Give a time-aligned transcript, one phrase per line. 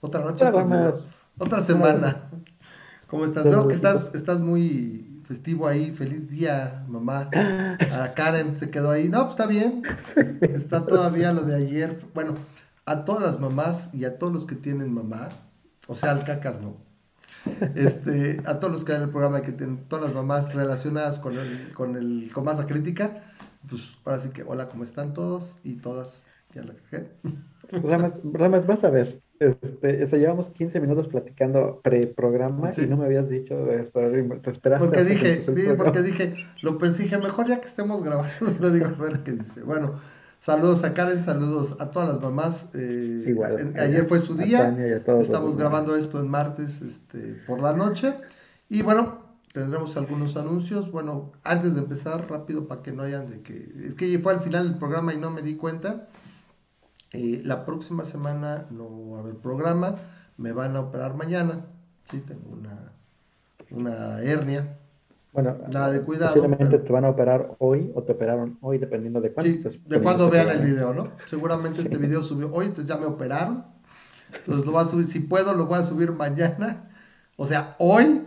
[0.00, 0.44] Otra noche,
[1.38, 2.30] otra semana.
[3.08, 3.44] ¿Cómo estás?
[3.44, 5.92] Veo que estás, estás muy festivo ahí.
[5.92, 7.30] Feliz día, mamá.
[7.92, 9.08] A Karen se quedó ahí.
[9.08, 9.82] No, pues está bien.
[10.40, 11.98] Está todavía lo de ayer.
[12.14, 12.34] Bueno,
[12.88, 15.28] a todas las mamás y a todos los que tienen mamá,
[15.86, 16.76] o sea, al cacas no.
[17.74, 21.18] Este, a todos los que hay en el programa que tienen todas las mamás relacionadas
[21.18, 23.22] con el, con el, con masa crítica,
[23.68, 25.58] pues ahora sí que hola, ¿cómo están todos?
[25.64, 27.10] Y todas, ya la cajé.
[28.32, 33.70] Ramas, vas a ver, este, llevamos 15 minutos platicando pre-programa y no me habías dicho
[33.70, 35.44] esperar, Porque dije,
[35.76, 39.32] porque dije, lo pensé, dije, mejor ya que estemos grabando, lo digo a ver qué
[39.32, 39.62] dice.
[39.62, 40.00] Bueno,
[40.40, 42.70] saludos a Karen, saludos a todas las mamás.
[42.74, 44.76] Eh, Igual, ayer fue su día,
[45.20, 48.14] estamos grabando esto en martes este, por la noche.
[48.68, 50.90] Y bueno, tendremos algunos anuncios.
[50.90, 53.72] Bueno, antes de empezar, rápido para que no hayan de que.
[53.86, 56.08] Es que fue al final del programa y no me di cuenta.
[57.12, 59.96] Eh, la próxima semana no va a haber programa,
[60.36, 61.66] me van a operar mañana.
[62.10, 62.92] Sí, tengo una,
[63.70, 64.76] una hernia.
[65.32, 66.34] Bueno, nada de cuidado.
[66.34, 69.70] Seguramente te van a operar hoy o te operaron hoy, dependiendo de cuándo.
[69.70, 71.12] Sí, de cuándo vean el video, ¿no?
[71.26, 73.64] Seguramente este video subió hoy, entonces ya me operaron.
[74.32, 76.90] Entonces lo voy a subir, si puedo, lo voy a subir mañana.
[77.36, 78.22] O sea, hoy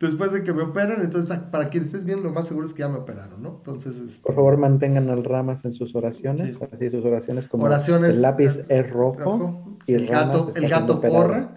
[0.00, 2.80] después de que me operan, entonces para quien estés viendo, lo más seguro es que
[2.80, 3.56] ya me operaron, ¿no?
[3.56, 4.22] Entonces, este...
[4.22, 8.50] por favor, mantengan al Ramas en sus oraciones, así sus oraciones como oraciones, el lápiz
[8.68, 11.48] es rojo, y el, gato, el gato corre,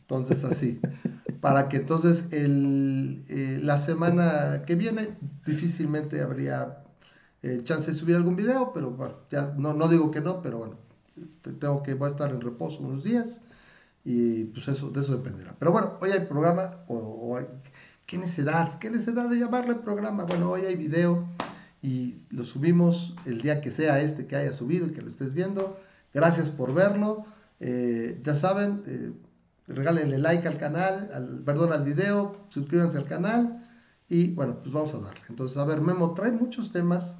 [0.00, 0.80] entonces así,
[1.40, 5.10] para que entonces el, eh, la semana que viene
[5.46, 6.78] difícilmente habría
[7.42, 10.58] eh, chance de subir algún video, pero bueno, ya no, no digo que no, pero
[10.58, 10.74] bueno,
[11.60, 13.40] tengo que voy a estar en reposo unos días
[14.04, 15.54] y pues eso de eso dependerá.
[15.58, 17.46] Pero bueno, hoy hay programa o, o hay,
[18.06, 18.78] ¿Qué necesidad?
[18.78, 20.24] ¿Qué necesidad de llamarle programa?
[20.24, 21.26] Bueno, hoy hay video
[21.80, 25.32] y lo subimos el día que sea este que haya subido y que lo estés
[25.32, 25.78] viendo.
[26.12, 27.24] Gracias por verlo.
[27.60, 29.12] Eh, ya saben, eh,
[29.68, 33.66] regálenle like al canal, al, perdón, al video, suscríbanse al canal
[34.10, 35.22] y bueno, pues vamos a darle.
[35.30, 37.16] Entonces, a ver, Memo trae muchos temas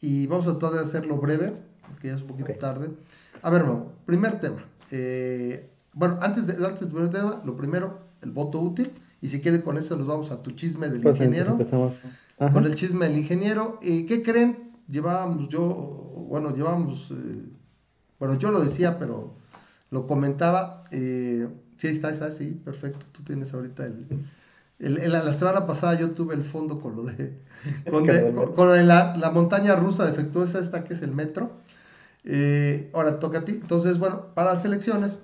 [0.00, 1.54] y vamos a tratar de hacerlo breve,
[1.86, 2.90] porque ya es un poquito tarde.
[3.40, 4.64] A ver, Memo, primer tema.
[4.90, 8.90] Eh, bueno, antes de, antes del primer tema, lo primero, el voto útil.
[9.24, 11.56] Y si quiere con eso nos vamos a tu chisme del pues ingeniero.
[12.36, 13.78] Con el chisme del ingeniero.
[13.80, 14.72] ¿Y qué creen?
[14.86, 15.64] Llevábamos yo,
[16.28, 17.42] bueno, llevábamos, eh,
[18.18, 19.32] bueno, yo lo decía, pero
[19.90, 20.84] lo comentaba.
[20.90, 21.48] Eh,
[21.78, 23.06] sí, está, está, sí, perfecto.
[23.12, 27.40] Tú tienes ahorita el, la semana pasada yo tuve el fondo con lo de,
[28.54, 31.50] con, la, la, montaña rusa defectuosa, esta que es el metro.
[32.24, 33.52] Eh, ahora toca a ti.
[33.52, 35.20] Entonces, bueno, para las elecciones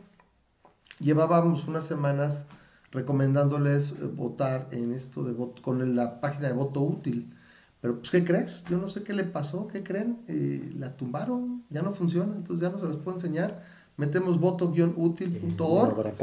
[1.00, 2.46] llevábamos unas semanas
[2.90, 7.32] recomendándoles eh, votar en esto de voto, con la página de voto útil.
[7.80, 8.64] Pero, pues, ¿qué crees?
[8.68, 10.20] Yo no sé qué le pasó, ¿qué creen?
[10.28, 13.62] Eh, la tumbaron, ya no funciona, entonces ya no se los puedo enseñar.
[13.96, 16.14] Metemos voto-útil.org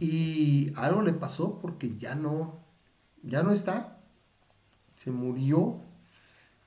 [0.00, 2.58] y algo le pasó porque ya no,
[3.22, 3.98] ya no está,
[4.96, 5.80] se murió.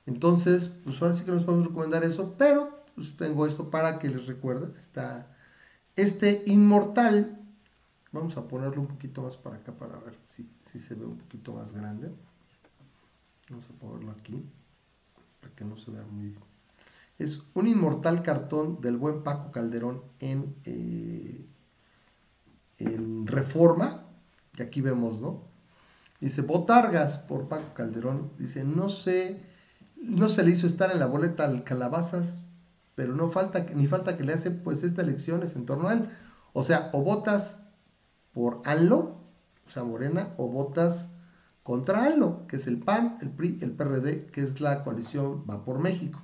[0.06, 4.08] Entonces, pues ahora sí que nos podemos recomendar eso, pero pues tengo esto para que
[4.08, 5.26] les recuerde, está
[5.96, 7.37] este inmortal
[8.12, 11.52] Vamos a ponerlo un poquito más para acá para ver si, se ve un poquito
[11.52, 12.10] más grande.
[13.50, 14.42] Vamos a ponerlo aquí
[15.40, 16.34] para que no se vea muy...
[17.18, 21.44] Es un inmortal cartón del buen Paco Calderón en, eh,
[22.78, 24.04] en Reforma,
[24.52, 25.42] que aquí vemos, ¿no?
[26.20, 28.30] Dice, Botargas por Paco Calderón.
[28.38, 29.40] Dice, no sé,
[29.96, 32.42] no se le hizo estar en la boleta al Calabazas,
[32.94, 35.92] pero no falta, ni falta que le hace pues esta elección es en torno a
[35.92, 36.08] él.
[36.52, 37.67] O sea, o votas
[38.38, 39.16] por ALO,
[39.66, 41.10] o sea, Morena, o votas
[41.64, 45.64] contra ALO, que es el PAN, el PRI, el PRD, que es la coalición Va
[45.64, 46.20] por México.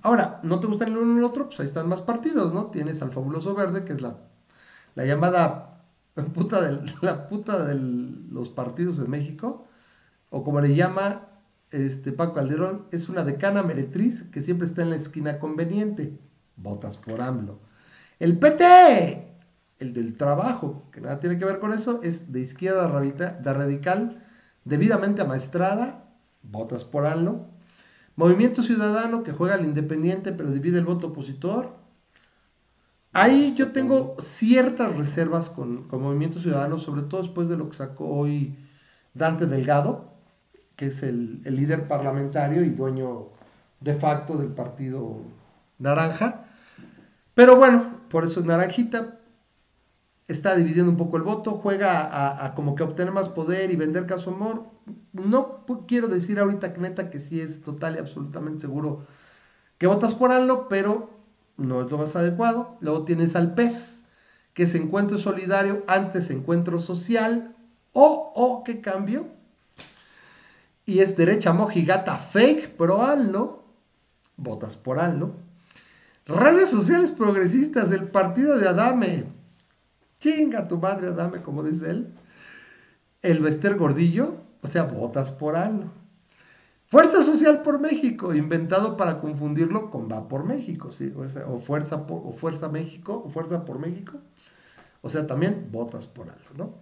[0.00, 1.48] Ahora, ¿no te gusta el uno ni el otro?
[1.48, 2.70] Pues ahí están más partidos, ¿no?
[2.70, 4.16] Tienes al Fabuloso Verde, que es la,
[4.94, 5.82] la llamada
[6.34, 9.66] puta, del, la puta de los partidos de México,
[10.30, 11.26] o como le llama
[11.70, 16.18] este Paco Calderón, es una decana meretriz que siempre está en la esquina conveniente.
[16.56, 17.58] Votas por AMLO.
[18.18, 19.27] El PT,
[19.78, 24.22] el del trabajo, que nada tiene que ver con eso, es de izquierda radical,
[24.64, 26.04] debidamente amaestrada,
[26.42, 27.46] votas por algo.
[28.16, 31.76] Movimiento Ciudadano, que juega al independiente, pero divide el voto opositor.
[33.12, 37.76] Ahí yo tengo ciertas reservas con, con Movimiento Ciudadano, sobre todo después de lo que
[37.76, 38.56] sacó hoy
[39.14, 40.12] Dante Delgado,
[40.76, 43.28] que es el, el líder parlamentario y dueño
[43.80, 45.22] de facto del partido
[45.78, 46.46] naranja.
[47.34, 49.17] Pero bueno, por eso es naranjita,
[50.28, 54.06] está dividiendo un poco el voto, juega a, como que obtener más poder y vender
[54.06, 54.66] caso amor.
[55.12, 59.06] No quiero decir ahorita neta que sí es total y absolutamente seguro
[59.78, 61.10] que votas por algo, pero
[61.56, 62.76] no es lo más adecuado.
[62.80, 64.04] Luego tienes al PES,
[64.52, 67.56] que es encuentro solidario, antes encuentro social,
[67.94, 69.26] o, o, ¿qué cambio?
[70.84, 73.62] Y es derecha mojigata fake pro ALNO,
[74.36, 75.32] votas por ALNO.
[76.26, 79.37] Redes sociales progresistas del partido de Adame,
[80.18, 82.14] chinga tu madre Adame, como dice él.
[83.22, 85.92] El Bester Gordillo, o sea, votas por ALNO.
[86.86, 91.12] Fuerza Social por México, inventado para confundirlo con Va por México, ¿sí?
[91.14, 94.18] o, Fuerza o Fuerza México, o Fuerza por México.
[95.02, 96.74] O sea, también votas por algo, ¿no?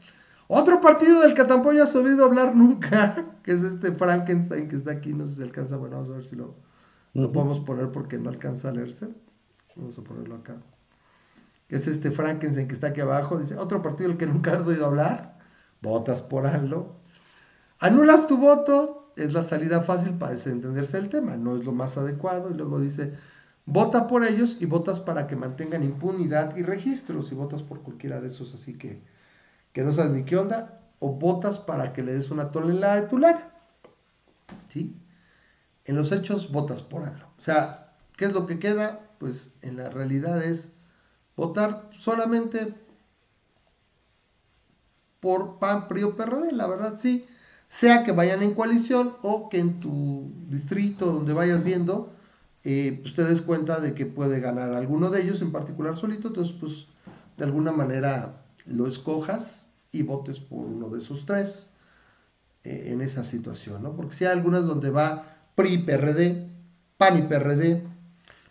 [0.49, 4.93] Otro partido del que tampoco has oído hablar nunca, que es este Frankenstein que está
[4.93, 6.55] aquí, no sé si alcanza, bueno, vamos a ver si lo,
[7.15, 9.09] lo podemos poner porque no alcanza a leerse.
[9.75, 10.57] Vamos a ponerlo acá.
[11.69, 13.39] Que es este Frankenstein que está aquí abajo.
[13.39, 15.39] Dice, otro partido del que nunca has oído hablar,
[15.83, 16.97] votas por algo.
[17.79, 21.97] Anulas tu voto, es la salida fácil para desentenderse del tema, no es lo más
[21.97, 22.51] adecuado.
[22.51, 23.15] Y luego dice,
[23.65, 27.33] vota por ellos y votas para que mantengan impunidad y registros.
[27.33, 29.03] Y votas por cualquiera de esos, así que,
[29.73, 30.81] que no sabes ni qué onda.
[30.99, 33.53] O votas para que le des una tonelada de tu lara.
[34.69, 34.97] ¿Sí?
[35.85, 37.27] En los hechos votas por algo.
[37.39, 39.01] O sea, ¿qué es lo que queda?
[39.19, 40.73] Pues en la realidad es
[41.37, 42.75] votar solamente
[45.21, 46.53] por PAN, PRI o PRD.
[46.53, 47.27] La verdad, sí
[47.69, 52.13] sea que vayan en coalición o que en tu distrito donde vayas viendo,
[52.65, 56.29] eh, pues te des cuenta de que puede ganar alguno de ellos en particular solito,
[56.29, 56.87] entonces pues
[57.37, 61.71] de alguna manera lo escojas y votes por uno de esos tres
[62.65, 63.95] eh, en esa situación, ¿no?
[63.95, 65.25] Porque si hay algunas donde va
[65.55, 66.49] PRI, PRD,
[66.97, 67.86] PAN y PRD,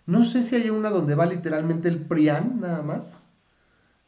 [0.06, 3.26] no sé si hay una donde va literalmente el PRIAN nada más,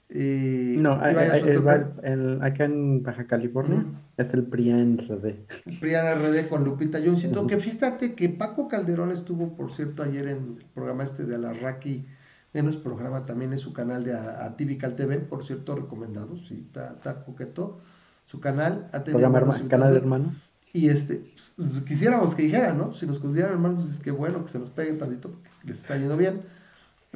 [0.10, 3.86] eh, no, acá en Baja California
[4.16, 5.80] es el PRIAN RD.
[5.80, 7.20] PRIAN RD con Lupita Jones.
[7.20, 11.36] Siento que fíjate que Paco Calderón estuvo, por cierto, ayer en el programa este de
[11.36, 12.06] Alarraqui,
[12.54, 17.26] en nuestro programa también es su canal de Ativical TV, por cierto, recomendado, sí, está,
[17.26, 17.80] coqueto.
[18.26, 19.32] Su canal ha tenido
[19.68, 20.36] canal de hermano.
[20.72, 22.94] Y este, pues, quisiéramos que dijera, ¿no?
[22.94, 25.98] Si nos consideran hermanos, es que bueno que se nos peguen tantito porque les está
[25.98, 26.42] yendo bien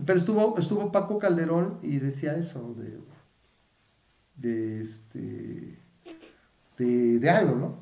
[0.06, 2.98] pero estuvo, estuvo Paco Calderón y decía eso de,
[4.36, 5.78] de este
[6.78, 7.76] de, algo, ¿no?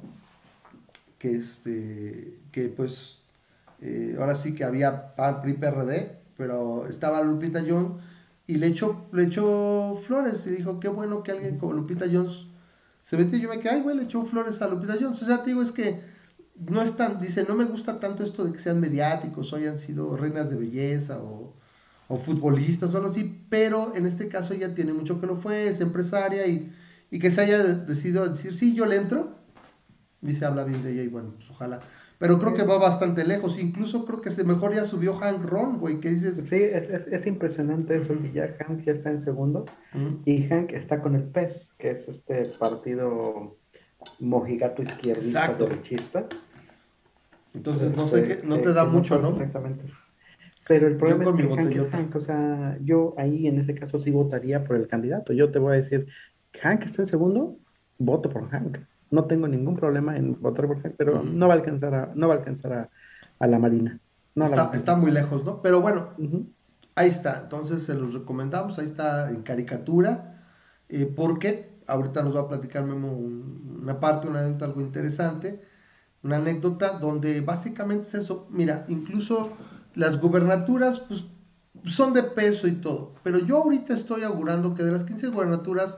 [1.17, 3.19] Que este que pues
[3.81, 8.03] eh, ahora sí que había PAN, PRI, PRD, pero estaba Lupita Jones
[8.45, 12.47] y le echó, le echó flores y dijo, qué bueno que alguien como Lupita Jones
[13.05, 15.21] se metió yo me quedé, ay, güey, le echó flores a Lupita Jones.
[15.21, 16.01] O sea, te digo, es que
[16.67, 19.77] no es tan, dice, no me gusta tanto esto de que sean mediáticos o hayan
[19.77, 21.53] sido reinas de belleza o,
[22.09, 25.67] o futbolistas o algo así, pero en este caso ella tiene mucho que lo fue,
[25.67, 26.71] es empresaria y,
[27.19, 29.35] que se haya decidido decir, sí, yo le entro,
[30.21, 31.79] y se habla bien de ella y bueno, pues ojalá.
[32.17, 35.79] Pero creo que va bastante lejos, incluso creo que se mejor ya subió Hank Ron,
[35.79, 36.43] güey, que dices...
[36.49, 39.65] Sí, es, impresionante eso, que ya Hank ya está en segundo,
[40.25, 43.55] y Hank está con el PES, que es este partido
[44.19, 46.27] mojigato izquierdista derechista.
[47.59, 49.31] Entonces, no sé, qué, no te da mucho, ¿no?
[49.31, 49.83] Exactamente.
[50.65, 51.25] Pero el problema
[51.61, 55.33] es que Hank, o sea, yo ahí en ese caso sí votaría por el candidato.
[55.33, 56.07] Yo te voy a decir,
[56.61, 57.57] Hank está en segundo,
[57.97, 58.77] voto por Hank.
[59.11, 62.29] No tengo ningún problema en votar por Hank, pero no va a alcanzar a, no
[62.29, 62.89] va a alcanzar
[63.39, 63.99] a, la Marina.
[64.73, 65.61] está, muy lejos, ¿no?
[65.61, 66.11] Pero bueno,
[66.95, 67.41] ahí está.
[67.43, 70.45] Entonces se los recomendamos, ahí está en caricatura.
[70.87, 75.61] Eh, porque ahorita nos va a platicar Memo una parte, una anécdota algo interesante.
[76.23, 78.47] Una anécdota donde básicamente es eso.
[78.49, 79.51] Mira, incluso
[79.95, 81.23] las gubernaturas, pues,
[81.85, 83.13] son de peso y todo.
[83.23, 85.97] Pero yo ahorita estoy augurando que de las 15 gubernaturas,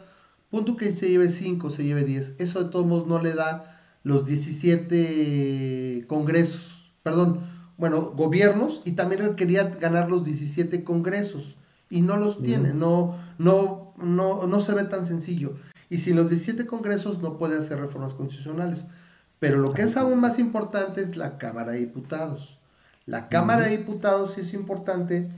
[0.50, 2.36] punto que se lleve 5, se lleve 10.
[2.40, 7.40] Eso de todos modos no le da los 17 congresos, perdón,
[7.78, 11.56] bueno, gobiernos y también quería ganar los 17 congresos
[11.90, 15.54] y no los tiene, no, no, no, no se ve tan sencillo.
[15.90, 18.86] Y sin los 17 congresos no puede hacer reformas constitucionales.
[19.42, 22.60] Pero lo que es aún más importante es la Cámara de Diputados.
[23.08, 25.32] La Cámara de Diputados sí es importante,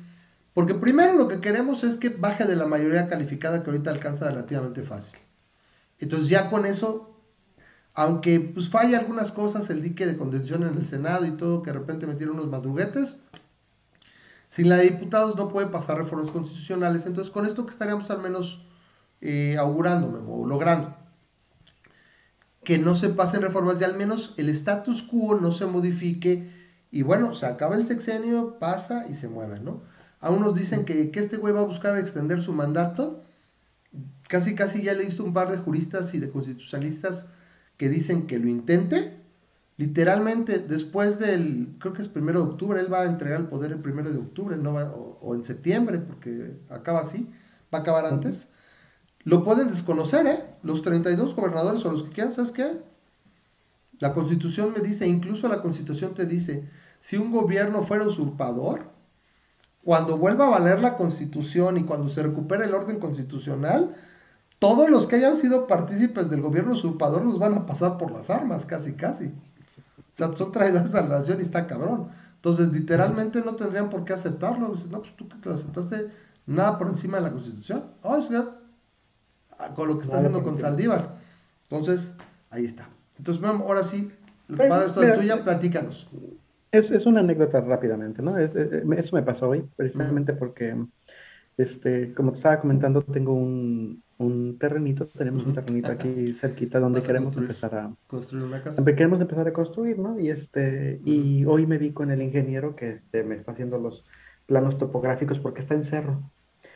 [0.54, 4.30] porque primero lo que queremos es que baje de la mayoría calificada que ahorita alcanza
[4.30, 5.18] relativamente fácil.
[6.00, 7.18] Entonces ya con eso,
[7.94, 11.72] aunque pues falla algunas cosas, el dique de contención en el Senado y todo, que
[11.72, 13.16] de repente metieron unos madruguetes,
[14.50, 17.06] sin la de diputados no puede pasar reformas constitucionales.
[17.06, 18.68] Entonces con esto que estaríamos al menos
[19.22, 20.94] eh, augurándome o logrando
[22.64, 26.50] que no se pasen reformas y al menos el status quo no se modifique
[26.92, 29.82] y bueno, se acaba el sexenio, pasa y se mueve, ¿no?
[30.20, 33.24] A unos dicen que, este güey va a buscar extender su mandato.
[34.30, 37.28] Casi, casi ya le visto un par de juristas y de constitucionalistas
[37.78, 39.18] que dicen que lo intente.
[39.78, 43.72] Literalmente, después del, creo que es primero de octubre, él va a entregar el poder
[43.72, 44.74] el primero de octubre, ¿no?
[44.76, 47.28] o, en septiembre, porque acaba así,
[47.74, 48.50] va a acabar antes.
[49.26, 50.46] Lo pueden desconocer, ¿eh?
[50.64, 52.82] Los 32 gobernadores o los que quieran, ¿sabes qué?
[54.00, 58.92] La constitución me dice, incluso la constitución te dice, si un gobierno fuera usurpador,
[59.84, 63.96] cuando vuelva a valer la constitución y cuando se recupere el orden constitucional,
[64.60, 68.30] todos los que hayan sido partícipes del gobierno usurpador nos van a pasar por las
[68.30, 69.28] armas, casi, casi.
[69.28, 72.08] O sea, son traidores a la nación y está cabrón.
[72.36, 74.76] Entonces, literalmente no tendrían por qué aceptarlo.
[74.90, 76.12] no, pues tú que te lo aceptaste,
[76.46, 77.84] nada por encima de la constitución.
[78.02, 78.56] o sea,
[79.76, 81.16] con lo que está haciendo con Saldívar.
[81.70, 82.16] Entonces,
[82.50, 82.90] ahí está.
[83.18, 84.12] Entonces, ahora sí,
[84.48, 86.10] pues, para esto de tuya, platícanos.
[86.72, 88.38] Es, es, una anécdota rápidamente, ¿no?
[88.38, 90.76] eso me pasó hoy, precisamente porque,
[91.58, 97.02] este, como te estaba comentando, tengo un, un terrenito, tenemos un terrenito aquí cerquita donde
[97.02, 98.84] queremos empezar a construir una casa.
[98.84, 100.20] Queremos empezar a construir, ¿no?
[100.20, 104.04] Y este, y hoy me vi con el ingeniero que este, me está haciendo los
[104.46, 106.22] planos topográficos porque está en cerro.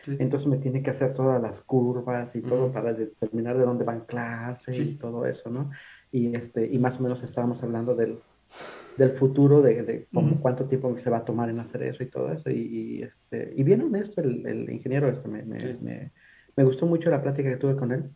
[0.07, 4.01] Entonces me tiene que hacer todas las curvas y todo para determinar de dónde van
[4.01, 5.71] clases y todo eso, ¿no?
[6.11, 8.19] Y este, y más o menos estábamos hablando del,
[8.97, 10.07] del futuro, de, de
[10.41, 12.49] cuánto tiempo se va a tomar en hacer eso y todo eso.
[12.49, 16.11] Y, este, y bien honesto el, el ingeniero este me, me
[16.57, 18.09] me gustó mucho la plática que tuve con él,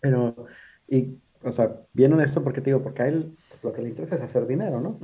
[0.00, 0.46] pero,
[0.88, 4.16] y, o sea, bien honesto porque te digo, porque a él lo que le interesa
[4.16, 4.98] es hacer dinero, ¿no?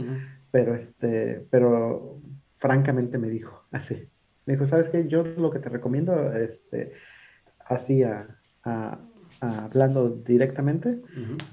[0.50, 2.18] Pero, este, pero
[2.58, 4.08] francamente me dijo así,
[4.46, 5.06] me dijo, ¿sabes qué?
[5.08, 6.92] Yo lo que te recomiendo, este,
[7.64, 8.02] así
[9.40, 11.00] hablando directamente,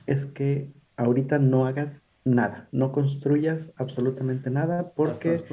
[0.08, 1.92] es que ahorita no hagas
[2.24, 5.44] nada, no construyas absolutamente nada porque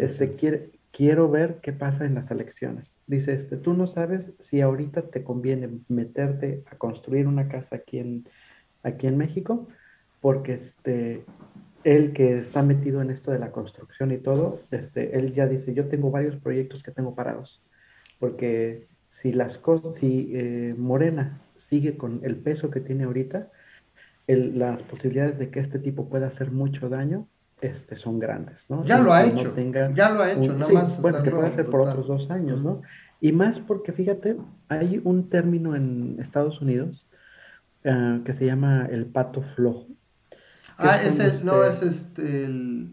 [0.00, 5.02] este, quiero ver qué pasa en las elecciones dice, este, tú no sabes si ahorita
[5.02, 8.28] te conviene meterte a construir una casa aquí en,
[8.82, 9.68] aquí en México,
[10.20, 11.24] porque este,
[11.86, 15.72] él que está metido en esto de la construcción y todo, este, él ya dice,
[15.72, 17.62] yo tengo varios proyectos que tengo parados,
[18.18, 18.88] porque
[19.22, 21.40] si las cosas, si eh, Morena
[21.70, 23.50] sigue con el peso que tiene ahorita,
[24.26, 27.28] las posibilidades de que este tipo pueda hacer mucho daño
[27.60, 28.84] este, son grandes, ¿no?
[28.84, 29.54] Ya lo ha hecho,
[29.94, 31.00] ya lo ha hecho, nada más.
[31.00, 32.82] Bueno, que puede hacer por otros dos años, ¿no?
[33.20, 34.36] Y más porque, fíjate,
[34.68, 37.06] hay un término en Estados Unidos
[37.84, 39.86] uh, que se llama el pato flojo.
[40.78, 42.92] Ah, es el, no, este es este, el,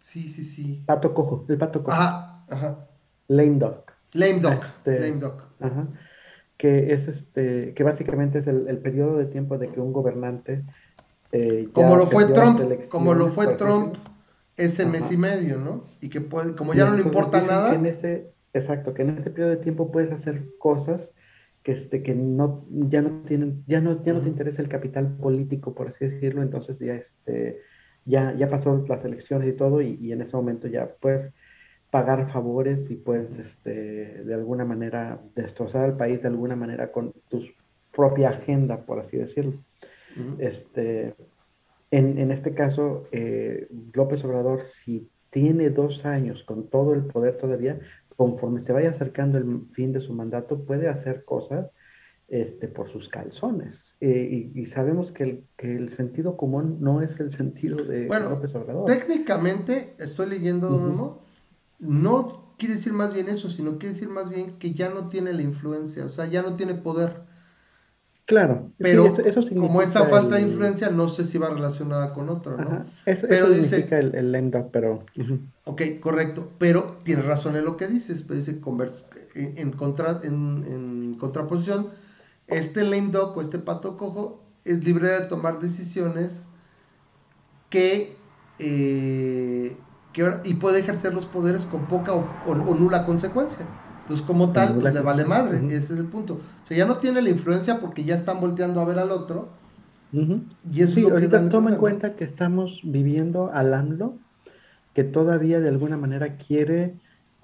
[0.00, 0.82] sí, sí, sí.
[0.86, 1.96] Pato cojo, el pato cojo.
[1.96, 2.86] Ajá, ajá.
[3.28, 3.84] Lame dog.
[4.14, 5.42] Lame dog, este, lame dog.
[5.60, 5.86] Ajá.
[6.56, 10.64] Que es este, que básicamente es el, el periodo de tiempo de que un gobernante
[11.32, 13.94] eh, como lo fue Trump, como lo fue Trump
[14.56, 15.84] ese mes y medio, ¿no?
[16.00, 17.74] Y que puede, como ya no le importa nada.
[17.74, 21.00] En ese, exacto, que en ese periodo de tiempo puedes hacer cosas
[21.62, 25.16] que este que no ya no tienen ya no ya no te interesa el capital
[25.18, 27.60] político por así decirlo entonces ya este
[28.04, 31.32] ya ya pasó las elecciones y todo y, y en ese momento ya puedes
[31.90, 37.12] pagar favores y puedes este de alguna manera destrozar al país de alguna manera con
[37.28, 37.44] tu
[37.92, 39.54] propia agenda por así decirlo.
[40.38, 41.14] Este,
[41.90, 47.38] en, en, este caso, eh, López Obrador, si tiene dos años con todo el poder
[47.38, 47.78] todavía,
[48.20, 51.70] conforme se vaya acercando el fin de su mandato, puede hacer cosas
[52.28, 53.74] este, por sus calzones.
[54.02, 58.54] Eh, y, sabemos que el, que el, sentido común no es el sentido de López
[58.54, 58.84] Obrador.
[58.84, 61.22] Técnicamente, estoy leyendo,
[61.78, 65.32] no quiere decir más bien eso, sino quiere decir más bien que ya no tiene
[65.32, 67.22] la influencia, o sea, ya no tiene poder.
[68.30, 68.70] Claro.
[68.78, 69.16] Pero
[69.58, 72.84] como esa falta de influencia, no sé si va relacionada con otro, ¿no?
[73.04, 75.04] pero dice el, el pero...
[75.64, 76.48] Ok, correcto.
[76.56, 78.22] Pero tiene razón en lo que dices.
[78.22, 78.60] Pero dice,
[79.34, 81.88] en, contra, en, contraposición,
[82.46, 86.46] este lame dog o este pato cojo es libre de tomar decisiones
[87.68, 88.14] que,
[88.60, 89.76] eh,
[90.44, 93.66] y puede ejercer los poderes con poca o nula consecuencia.
[94.10, 96.40] Entonces, como tal, pues le vale madre, ese es el punto.
[96.64, 99.50] O sea, ya no tiene la influencia porque ya están volteando a ver al otro.
[100.12, 104.16] Y eso sí, ahorita toma en cuenta que estamos viviendo al AMLO,
[104.94, 106.94] que todavía de alguna manera quiere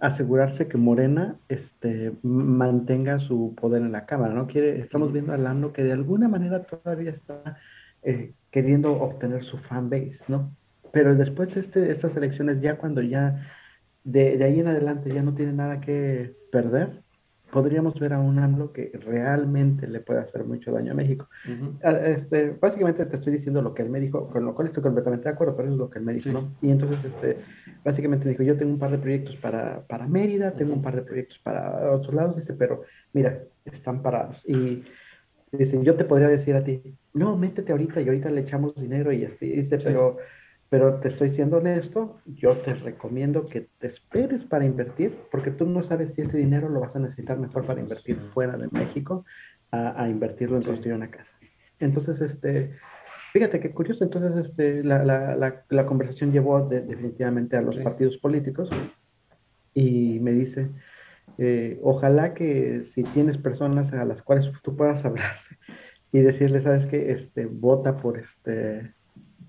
[0.00, 4.48] asegurarse que Morena este, mantenga su poder en la Cámara, ¿no?
[4.48, 7.58] Quiere, estamos viendo al AMLO que de alguna manera todavía está
[8.02, 10.50] eh, queriendo obtener su fan base, ¿no?
[10.92, 13.40] Pero después de este, estas elecciones, ya cuando ya
[14.02, 17.02] de, de, ahí en adelante ya no tiene nada que perder,
[17.52, 21.28] podríamos ver a un AMLO que realmente le puede hacer mucho daño a México.
[21.82, 24.82] Ah, este, básicamente te estoy diciendo lo que él me dijo, con lo cual estoy
[24.82, 26.52] completamente de acuerdo, pero eso es lo que él me dijo, ¿no?
[26.62, 27.36] Y entonces, este,
[27.84, 30.96] básicamente me dijo, yo tengo un par de proyectos para, para Mérida, tengo un par
[30.96, 34.40] de proyectos para otros lados, dice, pero mira, están parados.
[34.46, 34.82] Y
[35.52, 36.82] dice, yo te podría decir a ti,
[37.12, 40.16] no, métete ahorita y ahorita le echamos dinero y así, dice, pero
[40.68, 45.64] Pero te estoy siendo honesto, yo te recomiendo que te esperes para invertir, porque tú
[45.64, 49.24] no sabes si ese dinero lo vas a necesitar mejor para invertir fuera de México
[49.70, 51.30] a, invertirlo en construir una casa.
[51.78, 52.74] Entonces, este,
[53.32, 58.70] fíjate qué curioso, entonces este, la, la, la, conversación llevó definitivamente a los partidos políticos
[59.74, 60.68] y me dice,
[61.38, 65.36] eh, ojalá que si tienes personas a las cuales tú puedas hablar
[66.12, 68.92] y decirles, sabes que este, vota por este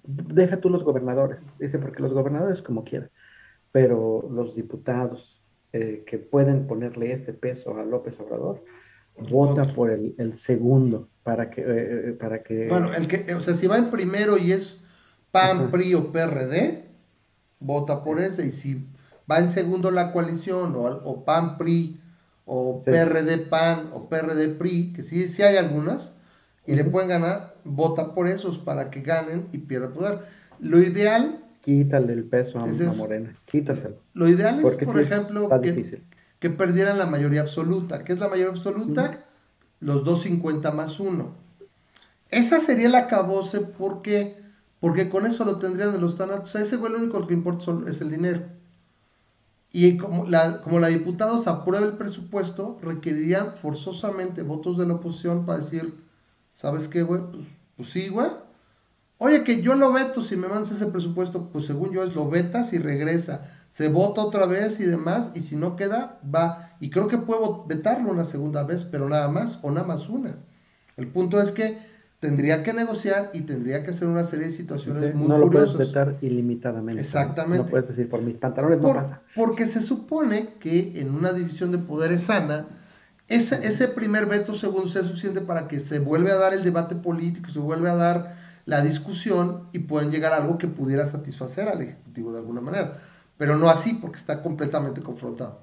[0.07, 3.09] deja tú los gobernadores, dice, porque los gobernadores como quieran,
[3.71, 5.41] pero los diputados
[5.73, 8.63] eh, que pueden ponerle ese peso a López Obrador,
[9.29, 12.67] vota por el, segundo para que, eh, para que...
[12.69, 14.85] Bueno, el que, o sea, si va en primero y es
[15.31, 16.85] PAN, PRI o PRD,
[17.59, 18.87] vota por ese, y si
[19.29, 21.99] va en segundo la coalición, o, PAN, PRI,
[22.45, 26.13] o PRD, PAN, o PRD, PRI, que sí, sí hay algunas,
[26.67, 30.19] y le pueden ganar, vota por esos para que ganen y pierda poder.
[30.59, 31.43] Lo ideal...
[31.61, 33.95] Quítale el peso a, Morena, quítaselo.
[34.13, 36.01] Lo ideal es, por ejemplo, que,
[36.39, 38.03] que, perdieran la mayoría absoluta.
[38.03, 39.25] ¿Qué es la mayoría absoluta?
[39.79, 41.29] Los 250 más 1.
[42.29, 44.37] Esa sería la cabose porque,
[44.79, 46.49] porque con eso lo tendrían de los tanatos.
[46.49, 48.43] O sea, ese güey lo único que importa es el dinero.
[49.73, 55.45] Y como la, como la diputados aprueba el presupuesto, requerirían forzosamente votos de la oposición
[55.45, 56.06] para decir
[56.57, 57.21] ¿Sabes qué, güey?
[57.31, 57.45] Pues,
[57.75, 58.27] pues sí, güey.
[59.19, 62.29] Oye, que yo lo veto, si me mandas ese presupuesto, pues según yo es lo
[62.29, 63.45] vetas y regresa.
[63.69, 66.75] Se vota otra vez y demás, y si no queda, va.
[66.79, 70.35] Y creo que puedo vetarlo una segunda vez, pero nada más, o nada más una.
[70.97, 71.77] El punto es que
[72.19, 75.77] tendría que negociar y tendría que hacer una serie de situaciones muy no lo puedes
[75.77, 77.01] vetar ilimitadamente.
[77.01, 77.65] Exactamente.
[77.65, 79.21] No puedes decir, por mis pantalones no pasa.
[79.35, 82.65] Porque se supone que en una división de poderes sana,
[83.27, 86.95] ese, ese primer veto, según sea suficiente para que se vuelva a dar el debate
[86.95, 91.81] político, se vuelve a dar la discusión y pueden llegar algo que pudiera satisfacer al
[91.81, 93.01] Ejecutivo de alguna manera.
[93.37, 95.61] Pero no así, porque está completamente confrontado.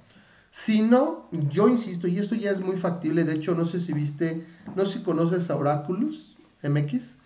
[0.50, 3.92] Si no, yo insisto, y esto ya es muy factible, de hecho, no sé si
[3.92, 4.46] viste,
[4.76, 7.16] no sé si conoces a Oraculus MX,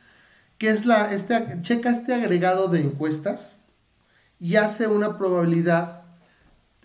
[0.57, 3.63] que es la, este, checa este agregado de encuestas
[4.41, 6.03] y hace una probabilidad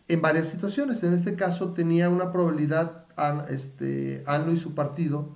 [0.07, 1.03] en varias situaciones.
[1.03, 3.02] En este caso tenía una probabilidad
[3.49, 5.30] este, ANLO y su partido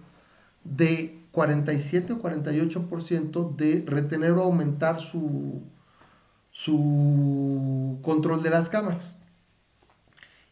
[0.64, 5.62] de 47 o 48% de retener o aumentar su,
[6.52, 9.16] su control de las cámaras.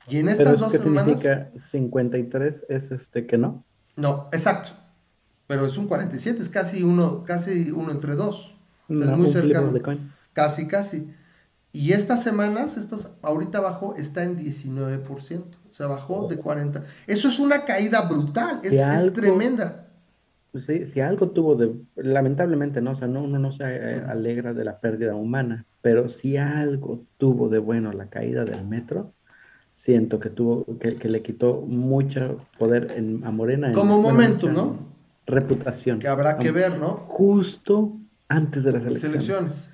[0.08, 1.06] Y en estas dos semanas.
[1.06, 3.64] significa 53 es este que no?
[3.96, 4.70] No, exacto.
[5.48, 8.56] Pero es un 47, es casi uno, casi uno entre dos.
[8.90, 9.74] es muy cercano.
[10.34, 11.12] Casi, casi.
[11.76, 15.44] Y estas semanas, estos, ahorita abajo, está en 19%
[15.76, 16.84] se bajó de 40.
[17.08, 19.88] Eso es una caída brutal, es, tremenda.
[20.66, 24.54] Sí, si algo tuvo de, lamentablemente no, o sea, no, uno no se eh, alegra
[24.54, 29.12] de la pérdida humana, pero si algo tuvo de bueno la caída del metro,
[29.84, 33.74] siento que tuvo, que, le quitó mucho poder en, a Morena.
[33.74, 34.78] Como momento, ¿no?
[35.26, 36.00] Reputación.
[36.00, 37.04] Que habrá que ver, ¿no?
[37.08, 37.98] Justo
[38.30, 39.70] antes de las elecciones.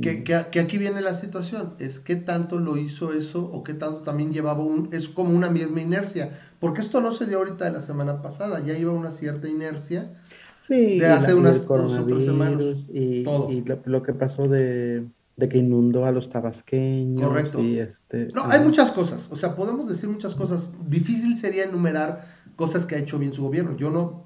[0.00, 4.00] Que, que, aquí viene la situación, es qué tanto lo hizo eso o qué tanto
[4.00, 7.72] también llevaba un, es como una misma inercia, porque esto no se dio ahorita de
[7.72, 10.14] la semana pasada, ya iba una cierta inercia
[10.66, 12.76] de hace unas dos o tres semanas.
[12.90, 13.24] Y,
[13.84, 15.04] lo, que pasó de,
[15.38, 17.22] que inundó a los tabasqueños.
[17.22, 17.58] Correcto.
[17.58, 22.24] este, no, hay muchas cosas, o sea, podemos decir muchas cosas, difícil sería enumerar
[22.56, 24.21] cosas que ha hecho bien su gobierno, yo no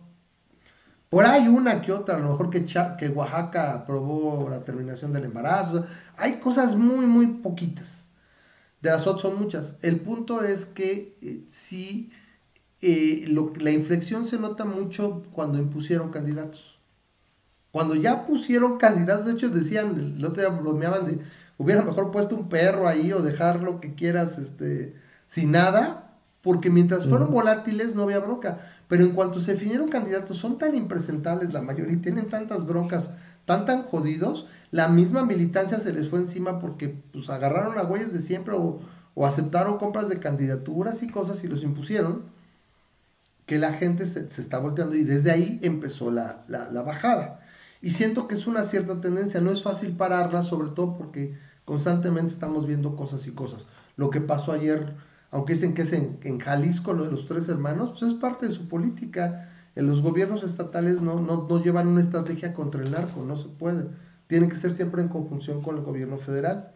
[1.11, 5.25] por ahí una que otra, a lo mejor que, que Oaxaca aprobó la terminación del
[5.25, 5.87] embarazo.
[6.17, 8.07] Hay cosas muy, muy poquitas.
[8.81, 9.75] De las otras son muchas.
[9.83, 12.11] El punto es que eh, sí,
[12.81, 13.25] eh,
[13.59, 16.79] la inflexión se nota mucho cuando impusieron candidatos.
[17.71, 21.19] Cuando ya pusieron candidatos, de hecho decían, el otro día bromeaban de,
[21.59, 24.95] hubiera mejor puesto un perro ahí o dejar lo que quieras este,
[25.27, 26.06] sin nada,
[26.47, 28.59] porque mientras fueron volátiles no había bronca.
[28.87, 33.11] Pero en cuanto se definieron candidatos, son tan impresentables la mayoría y tienen tantas broncas,
[33.47, 38.13] tan tan jodidos, la misma militancia se les fue encima porque pues agarraron a güeyes
[38.13, 38.79] de siempre o,
[39.25, 42.27] aceptaron compras de candidaturas y cosas y los impusieron,
[43.45, 47.41] que la gente se, está volteando y desde ahí empezó la, la bajada.
[47.83, 52.33] Y siento que es una cierta tendencia, no es fácil pararla, sobre todo porque constantemente
[52.33, 53.67] estamos viendo cosas y cosas.
[53.97, 54.95] Lo que pasó ayer
[55.31, 58.55] aunque dicen que es en, Jalisco lo de los tres hermanos, pues es parte de
[58.55, 59.51] su política.
[59.75, 63.87] En los gobiernos estatales no, no, llevan una estrategia contra el narco, no se puede.
[64.27, 66.73] Tiene que ser siempre en conjunción con el gobierno federal.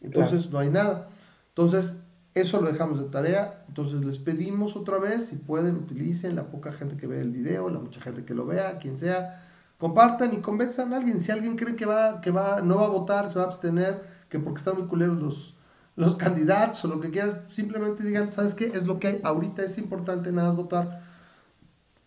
[0.00, 1.08] Entonces no hay nada.
[1.48, 1.96] Entonces,
[2.34, 3.64] eso lo dejamos de tarea.
[3.68, 7.70] Entonces les pedimos otra vez, si pueden, utilicen la poca gente que ve el video,
[7.70, 9.42] la mucha gente que lo vea, quien sea,
[9.78, 11.20] compartan y convenzan a alguien.
[11.20, 14.02] Si alguien cree que va, que va, no va a votar, se va a abstener,
[14.28, 15.53] que porque están muy culeros los,
[15.96, 18.66] los candidatos o lo que quieras, simplemente digan, ¿sabes qué?
[18.66, 19.20] Es lo que hay.
[19.22, 21.02] Ahorita es importante nada más votar.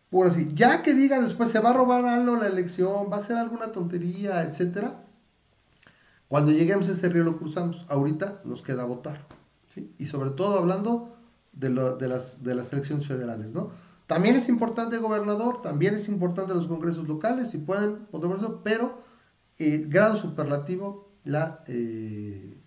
[0.09, 3.21] Por así, ya que digan después se va a robar algo la elección, va a
[3.21, 5.03] ser alguna tontería, etcétera.
[6.27, 7.85] Cuando lleguemos a ese río lo cruzamos.
[7.89, 9.25] Ahorita nos queda votar.
[9.73, 9.93] ¿sí?
[9.97, 11.17] Y sobre todo hablando
[11.53, 13.71] de, de, las, de las elecciones federales, ¿no?
[14.07, 18.39] También es importante el gobernador, también es importante los congresos locales, si pueden votar por
[18.39, 19.01] eso, pero
[19.59, 22.57] eh, grado superlativo la, eh,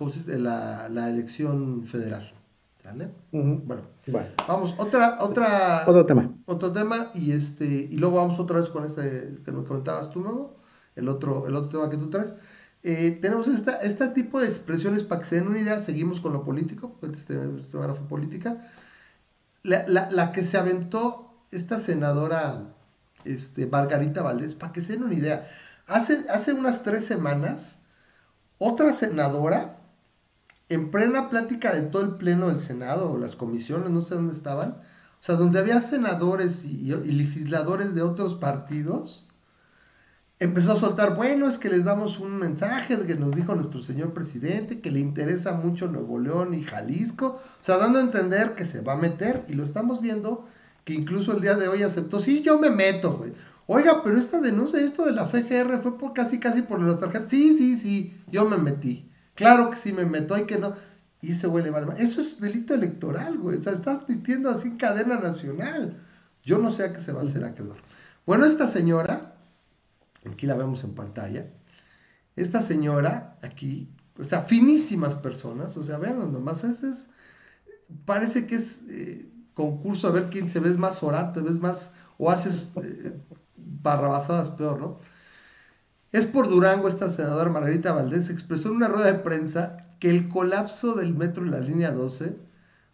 [0.00, 0.38] ¿cómo se dice?
[0.38, 2.32] la, la elección federal.
[2.82, 3.10] ¿Vale?
[3.30, 3.82] Bueno,
[4.48, 6.32] vamos, otra, otra, otro tema.
[6.46, 10.22] Otro tema, y este, y luego vamos otra vez con este que nos comentabas tú,
[10.22, 10.56] nuevo,
[10.96, 12.34] el otro, el otro tema que tú traes.
[12.82, 16.32] Eh, tenemos esta, este tipo de expresiones para que se den una idea, seguimos con
[16.32, 17.34] lo político, este
[17.70, 18.66] semana fue política,
[19.62, 22.72] la, que se aventó esta senadora
[23.26, 25.46] este, Margarita Valdés, para que se den una idea,
[25.86, 27.78] hace, hace unas tres semanas,
[28.56, 29.76] otra senadora,
[30.70, 34.32] en plena plática de todo el pleno del Senado, o las comisiones, no sé dónde
[34.32, 34.76] estaban,
[35.20, 39.28] o sea, donde había senadores y, legisladores de otros partidos,
[40.38, 44.14] empezó a soltar, bueno, es que les damos un mensaje que nos dijo nuestro señor
[44.14, 48.64] presidente, que le interesa mucho Nuevo León y Jalisco, o sea, dando a entender que
[48.64, 50.46] se va a meter, y lo estamos viendo,
[50.84, 53.32] que incluso el día de hoy aceptó, sí, yo me meto, güey.
[53.66, 57.30] Oiga, pero esta denuncia, esto de la FGR fue por casi, casi por las tarjetas.
[57.30, 59.09] Sí, sí, sí, yo me metí.
[59.40, 60.74] Claro que sí me meto, hay que no.
[61.22, 63.56] Y ese güey le vale Eso es delito electoral, güey.
[63.56, 65.96] O sea, está admitiendo así cadena nacional.
[66.44, 67.72] Yo no sé a qué se va a hacer aquel
[68.26, 69.36] Bueno, esta señora,
[70.30, 71.46] aquí la vemos en pantalla,
[72.36, 77.08] esta señora aquí, o sea, finísimas personas, o sea, vean nomás, es, es,
[78.04, 82.30] parece que es eh, concurso a ver quién se ve más orante, ves más, o
[82.30, 83.18] haces eh,
[83.56, 84.98] barrabasadas peor, ¿no?
[86.12, 90.28] Es por Durango, esta senadora Margarita Valdés expresó en una rueda de prensa que el
[90.28, 92.36] colapso del metro en la línea 12,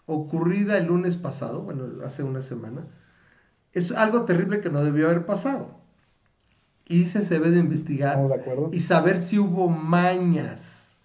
[0.06, 2.86] ocurrida el lunes pasado, bueno, hace una semana,
[3.72, 5.76] es algo terrible que no debió haber pasado
[6.88, 8.18] y dice se debe de investigar
[8.72, 10.96] y saber si hubo mañas.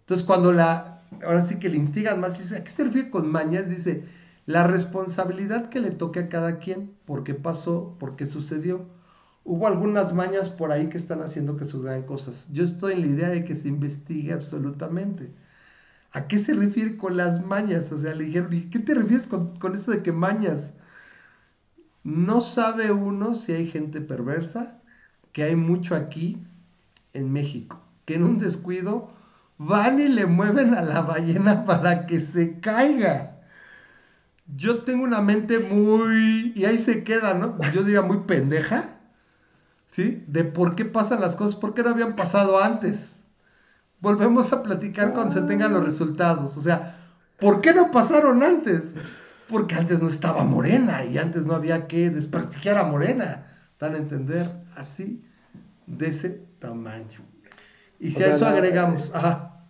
[0.00, 3.30] Entonces cuando la, ahora sí que le instigan más, dice, ¿a qué se refiere con
[3.30, 3.68] mañas?
[3.68, 4.04] Dice,
[4.46, 8.86] la responsabilidad que le toque a cada quien, por qué pasó, por qué sucedió.
[9.44, 12.48] Hubo algunas mañas por ahí que están haciendo que sucedan cosas.
[12.52, 15.30] Yo estoy en la idea de que se investigue absolutamente.
[16.12, 17.92] ¿A qué se refiere con las mañas?
[17.92, 20.74] O sea, le dijeron, ¿y qué te refieres con, con eso de que mañas?
[22.04, 24.80] No sabe uno si hay gente perversa,
[25.32, 26.38] que hay mucho aquí
[27.12, 29.10] en México, que en un descuido
[29.58, 33.40] van y le mueven a la ballena para que se caiga.
[34.46, 36.52] Yo tengo una mente muy...
[36.54, 37.58] y ahí se queda, ¿no?
[37.72, 38.93] Yo diría muy pendeja,
[39.94, 40.24] ¿sí?
[40.26, 43.20] De por qué pasan las cosas, por qué no habían pasado antes.
[44.00, 46.56] Volvemos a platicar cuando se tengan los resultados.
[46.56, 46.98] O sea,
[47.38, 48.94] ¿por qué no pasaron antes?
[49.48, 53.46] Porque antes no estaba Morena y antes no había que desprestigiar a Morena.
[53.78, 55.24] Dan a entender así,
[55.86, 57.20] de ese tamaño.
[58.00, 59.60] Y si a eso agregamos, ajá.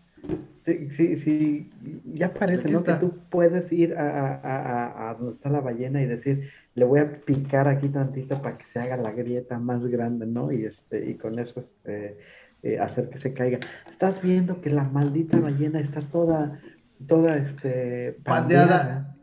[0.65, 1.71] Sí, sí, sí,
[2.15, 2.83] ya parece, ¿no?
[2.83, 7.01] Que tú puedes ir a, a, a, donde está la ballena y decir, le voy
[7.01, 10.51] a picar aquí tantito para que se haga la grieta más grande, ¿no?
[10.53, 12.17] Y este, y con eso este,
[12.63, 13.59] eh, hacer que se caiga.
[13.91, 16.59] Estás viendo que la maldita ballena está toda,
[17.07, 19.15] toda este pandeada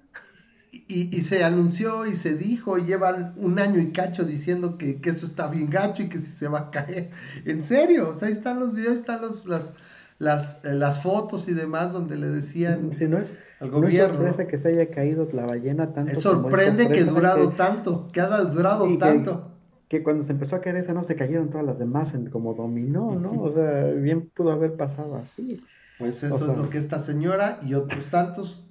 [0.94, 5.48] y, se anunció y se dijo, llevan un año y cacho diciendo que, eso está
[5.48, 7.12] bien gacho y que si se va a caer.
[7.46, 9.74] En serio, o sea, ahí están los videos, están los, las,
[10.22, 13.28] las, eh, las fotos y demás donde le decían no es,
[13.60, 14.22] al gobierno.
[14.22, 16.12] No es que se haya caído la ballena tanto.
[16.12, 19.48] Es sorprende que durado tanto, que ha durado tanto.
[19.90, 22.54] Que, cuando se empezó a caer esa no se cayeron todas las demás en, como
[22.54, 23.32] dominó, ¿no?
[23.32, 25.62] O sea, bien pudo haber pasado así.
[25.98, 28.64] Pues eso es lo que esta señora y otros tantos,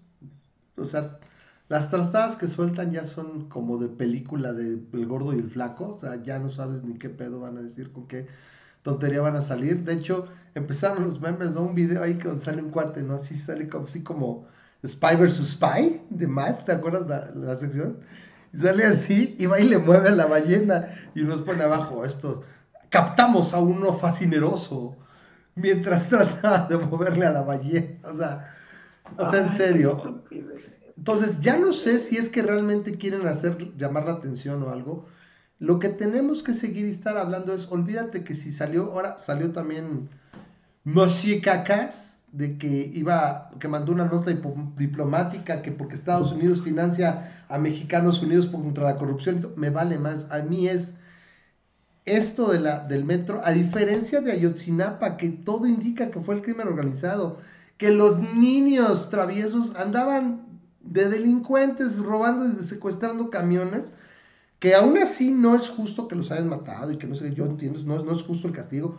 [0.77, 1.19] o sea,
[1.69, 5.95] las trastadas que sueltan ya son como de película de El Gordo y el Flaco,
[5.95, 8.27] o sea, ya no sabes ni qué pedo van a decir, con qué
[8.83, 9.85] tontería van a salir.
[9.85, 11.63] De hecho, empezaron los memes, ¿no?
[11.63, 13.15] Un video ahí que sale un cuate, ¿no?
[13.15, 14.47] Así sale como, así como
[14.87, 15.53] Spy vs.
[15.53, 17.99] Spy de Matt, ¿te acuerdas la, la sección?
[18.53, 22.05] Y sale así y va y le mueve a la ballena y nos pone abajo
[22.05, 22.41] estos.
[22.89, 24.97] Captamos a uno fascineroso
[25.55, 27.99] mientras trata de moverle a la ballena.
[28.05, 28.55] O sea,
[29.17, 30.23] o sea, en serio.
[30.97, 35.07] Entonces, ya no sé si es que realmente quieren hacer, llamar la atención o algo.
[35.61, 39.53] Lo que tenemos que seguir y estar hablando es, olvídate que si salió, ahora salió
[39.53, 40.09] también
[41.43, 44.33] Cacas, de que iba, que mandó una nota
[44.79, 50.31] diplomática que porque Estados Unidos financia a mexicanos unidos contra la corrupción, me vale más.
[50.31, 50.95] A mí es
[52.07, 56.43] esto de la, del metro, a diferencia de Ayotzinapa, que todo indica que fue el
[56.43, 57.39] crimen organizado,
[57.77, 60.47] que los niños traviesos andaban
[60.81, 63.93] de delincuentes robando y secuestrando camiones,
[64.61, 67.47] que aún así no es justo que los hayan matado y que no sé, yo
[67.47, 68.95] entiendo, no, no es justo el castigo,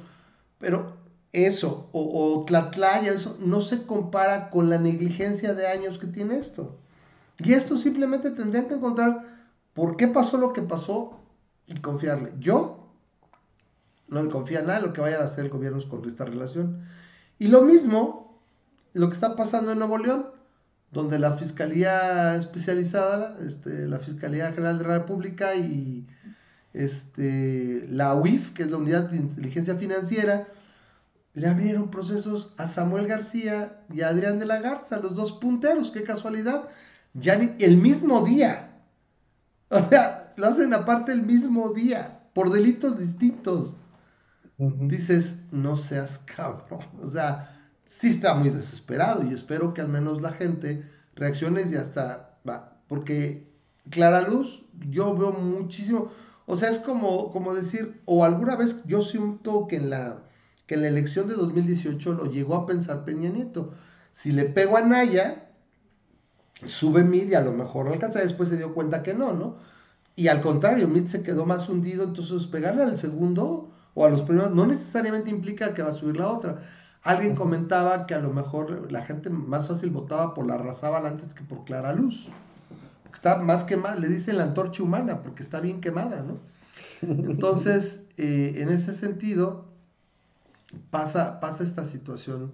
[0.58, 0.97] pero
[1.32, 6.38] eso, o, o Tlatlaya, eso, no se compara con la negligencia de años que tiene
[6.38, 6.78] esto.
[7.38, 9.24] Y esto simplemente tendrían que encontrar
[9.74, 11.19] por qué pasó lo que pasó
[11.67, 12.34] y confiarle.
[12.39, 12.89] Yo
[14.08, 16.82] no le confía nada en lo que vayan a hacer el gobierno con esta relación.
[17.39, 18.41] Y lo mismo,
[18.93, 20.26] lo que está pasando en Nuevo León,
[20.92, 26.06] donde la Fiscalía Especializada, este, la Fiscalía General de la República y
[26.74, 30.48] este, la UIF, que es la Unidad de Inteligencia Financiera,
[31.34, 35.92] le abrieron procesos a Samuel García y a Adrián de la Garza, los dos punteros,
[35.92, 36.68] qué casualidad,
[37.14, 38.72] ya el mismo día.
[39.70, 43.78] O sea, lo hacen aparte el mismo día, por delitos distintos.
[44.58, 46.86] Dices, no seas cabrón.
[47.02, 47.50] O sea,
[47.86, 50.84] sí está muy desesperado y espero que al menos la gente
[51.15, 52.78] reaccione y hasta va.
[52.88, 53.48] Porque
[53.89, 56.12] Clara Luz, yo veo muchísimo.
[56.46, 60.24] O sea, es como, como decir, o alguna vez yo siento que en la
[60.72, 63.74] que en la elección de 2018 lo llegó a pensar Peña Nieto.
[64.13, 65.50] Si le pego a Naya,
[66.63, 69.58] sube Mid y a lo mejor alcanza, después se dio cuenta que no, ¿no?
[70.15, 74.22] Y al contrario, Mid se quedó más hundido, entonces pegarle al segundo o a los
[74.22, 76.62] primeros no necesariamente implica que va a subir la otra.
[77.04, 81.34] Alguien comentaba que a lo mejor la gente más fácil votaba por la Razábal antes
[81.34, 82.30] que por Clara Luz.
[83.14, 86.40] Está más quemada, le dicen la antorcha humana, porque está bien quemada, ¿no?
[87.02, 89.66] Entonces, eh, en ese sentido,
[90.92, 92.54] pasa, pasa esta situación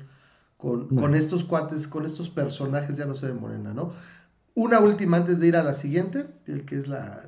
[0.57, 3.93] con, estos cuates, con estos personajes, ya no sé de Morena, ¿no?
[4.55, 7.23] Una última antes de ir a la siguiente, el que es la,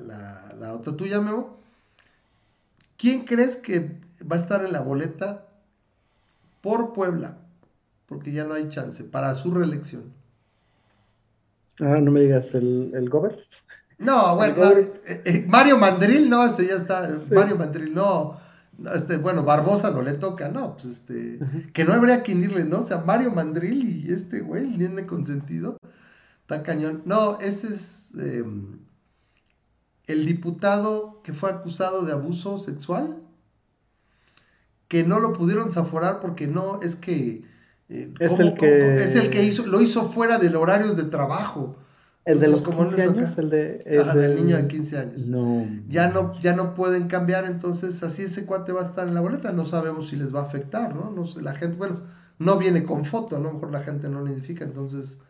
[0.58, 1.60] la, otra tuya, Memo.
[2.96, 5.46] ¿Quién crees que va a estar en la boleta
[6.60, 7.38] por Puebla?
[8.06, 10.12] Porque ya no hay chance para su reelección.
[11.80, 13.10] Ah, no me digas, ¿el, el
[13.98, 17.08] No, bueno, eh, eh, Mario Mandril, no, ese ya está.
[17.30, 18.38] Mario Mandril, no
[18.94, 21.38] este, bueno, Barbosa no le toca, no, pues este,
[21.72, 22.80] que no habría que irle, ¿no?
[22.80, 25.76] O sea, Mario Mandril y este güey, el nene consentido,
[26.42, 27.02] está cañón.
[27.04, 28.78] No, ese es em,
[30.06, 33.22] el diputado que fue acusado de abuso sexual,
[34.90, 37.44] que no lo pudieron zaforar porque no, es que,
[37.88, 38.96] eh, es, el que...
[38.96, 41.76] es el que hizo, lo hizo fuera del horarios de trabajo.
[42.24, 43.82] El de los 15 años, el de...
[43.86, 45.28] El del niño de 15 años.
[45.28, 45.64] No.
[45.88, 49.20] Ya no, ya no pueden cambiar, entonces así ese cuate va a estar en la
[49.20, 51.12] boleta, no sabemos si les va a afectar, ¿no?
[51.12, 51.94] no sé, la gente, bueno,
[52.40, 53.50] no viene con foto, ¿no?
[53.50, 55.20] A lo mejor la gente no lo identifica, entonces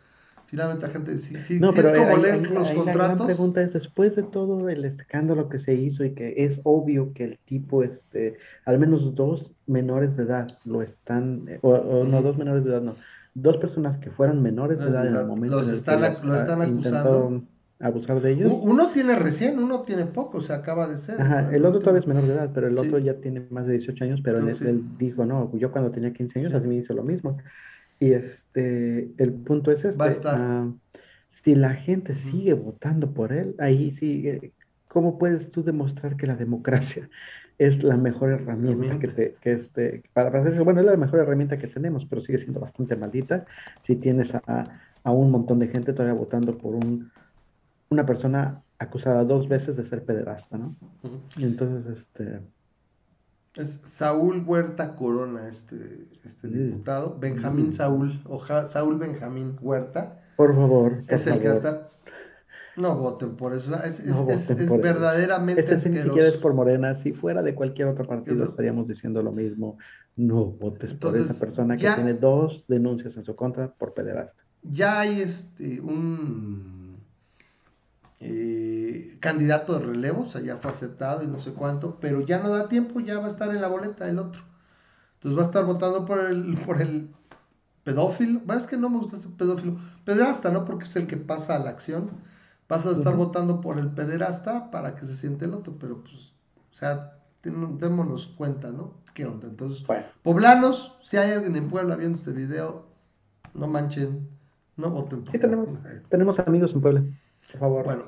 [0.50, 3.20] finalmente la gente, sí, sí, no, pero es como leer los contratos.
[3.20, 7.12] La pregunta es, después de todo el escándalo que se hizo y que es obvio
[7.14, 12.36] que el tipo, este, al menos dos menores de edad lo están, o no, dos
[12.36, 12.96] menores de edad no,
[13.34, 17.42] dos personas que fueron menores de edad en el momento los están, lo están acusando
[17.80, 18.52] abusar de ellos.
[18.62, 21.20] Uno tiene recién, uno tiene poco, se acaba de ser.
[21.20, 23.78] Ajá, el otro todavía es menor de edad, pero el otro ya tiene más de
[23.78, 27.02] 18 años, pero él, dijo, no, yo cuando tenía 15 años así me hizo lo
[27.02, 27.38] mismo.
[28.00, 30.36] Y este, el punto es este, Va a estar.
[30.36, 30.72] Ah,
[31.44, 34.52] si la gente sigue votando por él, ahí sigue,
[34.88, 37.08] ¿cómo puedes tú demostrar que la democracia
[37.58, 41.58] es la mejor herramienta que, te, que este, para, para bueno, es la mejor herramienta
[41.58, 43.44] que tenemos, pero sigue siendo bastante maldita
[43.86, 44.64] si tienes a,
[45.04, 47.10] a un montón de gente todavía votando por un,
[47.90, 50.74] una persona acusada dos veces de ser pederasta, ¿no?
[51.36, 52.40] Y entonces, este...
[53.56, 57.18] Es Saúl Huerta Corona, este, este diputado.
[57.18, 60.22] Benjamín Saúl, o Saúl Benjamín Huerta.
[60.36, 61.04] Por favor.
[61.08, 61.90] es el que va a estar
[62.76, 63.74] no voten por eso.
[63.82, 64.02] Es,
[64.80, 69.32] verdaderamente este Si quieres por Morena, si fuera de cualquier otro partido estaríamos diciendo lo
[69.32, 69.78] mismo.
[70.16, 74.34] No votes por esa persona que tiene dos denuncias en su contra por pederasta.
[74.62, 76.79] Ya hay este un
[78.20, 82.38] eh, candidato de relevo, o sea, ya fue aceptado y no sé cuánto, pero ya
[82.38, 84.42] no da tiempo, ya va a estar en la boleta el otro.
[85.14, 87.10] Entonces va a estar votando por el, por el
[87.84, 88.40] pedófilo.
[88.44, 89.78] Bueno, es que no me gusta ese pedófilo.
[90.04, 90.64] Pederasta, ¿no?
[90.64, 92.10] Porque es el que pasa a la acción
[92.70, 96.32] vas a estar votando por el pederasta para que se siente el otro, pero pues,
[96.70, 98.94] o sea, démonos cuenta, ¿no?
[99.12, 99.48] ¿Qué onda?
[99.48, 99.84] Entonces,
[100.22, 102.86] poblanos, si hay alguien en Puebla viendo este video,
[103.54, 104.28] no manchen,
[104.76, 105.68] no voten por sí, tenemos,
[106.08, 107.04] tenemos amigos en Puebla,
[107.52, 107.84] por favor.
[107.84, 108.04] Bueno,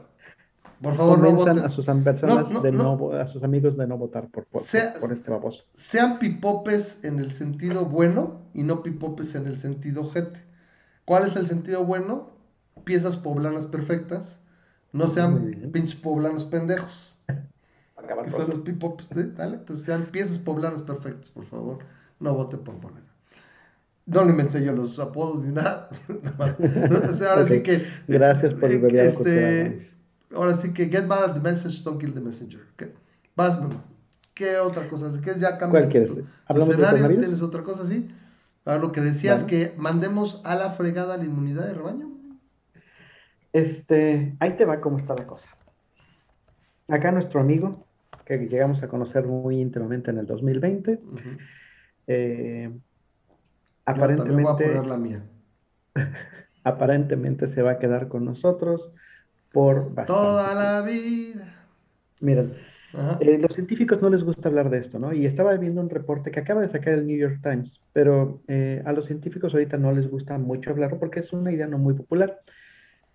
[0.80, 1.58] por favor, no voten.
[1.60, 4.62] A sus, personas de no, a sus amigos de no votar por, por,
[5.00, 5.62] por este baboso.
[5.74, 10.40] Sean pipopes en el sentido bueno y no pipopes en el sentido jete.
[11.04, 12.30] ¿Cuál es el sentido bueno?
[12.84, 14.42] Piezas poblanas perfectas
[14.92, 17.16] no sean pinches poblanos pendejos.
[18.24, 21.78] que son los pipops, dale, entonces sean piezas poblanas perfectas, por favor,
[22.20, 23.02] no vote por poner.
[24.06, 25.88] No le inventé yo los apodos ni nada.
[27.08, 27.86] o sea, ahora sí que.
[28.08, 29.90] Gracias por el eh, este,
[30.34, 32.60] Ahora sí que get mad at the message, don't kill the messenger.
[32.74, 32.92] Okay.
[33.36, 33.84] Vas, mamá.
[34.34, 35.10] ¿Qué otra cosa?
[35.22, 37.18] ¿Quieres ya cambiar tu, tu escenario?
[37.18, 38.10] ¿Tienes otra cosa así?
[38.64, 42.10] Para lo que decías, que mandemos a la fregada la inmunidad de rebaño.
[43.52, 45.46] Este, ahí te va cómo está la cosa.
[46.88, 47.84] Acá nuestro amigo,
[48.24, 50.98] que llegamos a conocer muy íntimamente en el 2020,
[52.06, 52.70] eh,
[53.84, 55.22] aparentemente, voy a poner la mía.
[56.64, 58.92] aparentemente se va a quedar con nosotros
[59.52, 61.66] por toda la vida.
[62.20, 62.54] Miren,
[63.20, 65.12] eh, los científicos no les gusta hablar de esto, ¿no?
[65.12, 68.82] Y estaba viendo un reporte que acaba de sacar el New York Times, pero eh,
[68.84, 71.94] a los científicos ahorita no les gusta mucho hablarlo porque es una idea no muy
[71.94, 72.40] popular.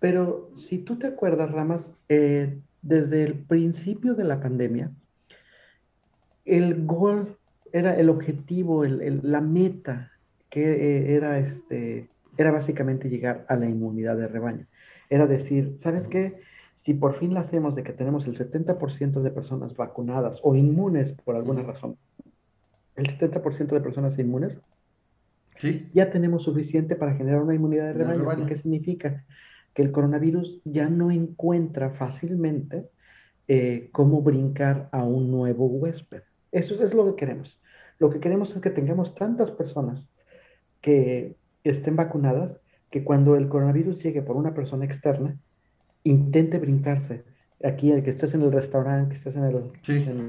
[0.00, 4.90] Pero si tú te acuerdas, Ramas, eh, desde el principio de la pandemia,
[6.44, 7.36] el gol
[7.72, 10.12] era el objetivo, la meta,
[10.58, 14.66] que era, este, era básicamente llegar a la inmunidad de rebaño.
[15.10, 16.40] Era decir, ¿sabes qué?
[16.88, 21.12] si por fin la hacemos de que tenemos el 70% de personas vacunadas o inmunes
[21.22, 21.98] por alguna razón,
[22.96, 24.54] el 70% de personas inmunes,
[25.58, 25.90] ¿Sí?
[25.92, 28.46] ya tenemos suficiente para generar una inmunidad de rebaño.
[28.46, 29.22] ¿Qué significa?
[29.74, 32.88] Que el coronavirus ya no encuentra fácilmente
[33.48, 36.22] eh, cómo brincar a un nuevo huésped.
[36.52, 37.54] Eso es lo que queremos.
[37.98, 40.00] Lo que queremos es que tengamos tantas personas
[40.80, 42.52] que estén vacunadas
[42.90, 45.36] que cuando el coronavirus llegue por una persona externa,
[46.04, 47.24] intente brincarse.
[47.64, 49.44] Aquí, el que estés en el restaurante, que estés en,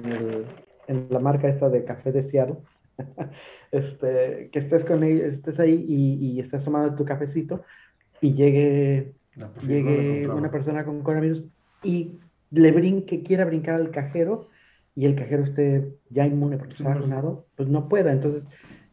[0.06, 0.46] el,
[0.88, 2.58] en, la marca esta de café de Seattle,
[3.72, 7.62] este, que estés con ellos, estés ahí y, y estés tomando tu cafecito
[8.20, 9.14] y llegue,
[9.66, 11.44] llegue una persona con coronavirus
[11.84, 12.20] y
[12.52, 14.48] le brinque, quiera brincar al cajero
[14.96, 18.12] y el cajero esté ya inmune porque está vacunado, pues no pueda.
[18.12, 18.44] Entonces,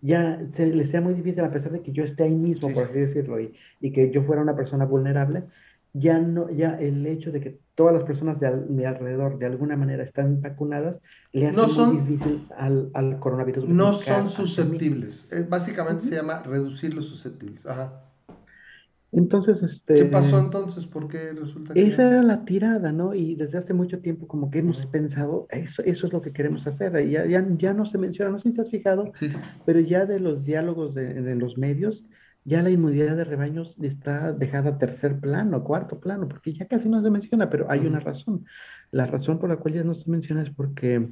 [0.02, 2.84] ya se, le sea muy difícil, a pesar de que yo esté ahí mismo, por
[2.84, 5.44] así decirlo, y, y, que yo fuera una persona vulnerable,
[5.92, 9.76] ya no, ya el hecho de que todas las personas de, mi alrededor de alguna
[9.76, 10.96] manera están vacunadas
[11.32, 13.68] le hace muy difícil al, al, coronavirus.
[13.68, 15.28] No son susceptibles.
[15.48, 17.64] básicamente se llama reducir los susceptibles.
[17.66, 18.02] Ajá.
[19.12, 19.94] Entonces, este...
[19.94, 20.86] ¿Qué pasó entonces?
[20.86, 21.86] ¿Por qué resulta que...?
[21.86, 23.14] Esa era la tirada, ¿no?
[23.14, 26.66] Y desde hace mucho tiempo como que hemos pensado, eso, eso es lo que queremos
[26.66, 26.92] hacer.
[27.08, 29.12] Ya, ya, ya no se menciona, no sé si te has fijado,
[29.64, 32.04] pero ya de los diálogos de, de los medios,
[32.44, 36.88] ya la inmunidad de rebaños está dejada a tercer plano, cuarto plano, porque ya casi
[36.88, 38.44] no se menciona, pero hay una razón.
[38.90, 41.08] La razón por la cual ya no se menciona es porque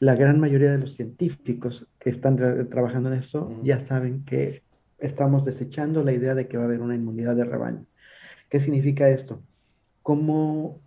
[0.00, 2.36] la gran mayoría de los científicos que están
[2.68, 4.62] trabajando en eso ya saben que
[4.98, 7.84] estamos desechando la idea de que va a haber una inmunidad de rebaño.
[8.50, 9.40] ¿Qué significa esto?
[10.02, 10.80] Como,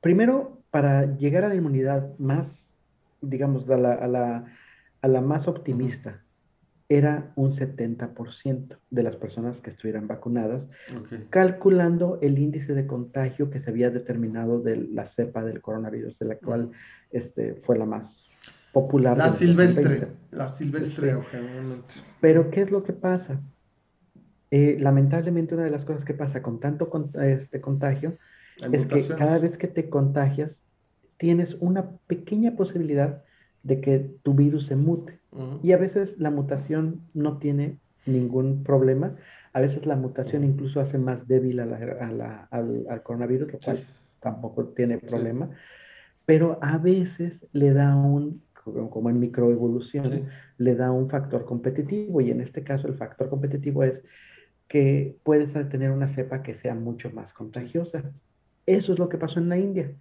[0.00, 2.46] primero, para llegar a la inmunidad más,
[3.20, 4.44] digamos, a la, a la,
[5.02, 6.22] a la más optimista,
[6.88, 10.62] era un 70% de las personas que estuvieran vacunadas,
[11.30, 16.26] calculando el índice de contagio que se había determinado de la cepa del coronavirus, de
[16.26, 16.70] la cual
[17.10, 18.04] este, fue la más
[18.72, 19.16] popular.
[19.16, 21.94] La silvestre, la silvestre, generalmente.
[22.20, 23.40] Pero, ¿qué es lo que pasa?
[24.52, 26.90] Eh, lamentablemente, una de las cosas que pasa con tanto
[27.22, 28.18] este contagio
[28.70, 30.50] es que cada vez que te contagias,
[31.16, 33.22] tienes una pequeña posibilidad
[33.62, 35.18] de que tu virus se mute.
[35.62, 39.16] Y a veces la mutación no tiene ningún problema.
[39.54, 43.78] A veces la mutación incluso hace más débil a la, al, coronavirus, lo cual
[44.20, 45.48] tampoco tiene problema.
[46.26, 48.42] Pero a veces le da un,
[48.90, 50.26] como en microevolución,
[50.58, 52.20] le da un factor competitivo.
[52.20, 53.94] Y en este caso el factor competitivo es
[54.72, 58.04] que puedes tener una cepa que sea mucho más contagiosa.
[58.64, 59.92] Eso es lo que pasó en la India.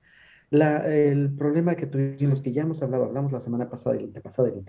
[0.50, 4.22] La, el problema que tuvimos, que ya hemos hablado, hablamos la semana pasada y la
[4.22, 4.62] pasada y la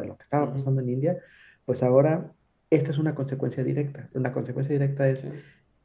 [0.00, 1.18] de lo que estaba pasando en India,
[1.66, 2.30] pues ahora
[2.70, 4.08] esta es una consecuencia directa.
[4.14, 5.26] Una consecuencia directa es,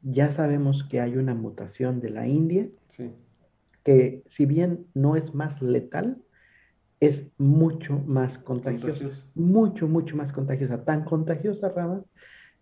[0.02, 2.68] ya sabemos que hay una mutación de la India,
[3.82, 6.18] que si bien no es más letal,
[7.00, 9.20] es mucho más contagiosa.
[9.34, 10.84] Mucho, mucho más contagiosa.
[10.84, 12.04] Tan contagiosa, Ramas,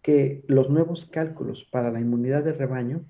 [0.03, 3.03] que los nuevos cálculos para la inmunidad de rebaño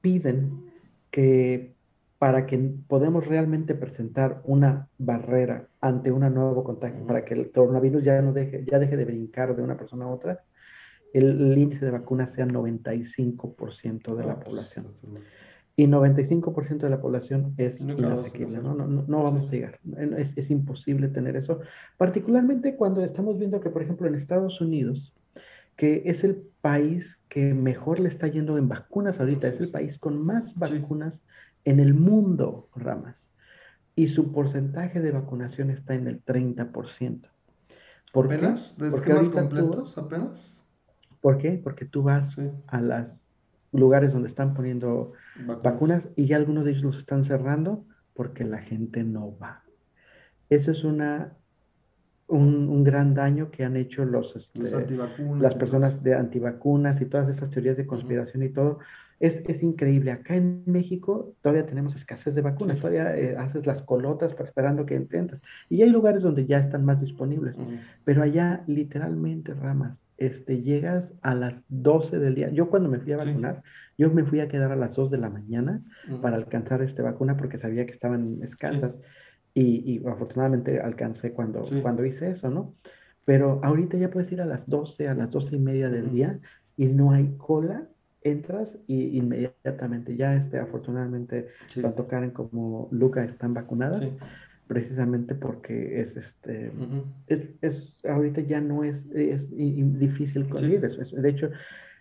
[0.00, 0.70] piden
[1.10, 1.74] que
[2.18, 8.04] para que podamos realmente presentar una barrera ante un nuevo contagio, para que el coronavirus
[8.04, 10.40] ya no deje, ya deje de brincar de una persona a otra,
[11.12, 14.86] el, índice de vacuna sea 95% de la ah, pues, población.
[15.76, 18.74] Y 95% de la población es inasequible, ¿no?
[18.74, 19.78] No, no, vamos a llegar.
[20.16, 21.60] Es, es, imposible tener eso,
[21.98, 25.12] particularmente cuando estamos viendo que, por ejemplo, en Estados Unidos,
[25.76, 29.98] que es el país que mejor le está yendo en vacunas ahorita, es el país
[29.98, 31.14] con más vacunas
[31.64, 33.16] en el mundo, Ramas.
[33.94, 37.28] y su porcentaje de vacunación está en el 30%.
[38.12, 38.76] ¿Por ¿Apenas?
[38.78, 40.64] ¿De esquemas completos apenas?
[41.20, 41.60] ¿Por qué?
[41.62, 42.36] Porque tú vas
[42.68, 43.06] a los
[43.72, 45.12] lugares donde están poniendo
[45.62, 46.02] vacunas.
[46.14, 49.62] y ya algunos de ellos los están cerrando porque la gente no va.
[50.48, 51.32] Eso es una
[52.28, 54.96] un, gran daño que han hecho los, este,
[55.40, 58.78] las personas de antivacunas y todas esas teorías de conspiración y todo.
[59.18, 60.12] Es, es, increíble.
[60.12, 64.84] Acá en México todavía tenemos escasez de vacunas, todavía eh, haces las colotas para esperando
[64.84, 65.40] que entres.
[65.70, 67.56] Y hay lugares donde ya están más disponibles.
[68.04, 72.50] Pero allá, literalmente, Ramas, este, llegas a las 12 del día.
[72.50, 73.62] Yo cuando me fui a vacunar,
[73.96, 75.80] yo me fui a quedar a las 2 de la mañana
[76.20, 78.92] para alcanzar esta vacuna porque sabía que estaban escasas.
[79.58, 82.74] Y, afortunadamente alcancé cuando, cuando hice eso, ¿no?
[83.24, 86.38] Pero ahorita ya puedes ir a las 12, a las 12 y media del día
[86.76, 87.84] y no hay cola,
[88.20, 91.48] entras y inmediatamente ya, este, afortunadamente,
[91.80, 94.06] tanto Karen como Luca están vacunadas.
[94.68, 96.72] precisamente porque es este
[97.28, 99.48] es, es, ahorita ya no es, es,
[99.98, 101.16] difícil conseguir eso.
[101.16, 101.50] De hecho,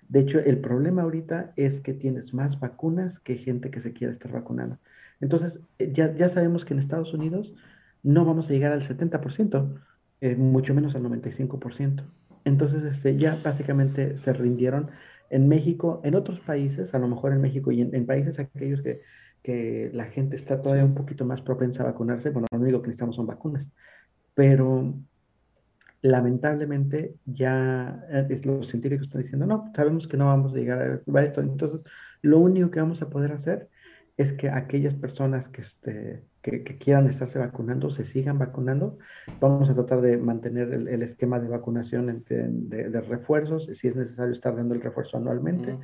[0.10, 4.14] de hecho, el problema ahorita es que tienes más vacunas que gente que se quiere
[4.14, 4.78] estar vacunando.
[5.22, 7.52] Entonces, eh, ya, ya sabemos que en Estados Unidos
[8.04, 9.80] no vamos a llegar al 70%,
[10.22, 12.04] eh, mucho menos al 95%.
[12.46, 14.90] Entonces, este, ya básicamente se rindieron.
[15.32, 19.02] En México, en otros países, a lo mejor en México y en, países aquellos que,
[19.42, 22.90] que, la gente está todavía un poquito más propensa a vacunarse, bueno, lo único que
[22.90, 23.66] necesitamos son vacunas.
[24.36, 24.94] Pero
[26.06, 31.22] lamentablemente ya eh, los científicos están diciendo, no, sabemos que no vamos a llegar a
[31.24, 31.42] esto.
[31.42, 31.82] Entonces,
[32.22, 33.70] lo único que vamos a poder hacer
[34.18, 38.98] es que aquellas personas que, este, que, quieran estarse vacunando se sigan vacunando.
[39.42, 44.56] Vamos a tratar de mantener el, esquema de vacunación de, refuerzos, si es necesario estar
[44.56, 45.78] dando el refuerzo anualmente.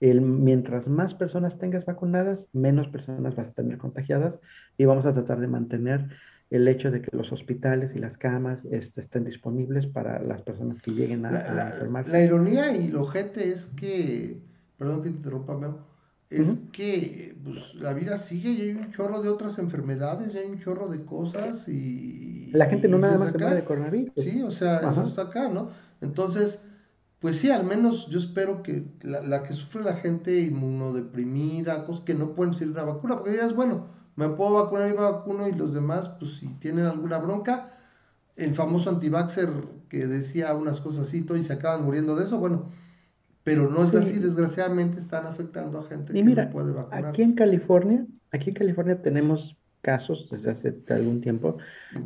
[0.00, 4.34] el, mientras más personas tengas vacunadas, menos personas vas a tener contagiadas
[4.78, 6.10] y vamos a tratar de mantener
[6.50, 10.80] el hecho de que los hospitales y las camas este, estén disponibles para las personas
[10.82, 12.12] que lleguen a, la, enfermarse.
[12.12, 14.38] La ironía y lo gente es que,
[14.78, 15.93] perdón que te interrumpa, Meo,
[16.42, 20.46] es que pues, la vida sigue y hay un chorro de otras enfermedades, y hay
[20.46, 22.50] un chorro de cosas y...
[22.52, 24.12] La gente no nada más se de coronavirus.
[24.16, 25.70] Sí, o sea, eso está acá, ¿no?
[26.00, 26.60] Entonces,
[27.20, 32.14] pues sí, al menos yo espero que la, que sufre la gente inmunodeprimida, cosas que
[32.14, 35.52] no pueden servir una vacuna, porque digas, bueno, me puedo vacunar y me vacuno y
[35.52, 37.70] los demás, pues si tienen alguna bronca,
[38.36, 39.48] el famoso antivaxer
[39.88, 42.70] que decía unas cosas así y se acaban muriendo de eso, bueno,
[43.44, 47.08] pero no es así, desgraciadamente están afectando a gente que no puede vacunarse.
[47.08, 51.58] Aquí en California, aquí en California tenemos casos desde hace algún tiempo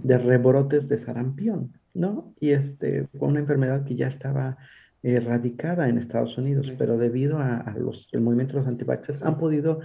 [0.03, 2.35] de rebrotes de sarampión, ¿no?
[2.41, 4.59] Y este fue una enfermedad que ya estaba
[5.05, 9.81] erradicada en Estados Unidos, pero debido a, los el movimiento de los antivaxxers han podido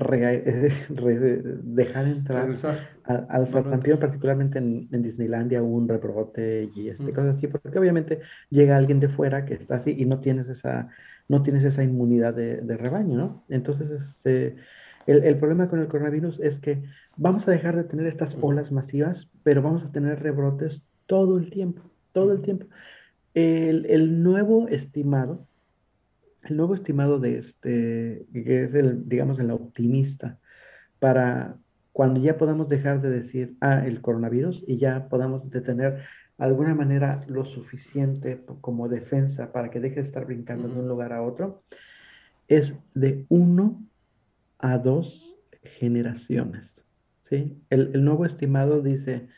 [1.62, 2.48] dejar entrar
[3.04, 8.20] al, al particularmente en, Disneylandia, un rebrote y este, cosas así, porque obviamente
[8.50, 10.88] llega alguien de fuera que está así y no tienes esa,
[11.28, 13.44] no tienes esa inmunidad de, rebaño, ¿no?
[13.48, 14.56] Entonces, este,
[15.06, 16.82] el, el, problema con el coronavirus es que
[17.16, 21.50] vamos a dejar de tener estas olas masivas, pero vamos a tener rebrotes todo el
[21.50, 21.82] tiempo,
[22.12, 22.66] todo el tiempo.
[23.34, 25.46] El, el nuevo estimado
[26.44, 30.38] el nuevo estimado de este, que es el, digamos, el optimista,
[30.98, 31.56] para
[31.92, 35.94] cuando ya podamos dejar de decir, ah, el coronavirus, y ya podamos detener
[36.38, 40.88] de alguna manera lo suficiente como defensa para que deje de estar brincando de un
[40.88, 41.62] lugar a otro,
[42.48, 43.82] es de uno
[44.58, 45.36] a dos
[45.78, 46.62] generaciones.
[47.28, 47.62] ¿sí?
[47.70, 49.28] El, el nuevo estimado dice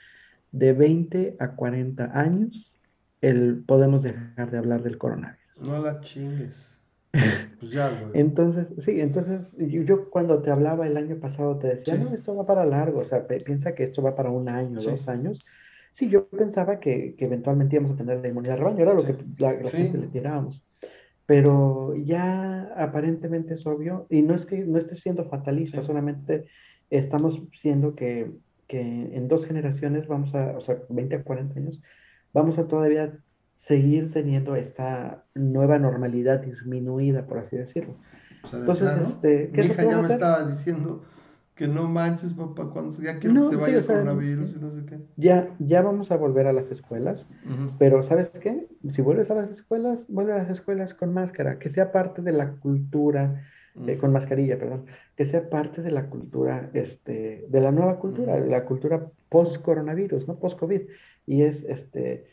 [0.52, 2.72] de 20 a 40 años
[3.20, 5.60] el, podemos dejar de hablar del coronavirus.
[5.60, 6.71] No la chingues.
[7.60, 8.20] Pues ya, güey.
[8.20, 12.44] Entonces, sí, entonces yo, cuando te hablaba el año pasado te decía, no, esto va
[12.44, 15.38] para largo, o sea, piensa que esto va para un año, dos años.
[15.94, 19.04] Sí, yo pensaba que, que, eventualmente íbamos a tener la inmunidad de rebaño, era lo
[19.04, 20.60] que la, gente le tirábamos.
[21.24, 26.46] Pero ya aparentemente es obvio, y no es que no esté siendo fatalista, solamente
[26.90, 28.32] estamos siendo que,
[28.66, 31.80] que en dos generaciones vamos a, o sea, 20 a 40 años,
[32.32, 33.12] vamos a todavía
[33.68, 37.94] seguir teniendo esta nueva normalidad disminuida, por así decirlo.
[38.52, 41.04] Entonces, este, Mi hija ya me estaba diciendo
[41.54, 44.98] que no manches, papá, cuando ya que se vaya el coronavirus y no sé qué.
[45.16, 47.24] Ya, ya vamos a volver a las escuelas,
[47.78, 48.66] pero ¿sabes qué?
[48.96, 52.32] Si vuelves a las escuelas, vuelve a las escuelas con máscara, que sea parte de
[52.32, 53.44] la cultura,
[53.86, 54.86] eh, con mascarilla, perdón,
[55.16, 60.26] que sea parte de la cultura, este, de la nueva cultura, de la cultura post-coronavirus,
[60.26, 60.38] ¿no?
[60.38, 60.82] Post-COVID.
[61.26, 62.26] Y es, este,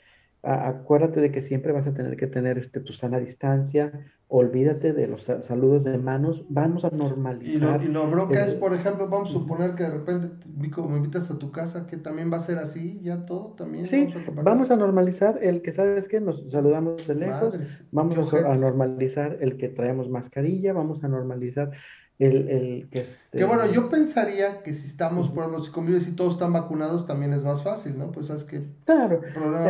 [0.44, 3.92] acuérdate de que siempre vas a tener que tener este, tu sana distancia,
[4.30, 7.84] olvídate de los saludos de manos, vamos a normalizar.
[7.84, 11.32] Y lo, y bronca es, por ejemplo, vamos a suponer que de repente me invitas
[11.32, 13.88] a tu casa, que también va a ser así, ya todo también.
[13.88, 14.08] Sí,
[14.44, 17.60] vamos a, normalizar el que, ¿sabes que Nos saludamos de lejos,
[17.92, 21.72] vamos a, normalizar el que traemos mascarilla, vamos a normalizar
[22.20, 23.06] el, el que...
[23.32, 27.06] Que bueno, yo pensaría que si estamos, por ejemplo, si convives y todos están vacunados,
[27.06, 28.12] también es más fácil, ¿no?
[28.12, 28.62] Pues sabes que...
[28.86, 29.22] Claro,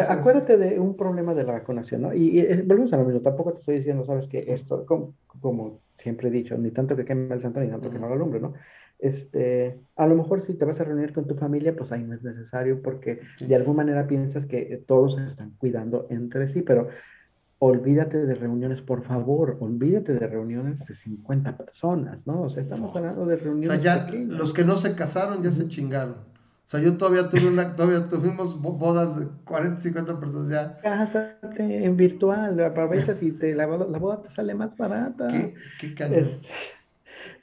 [0.10, 2.14] acuérdate de un problema de la vacunación, ¿no?
[2.14, 6.30] Y, volvemos a lo mismo, tampoco te estoy diciendo, sabes que esto, como, como siempre
[6.30, 8.54] he dicho, ni tanto que queme el santo, ni tanto que no lo alumbre, ¿no?
[8.97, 12.16] Este, a lo mejor si te vas a reunir con tu familia, pues ahí no
[12.16, 16.89] es necesario porque de alguna manera piensas que todos se están cuidando entre sí, pero
[17.60, 22.43] olvídate de reuniones, por favor, olvídate de reuniones de 50 personas, ¿no?
[22.43, 23.80] O sea, estamos hablando de reuniones.
[23.80, 26.16] O sea, ya los que no se casaron ya se chingaron.
[26.70, 30.80] O sea, yo todavía tuve una, todavía tuvimos bodas de 40, 50 personas ya.
[30.82, 35.28] Cásate en virtual, aprovecha si te, la, la, boda te sale más barata.
[35.28, 36.41] Qué, qué cañón.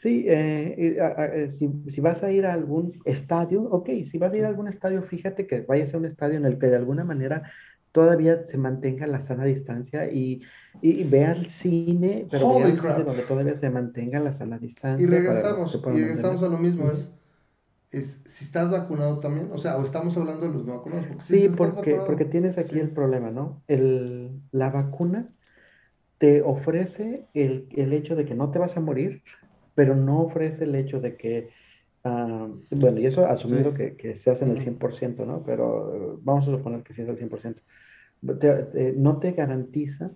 [0.03, 4.37] sí, eh, eh, si, si, vas a ir a algún estadio, ok, si vas a
[4.37, 7.05] ir a algún estadio, fíjate que vayas a un estadio en el que de alguna
[7.05, 7.51] manera
[7.97, 10.43] todavía se mantenga la sana distancia y,
[10.83, 12.53] y, vea el cine, pero
[13.07, 15.03] donde todavía se mantenga la sana distancia.
[15.03, 17.19] Y regresamos, y regresamos a lo mismo, es,
[17.93, 21.07] es si estás vacunado también, o sea, o estamos hablando de los no vacunados.
[21.07, 23.63] Porque sí, porque, porque tienes aquí el problema, ¿no?
[23.67, 25.31] El, la vacuna
[26.19, 29.23] te ofrece el, el hecho de que no te vas a morir,
[29.75, 31.49] pero no ofrece el hecho de que
[32.05, 35.43] ah, bueno, y eso asumiendo que, que, se hace en el 100%, ¿no?
[35.47, 37.57] Pero vamos a suponer que sí es el 100%
[38.97, 40.11] no te garantiza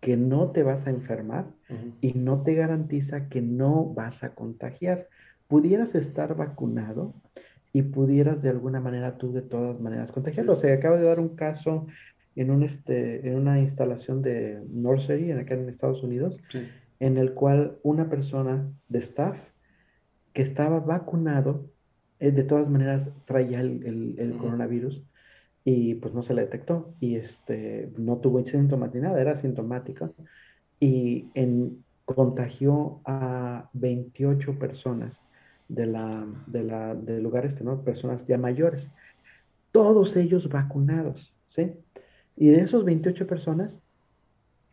[0.00, 1.46] que no te vas a enfermar
[2.00, 5.08] y no te garantiza que no vas a contagiar.
[5.46, 7.14] Pudieras estar vacunado
[7.72, 10.54] y pudieras de alguna manera tú de todas maneras contagiarlo.
[10.54, 11.86] O sea, acaba de dar un caso
[12.36, 16.36] en, un este, en una instalación de nursery en acá en Estados Unidos,
[16.98, 19.36] en el cual una persona de staff
[20.32, 21.66] que estaba vacunado,
[22.18, 25.02] eh, de todas maneras traía el, coronavirus,
[25.64, 30.10] y pues no se le detectó y este no tuvo síntomas ni nada, era asintomática
[30.80, 35.12] y en, contagió a 28 personas
[35.68, 37.82] de la, de la, del lugar este, ¿no?
[37.82, 38.82] Personas ya mayores.
[39.72, 41.70] Todos ellos vacunados, ¿sí?
[42.36, 43.70] Y de esos 28 personas,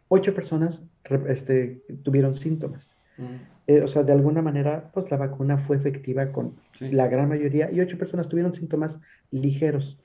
[0.08, 0.80] 8 personas
[1.28, 2.82] este, tuvieron síntomas.
[3.18, 3.36] Mm.
[3.68, 7.70] Eh, o sea, de alguna manera, pues la vacuna fue efectiva con la gran mayoría
[7.70, 8.92] y 8 personas tuvieron síntomas
[9.30, 10.00] ligeros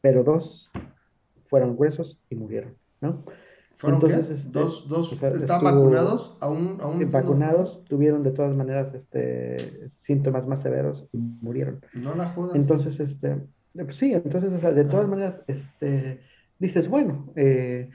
[0.00, 0.70] pero dos
[1.48, 3.24] fueron gruesos y murieron, ¿no?
[3.76, 4.12] ¿Fueron qué?
[4.12, 6.36] Este, ¿Dos, dos estaban vacunados?
[6.40, 9.56] ¿Aún, aún vacunados, tuvieron de todas maneras este,
[10.06, 11.80] síntomas más severos y murieron.
[11.94, 12.56] No la jodas.
[12.56, 13.38] Entonces, este,
[13.72, 16.20] pues sí, entonces, de todas maneras, este,
[16.58, 17.88] dices, bueno, eh,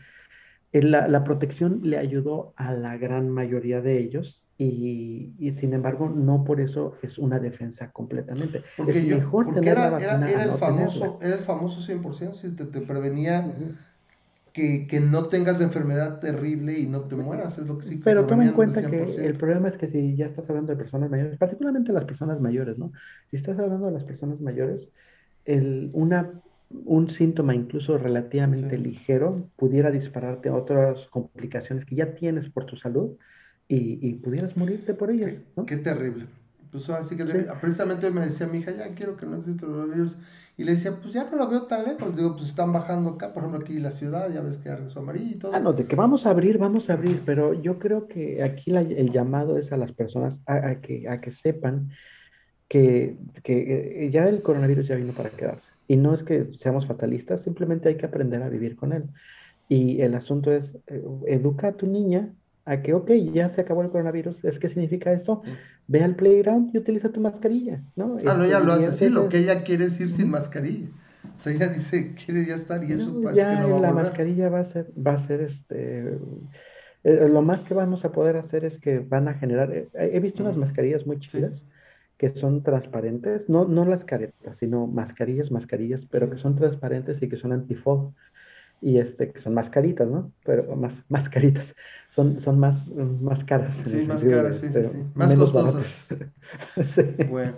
[0.72, 6.10] la, la protección le ayudó a la gran mayoría de ellos, y, y, sin embargo
[6.10, 8.64] no por eso es una defensa completamente.
[8.78, 12.66] Porque, es mejor porque era, era, era, el famoso, era el famoso 100%, si te,
[12.66, 13.54] te prevenía
[14.54, 18.02] que, que, no tengas la enfermedad terrible y no te mueras, es lo que sí.
[18.02, 21.10] Pero toma en cuenta que el problema es que si ya estás hablando de personas
[21.10, 22.94] mayores, particularmente las personas mayores, ¿no?
[23.32, 24.88] Si estás hablando de las personas mayores,
[25.44, 26.32] el, una,
[26.70, 32.78] un síntoma incluso relativamente ligero pudiera dispararte a otras complicaciones que ya tienes por tu
[32.78, 33.18] salud
[33.68, 35.32] y, y pudieras morirte por ellos.
[35.56, 36.26] Qué, qué terrible.
[36.72, 37.24] Pues así que
[37.62, 40.18] precisamente me decía mi hija, ya quiero que no exista los virus.
[40.58, 42.16] Y le decía, pues ya no lo veo tan lejos.
[42.16, 45.32] Digo, pues están bajando acá, por ejemplo, aquí la ciudad, ya ves que regresó amarillo
[45.32, 45.54] y todo.
[45.54, 48.72] Ah, no, de que vamos a abrir, vamos a abrir, pero yo creo que aquí
[48.76, 51.90] el llamado es a las personas a, que, a que sepan
[52.70, 55.68] que, que eh, ya el coronavirus ya vino para quedarse.
[55.88, 59.04] Y no es que seamos fatalistas, simplemente hay que aprender a vivir con él.
[59.68, 62.30] Y el asunto es, eh, educa a tu niña
[62.66, 65.44] a que, ok, ya se acabó el coronavirus, ¿es qué significa esto?
[65.88, 68.18] Ve al playground y utiliza tu mascarilla, ¿no?
[68.26, 70.88] Ah, no, ella lo hace así, lo que ella quiere es ir sin mascarilla.
[71.36, 73.92] O sea, ella dice, quiere ya estar y eso parece que no va a la
[73.92, 76.18] mascarilla va a ser, va a ser este...
[77.04, 79.72] Eh, lo más que vamos a poder hacer es que van a generar...
[79.72, 81.54] Eh, he visto unas mascarillas muy chidas
[82.18, 87.30] que son transparentes, no, no las caretas, sino mascarillas, mascarillas, pero que son transparentes y
[87.30, 88.14] que son antifog
[88.82, 90.32] y este que son mascaritas, ¿no?
[90.46, 91.66] Pero más mascaritas
[92.16, 92.88] son, son más,
[93.22, 93.76] más caras.
[93.84, 95.04] Sí, más caras, sí, sí, sí.
[95.14, 95.86] Más costosas.
[97.30, 97.54] Bueno,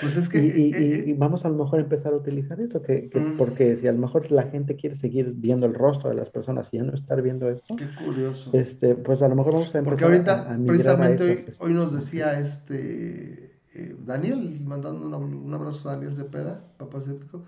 [0.00, 0.38] pues es que...
[0.38, 3.36] Y, y, eh, eh, vamos a lo mejor a empezar a utilizar eso, que, mm.
[3.36, 6.68] porque si a lo mejor la gente quiere seguir viendo el rostro de las personas
[6.70, 7.74] y ya no estar viendo esto.
[7.76, 8.50] Qué curioso.
[8.52, 13.58] Este, pues a lo mejor vamos a empezar Porque ahorita, precisamente hoy, nos decía este
[13.74, 17.42] eh, Daniel, mandando un abrazo a Daniel Cepeda, papá séptico.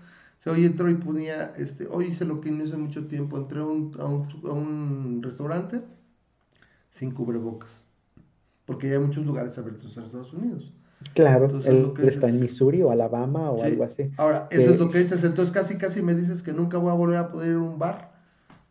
[0.45, 3.59] O hoy entró y ponía, este, hoy hice lo que no hice mucho tiempo, entré
[3.59, 5.81] a un, a un, a un restaurante
[6.89, 7.81] sin cubrebocas.
[8.65, 10.73] Porque ya hay muchos lugares abiertos en Estados Unidos.
[11.13, 14.11] Claro, él está en Missouri o Alabama o algo así.
[14.17, 15.23] Ahora, eso es lo que dices.
[15.23, 17.79] Entonces, casi, casi me dices que nunca voy a volver a poder ir a un
[17.79, 18.11] bar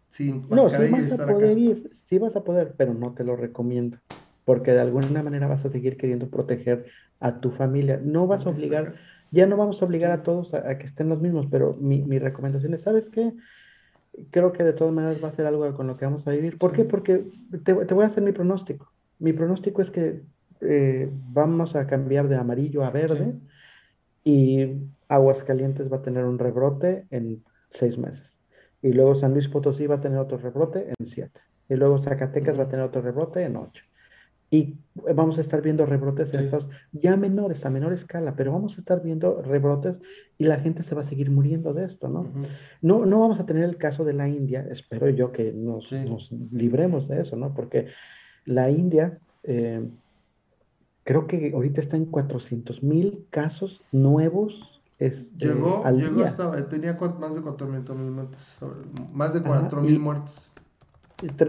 [0.09, 3.25] sin mascarilla no, sí vas a poder ir, sí vas a poder, pero no te
[3.25, 3.99] lo recomiendo.
[4.45, 6.87] Porque de alguna manera vas a seguir queriendo proteger
[7.21, 8.01] a tu familia.
[8.03, 8.95] No vas a obligar,
[9.31, 12.19] ya no vamos a obligar a todos a, que estén los mismos, pero mi, mi
[12.19, 13.33] recomendación es, ¿sabes qué?
[14.31, 16.59] Creo que de todas maneras va a ser algo con lo que vamos a vivir.
[16.59, 16.85] ¿Por qué?
[16.85, 17.25] Porque
[17.65, 18.91] te, te voy a hacer mi pronóstico.
[19.19, 20.23] Mi pronóstico es que
[20.61, 23.35] eh, vamos a cambiar de amarillo a verde
[24.25, 24.67] y
[25.09, 27.43] Aguascalientes va a tener un rebrote en
[27.79, 28.23] seis meses.
[28.83, 31.41] Y luego San Luis Potosí va a tener otro rebrote en siete.
[31.69, 33.85] Y luego Zacatecas va a tener otro rebrote en ocho.
[34.51, 34.77] Y
[35.15, 39.03] vamos a estar viendo rebrotes estos ya menores, a menor escala, pero vamos a estar
[39.03, 39.97] viendo rebrotes
[40.39, 42.27] y la gente se va a seguir muriendo de esto, ¿no?
[42.81, 46.33] No, no vamos a tener el caso de la India, espero yo que nos, nos
[46.51, 47.53] libremos de eso, ¿no?
[47.53, 47.89] Porque
[48.47, 49.87] la India, eh,
[51.05, 54.55] creo que ahorita está en 400 mil casos nuevos.
[54.99, 58.59] Este, llegó, llegó Estaba, tenía más de 4 mil muertes,
[59.13, 60.48] más de 4 mil muertes.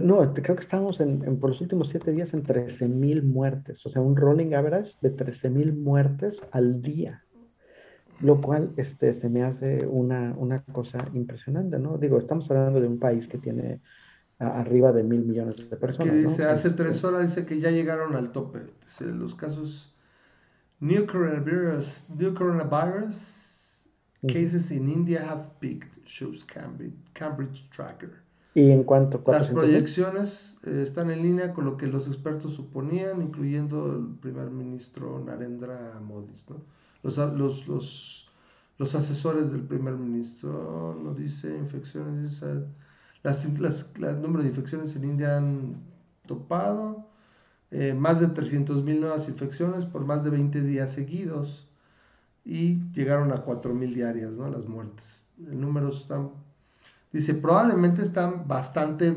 [0.01, 3.89] No, creo que estamos en, por los últimos 7 días en 13 mil muertes, o
[3.91, 7.23] sea, un rolling average de 13 mil muertes al día,
[8.19, 11.99] lo cual este, se me hace una, una cosa impresionante, ¿no?
[11.99, 13.81] Digo, estamos hablando de un país que tiene
[14.39, 16.13] arriba de mil millones de personas.
[16.13, 18.61] Que dice, hace este, tres horas dice que ya llegaron al tope.
[18.85, 19.95] Dice, los casos
[20.79, 23.87] new coronavirus, new coronavirus
[24.27, 28.23] cases in India have peaked, shows Cambridge, Cambridge Tracker.
[28.59, 33.21] ¿Y en cuanto Las proyecciones eh, están en línea con lo que los expertos suponían,
[33.21, 36.33] incluyendo el primer ministro Narendra Modi.
[36.49, 36.57] ¿no?
[37.03, 38.31] Los, los, los,
[38.77, 42.65] los asesores del primer ministro, no dice infecciones, dice
[43.23, 45.75] las, el número de infecciones en India han
[46.25, 47.07] topado.
[47.71, 51.67] Eh, más de 300.000 nuevas infecciones por más de 20 días seguidos
[52.43, 54.49] y llegaron a 4.000 diarias, ¿no?
[54.49, 55.27] Las muertes.
[55.37, 56.31] El número están,
[57.11, 59.13] dice, probablemente están bastante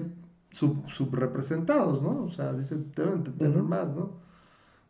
[0.51, 2.25] sub, subrepresentados, ¿no?
[2.25, 4.21] O sea, dice, deben tener más, ¿no?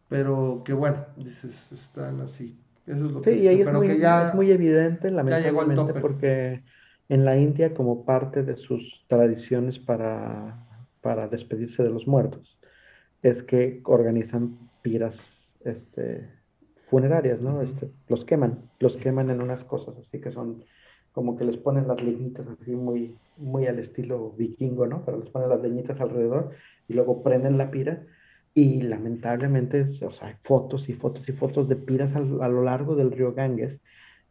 [0.08, 2.58] Pero que bueno, dices, están así.
[2.86, 3.64] Eso es lo que sí, dice.
[3.64, 6.62] Pero que ya, es muy evidente, lamentablemente, porque
[7.08, 10.66] en la India como parte de sus tradiciones para,
[11.00, 12.58] para despedirse de los muertos,
[13.22, 15.14] es que organizan piras
[15.64, 16.28] este,
[16.90, 17.62] funerarias, ¿no?
[17.62, 20.64] Este, los queman, los queman en unas cosas así que son
[21.12, 25.04] como que les ponen las leñitas así muy, muy al estilo vikingo, ¿no?
[25.04, 26.50] Pero les ponen las leñitas alrededor
[26.88, 28.04] y luego prenden la pira
[28.54, 32.62] y lamentablemente, o sea, hay fotos y fotos y fotos de piras a, a lo
[32.62, 33.78] largo del río Ganges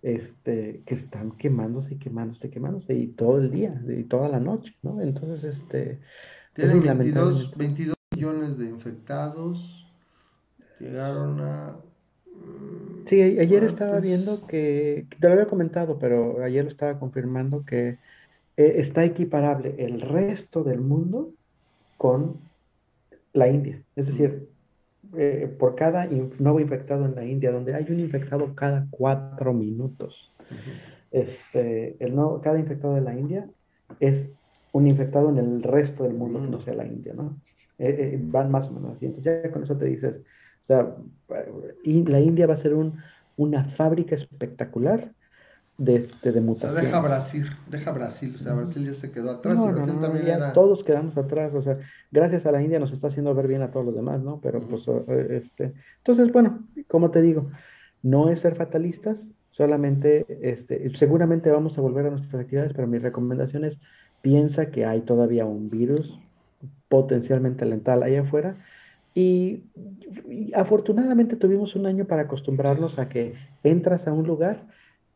[0.02, 4.40] este, que están quemándose y quemándose y quemándose y todo el día y toda la
[4.40, 5.02] noche, ¿no?
[5.02, 6.00] Entonces, este...
[6.54, 9.88] Tienen 22, 22 millones de infectados,
[10.80, 11.78] llegaron a...
[13.12, 17.66] Mm, sí, ayer estaba viendo que, te lo había comentado, pero ayer lo estaba confirmando
[17.66, 17.98] que
[18.58, 21.34] eh, está equiparable el resto del mundo
[21.98, 22.38] con
[23.34, 23.82] la India.
[23.96, 24.48] Es decir,
[25.18, 26.08] eh, por cada
[26.40, 30.32] nuevo infectado en la India, donde hay un infectado cada cuatro minutos.
[31.12, 33.46] este, el nuevo, cada infectado de la India
[34.00, 34.30] es
[34.72, 37.36] un infectado en el resto del mundo que no sea la India, ¿no?
[37.78, 39.08] Eh, van más o menos así.
[39.08, 40.16] Entonces ya con eso te dices,
[40.72, 40.96] sea,
[41.84, 43.00] la India va a ser un,
[43.38, 45.12] una fábrica espectacular
[45.78, 46.72] de, este, de mutación.
[46.72, 50.00] O sea, deja Brasil, deja Brasil, o sea, Brasil ya se quedó atrás y Brasil
[50.00, 51.80] también ya Todos quedamos atrás, o sea,
[52.12, 54.40] gracias a la India nos está haciendo ver bien a todos los demás, ¿no?
[54.42, 57.50] Pero pues, eh, este, entonces, bueno, como te digo,
[58.04, 59.18] no es ser fatalistas,
[59.52, 63.76] solamente, este, seguramente vamos a volver a nuestras actividades, pero mi recomendación es,
[64.22, 66.20] piensa que hay todavía un virus
[66.90, 68.56] potencialmente letal allá afuera,
[69.14, 69.64] y,
[70.30, 73.34] y, afortunadamente tuvimos un año para acostumbrarnos a que
[73.64, 74.66] entras a un lugar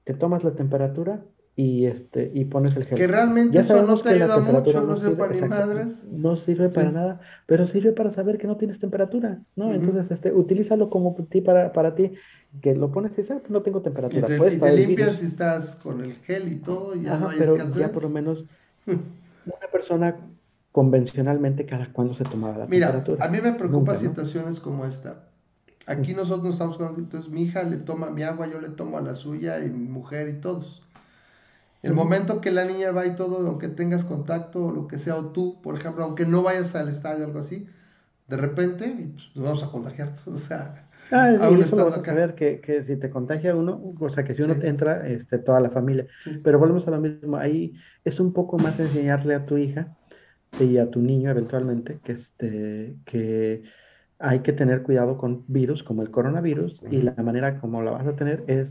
[0.06, 1.22] te tomas la temperatura
[1.58, 2.98] y este y pones el gel.
[2.98, 6.06] Que realmente eso no te ayuda mucho, no, sirve para ni madres.
[6.12, 9.74] No sirve para nada, pero sirve para saber que no tienes temperatura, ¿no?
[9.74, 12.12] Entonces, este, utilízalo como ti para, para ti,
[12.62, 14.28] que lo pones y dices, ah, no tengo temperatura.
[14.36, 17.58] Y te, te limpias si estás con el gel y todo, ya no hay pero
[17.58, 18.44] ya por lo menos
[18.86, 20.16] una persona
[20.76, 23.16] convencionalmente cada cuando se tomaba la temperatura.
[23.16, 25.24] Mira, a mí me preocupa situaciones como esta
[25.88, 29.02] Aquí nosotros estamos con, entonces mi hija le toma mi agua, yo le tomo a
[29.02, 30.84] la suya y mi mujer y todos.
[31.82, 35.16] El momento que la niña va y todo, aunque tengas contacto o lo que sea,
[35.16, 37.70] o tú, por ejemplo, aunque no vayas al estadio o algo así,
[38.28, 40.12] de repente pues, nos vamos a contagiar.
[40.26, 42.12] O sea, ah, aún estando acá.
[42.12, 45.38] A ver que, que, si te contagia uno, o sea, que si uno entra, este,
[45.38, 46.08] toda la familia.
[46.44, 49.96] Pero volvemos a lo mismo, ahí es un poco más enseñarle a tu hija
[50.60, 53.64] y a tu niño eventualmente que, este, que
[54.20, 58.08] hay que tener cuidado con virus como el coronavirus y la manera como la vas
[58.08, 58.68] a tener es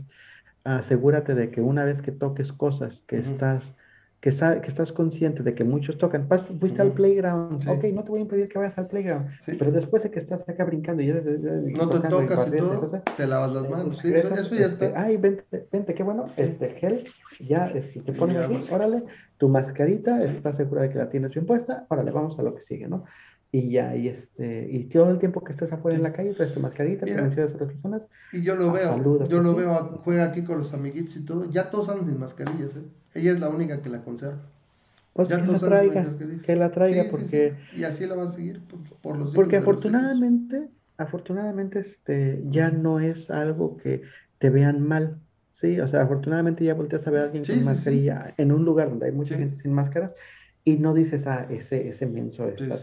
[0.63, 3.63] asegúrate de que una vez que toques cosas que estás
[4.25, 6.27] que, que, estás consciente de que muchos tocan,
[6.59, 9.27] fuiste al playground, ok, no te voy a impedir que vayas al playground,
[9.59, 13.27] pero después de que estás acá brincando y ya, no te tocas y, todo, te
[13.27, 14.99] lavas las manos, sí, eso, ya este, está.
[14.99, 17.05] Ay, vente, vente, qué bueno, este gel,
[17.39, 19.03] ya, si te pones aquí, órale,
[19.37, 22.63] tu mascarita, estás segura de que la tienes bien puesta, órale, vamos a lo que
[22.63, 23.05] sigue, ¿no?
[23.55, 26.53] y ya, y este, y todo el tiempo que estés afuera en la calle, traes
[26.53, 28.01] tu mascarita, te mencionas a otras personas.
[28.33, 31.69] Y yo lo veo, yo lo veo, juega aquí con los amiguitos y todo, ya
[31.69, 32.81] todos andan sin mascarillas, ¿eh?
[33.13, 34.39] Ella es la única que la conserva.
[35.13, 36.05] Pues ya que, la traiga,
[36.45, 37.53] que la traiga, porque...
[37.77, 38.59] y así la va a seguir
[39.01, 40.67] por, los Porque afortunadamente,
[40.97, 44.01] afortunadamente, este, ya no es algo que
[44.39, 45.15] te vean mal,
[45.61, 45.79] ¿sí?
[45.79, 49.07] O sea, afortunadamente ya volteas a ver a alguien con mascarilla en un lugar donde
[49.07, 50.11] hay mucha gente sin máscaras
[50.67, 52.75] y no dices, ah, ese, ese menso está,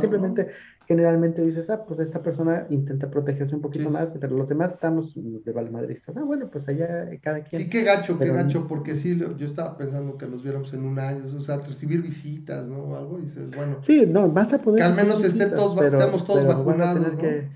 [0.00, 0.46] simplemente,
[0.86, 5.12] generalmente dices, ah, pues esta persona intenta protegerse un poquito más, pero los demás estamos
[5.16, 6.16] de valmadristas.
[6.16, 7.62] Ah, bueno, pues allá cada quien.
[7.62, 11.00] Sí, qué gacho, qué gacho, porque sí, yo estaba pensando que nos viéramos en un
[11.00, 12.78] año, o sea, recibir visitas, ¿no?
[12.78, 13.78] O algo, y dices, bueno.
[13.84, 14.78] Sí, no, vas a poder.
[14.78, 17.16] Que al menos estén todos, estemos todos vacunados.
[17.16, 17.48] Que,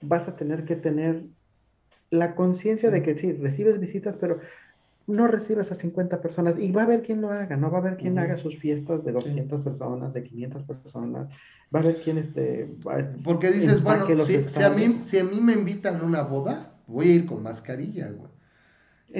[0.00, 1.24] vas a tener que tener
[2.10, 4.40] la conciencia de que sí, recibes visitas, pero
[5.06, 7.80] no recibes a 50 personas y va a haber quien lo haga, no va a
[7.80, 11.28] haber quien haga sus fiestas de 200 personas, de 500 personas,
[11.74, 12.68] va a haber quien este...
[13.24, 17.08] Porque dices, bueno, si, a mí, si a mí me invitan a una boda, voy
[17.08, 18.30] a ir con mascarilla, güey.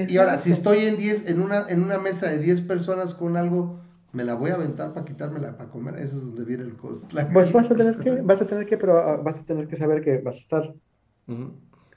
[0.07, 3.35] Y ahora, si estoy en 10, en una, en una mesa de 10 personas con
[3.35, 3.79] algo,
[4.13, 7.07] me la voy a aventar para quitármela para comer, eso es donde viene el costo.
[7.33, 9.77] Pues vas a tener que, vas a tener que, pero ah, vas a tener que
[9.77, 10.73] saber que vas a estar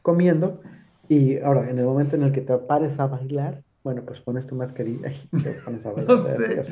[0.01, 0.61] comiendo
[1.09, 4.47] y ahora, en el momento en el que te pares a bailar, bueno, pues pones
[4.47, 6.65] tu mascarilla y te pones a No sé.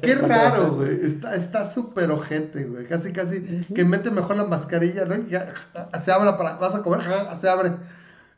[0.00, 1.00] Qué raro, güey.
[1.04, 2.86] Está súper ojete, güey.
[2.86, 5.16] Casi, casi que mete mejor la mascarilla, ¿no?
[5.28, 5.54] ya
[6.00, 6.56] se abre para.
[6.56, 7.00] Vas a comer,
[7.40, 7.72] se abre.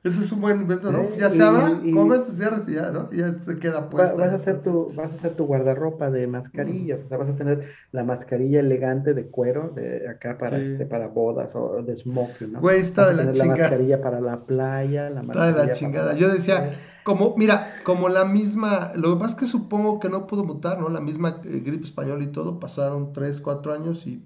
[0.04, 1.16] Ese es un buen invento, ¿no?
[1.16, 3.08] Ya se abre, comes, cierras y ya, ¿no?
[3.10, 4.14] Y ya se queda puesta.
[4.14, 7.00] Vas a hacer tu, vas a hacer tu guardarropa de mascarillas.
[7.06, 11.08] O sea, vas a tener la mascarilla elegante de cuero de acá para, este, para
[11.08, 12.60] bodas o de smoking, ¿no?
[12.60, 13.56] Güey, está de la chingada.
[13.56, 15.48] La mascarilla para la playa, la mascarilla.
[15.48, 16.14] Está de la chingada.
[16.16, 20.26] Yo decía como, mira, como la misma, lo que pasa es que supongo que no
[20.26, 20.90] pudo mutar, ¿no?
[20.90, 24.22] La misma eh, gripe española y todo, pasaron 3, 4 años y,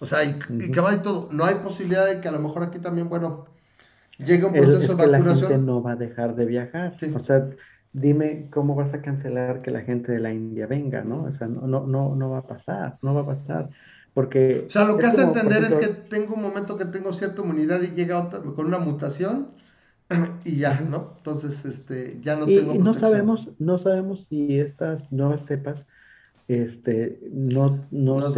[0.00, 1.28] o sea, y, que va y todo.
[1.30, 3.51] No hay posibilidad de que a lo mejor aquí también, bueno,
[4.24, 5.42] llegue un proceso de vacunación.
[5.42, 6.96] La gente no va a dejar de viajar.
[7.14, 7.48] O sea,
[7.92, 11.24] dime cómo vas a cancelar que la gente de la India venga, ¿no?
[11.24, 13.70] O sea, no, no, no, no va a pasar, no va a pasar.
[14.14, 17.42] Porque o sea, lo que hace entender es que tengo un momento que tengo cierta
[17.42, 19.48] inmunidad y llega otra, con una mutación
[20.44, 21.14] y ya, ¿no?
[21.16, 25.76] Entonces, este, ya no tengo y no sabemos, no sabemos si estas nuevas cepas,
[26.48, 28.32] este, no, no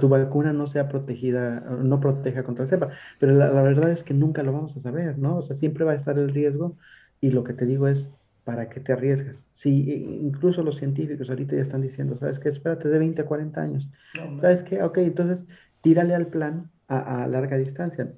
[0.00, 4.14] tu vacuna no sea protegida, no proteja contra la cepa, pero la, verdad es que
[4.14, 5.38] nunca lo vamos a saber, ¿no?
[5.38, 6.76] O sea, siempre va a estar el riesgo
[7.20, 7.98] y lo que te digo es,
[8.44, 9.36] ¿para qué te arriesgas?
[9.62, 9.92] Si
[10.22, 12.48] incluso los científicos ahorita ya están diciendo, ¿sabes qué?
[12.48, 13.86] Espérate de 20 a 40 años.
[14.40, 14.82] ¿Sabes qué?
[14.82, 15.38] Ok, entonces
[15.82, 18.08] tírale al plan a, a larga distancia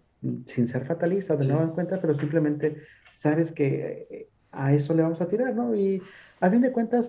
[0.55, 2.77] sin ser fatalista, de no cuenta, pero simplemente
[3.23, 5.75] sabes que a eso le vamos a tirar, ¿no?
[5.75, 6.01] Y
[6.41, 7.07] a fin de cuentas,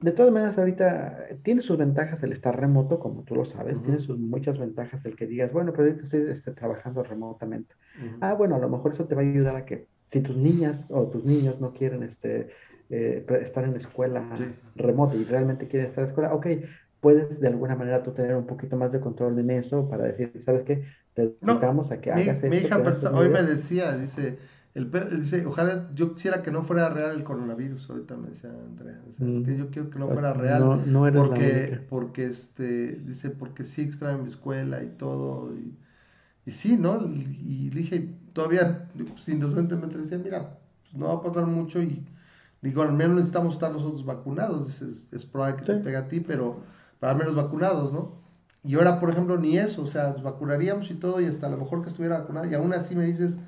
[0.00, 4.00] de todas maneras, ahorita tiene sus ventajas el estar remoto, como tú lo sabes, tiene
[4.00, 7.74] sus muchas ventajas el que digas, bueno, pero estoy este, trabajando remotamente.
[8.20, 10.84] Ah, bueno, a lo mejor eso te va a ayudar a que si tus niñas
[10.90, 12.50] o tus niños no quieren este,
[12.90, 14.28] eh, estar en la escuela
[14.74, 16.46] remota y realmente quieren estar en la escuela, ok,
[17.00, 20.42] puedes de alguna manera tú tener un poquito más de control en eso para decir,
[20.44, 20.84] ¿sabes qué?
[21.14, 22.82] Te invitamos a que hagas mi, Mi hija
[23.14, 24.38] hoy me decía, dice,
[24.76, 29.00] el, dice, ojalá yo quisiera que no fuera real el coronavirus, ahorita me decía Andrea,
[29.08, 29.56] es que mm.
[29.56, 33.80] yo quiero que no pues fuera real, no, no porque, porque este, dice, porque sí
[33.80, 35.74] extraen mi escuela y todo, y,
[36.44, 37.00] y sí, ¿no?
[37.06, 42.04] Y, dije, todavía, pues, inocentemente decía, mira, pues, no va a pasar mucho y
[42.60, 46.20] digo, al menos necesitamos estar nosotros vacunados, es, es probable que te pegue a ti,
[46.20, 46.60] pero
[47.00, 48.20] para menos vacunados, ¿no?
[48.62, 51.56] Y ahora, por ejemplo, ni eso, o sea, vacunaríamos y todo, y hasta a lo
[51.56, 53.38] mejor que estuviera vacunado, y aún así me dices,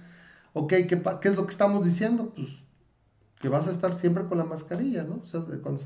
[0.58, 2.32] ok, ¿qué, ¿qué, es lo que estamos diciendo?
[2.34, 2.48] Pues
[3.40, 5.20] que vas a estar siempre con la mascarilla, ¿no?
[5.22, 5.78] O sea, con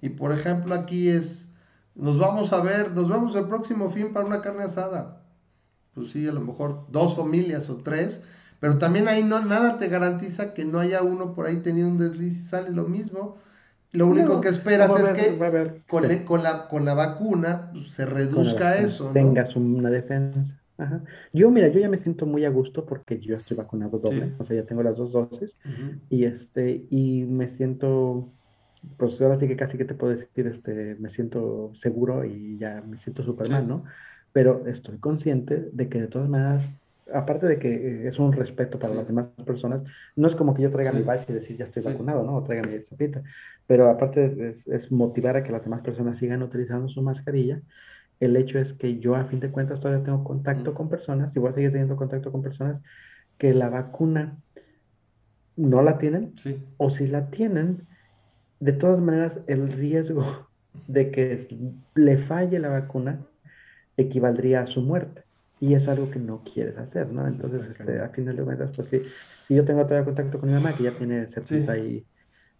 [0.00, 1.52] Y por ejemplo, aquí es,
[1.94, 5.22] nos vamos a ver, nos vemos el próximo fin para una carne asada.
[5.94, 8.22] Pues sí, a lo mejor dos familias o tres,
[8.60, 11.98] pero también ahí no, nada te garantiza que no haya uno por ahí teniendo un
[11.98, 13.36] desliz y sale lo mismo
[13.92, 19.10] lo único que esperas es que con, la, con la vacuna pues, se reduzca eso.
[19.12, 20.59] Tengas una defensa.
[21.32, 24.44] Yo, mira, yo ya me siento muy a gusto porque yo estoy vacunado doble, o
[24.44, 25.50] sea, ya tengo las dos dosis
[26.08, 28.32] y este y me siento
[28.96, 32.82] pues ahora sí que casi que te puedo decir, este, me siento seguro y ya
[32.86, 33.84] me siento Superman, ¿no?
[34.32, 36.64] Pero estoy consciente de que de todas maneras,
[37.12, 39.82] aparte de que eh, es un respeto para las demás personas,
[40.16, 42.36] no es como que yo traiga mi badge y decir ya estoy vacunado, ¿no?
[42.36, 43.22] O traiga mi zapita.
[43.66, 47.60] Pero aparte es, motivar a que las demás personas sigan utilizando su mascarilla.
[48.20, 51.38] El hecho es que yo a fin de cuentas todavía tengo contacto con personas y
[51.38, 52.80] voy a seguir teniendo contacto con personas
[53.38, 54.36] que la vacuna
[55.56, 56.34] no la tienen
[56.76, 57.86] o si la tienen,
[58.60, 60.46] de todas maneras el riesgo
[60.86, 61.48] de que
[61.94, 63.20] le falle la vacuna
[63.96, 65.24] equivaldría a su muerte.
[65.58, 67.26] Y es algo que no quieres hacer, ¿no?
[67.26, 69.02] Entonces, este, a final de cuentas, pues sí,
[69.46, 72.06] si yo tengo todavía contacto con mi mamá, que ya tiene 70 y...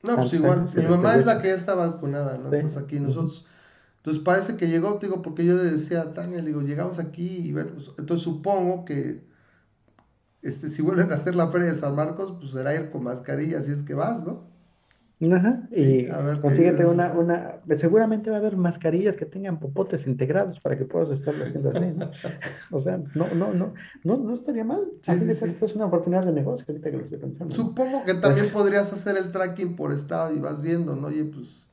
[0.03, 2.53] No, pues igual, mi mamá es la que ya está vacunada, ¿no?
[2.53, 3.47] Entonces aquí nosotros...
[4.01, 7.43] Entonces parece que llegó, digo, porque yo le decía a Tania, le digo, llegamos aquí
[7.45, 9.21] y bueno, pues, entonces supongo que
[10.41, 13.61] este, si vuelven a hacer la feria de San Marcos, pues será ir con mascarilla
[13.61, 14.49] si es que vas, ¿no?
[15.23, 16.07] Ajá, y
[16.41, 21.11] consíguete una, una, seguramente va a haber mascarillas que tengan popotes integrados para que puedas
[21.11, 22.11] estarlo haciendo así, ¿no?
[22.71, 24.81] O sea, no, no, no, no, no estaría mal.
[25.03, 27.55] Sí, es una oportunidad de negocio ahorita que lo estoy pensando.
[27.55, 31.09] Supongo que también podrías hacer el tracking por estado y vas viendo, ¿no?
[31.09, 31.67] Oye, pues...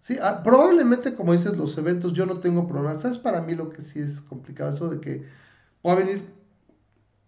[0.00, 3.02] Sí, ah, probablemente como dices los eventos, yo no tengo problemas.
[3.02, 4.72] ¿Sabes para mí lo que sí es complicado?
[4.72, 5.26] Eso de que
[5.82, 6.32] pueda venir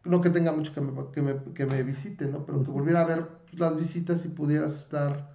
[0.04, 2.44] no que tenga mucho que me, que me, que me visite, ¿no?
[2.44, 5.34] Pero que volviera a ver las visitas y pudieras estar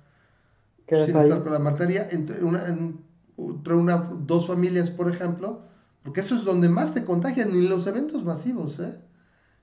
[0.87, 5.61] sin estar con la materia entre una, entre una, dos familias, por ejemplo,
[6.03, 8.95] porque eso es donde más te contagian, ni los eventos masivos, ¿eh?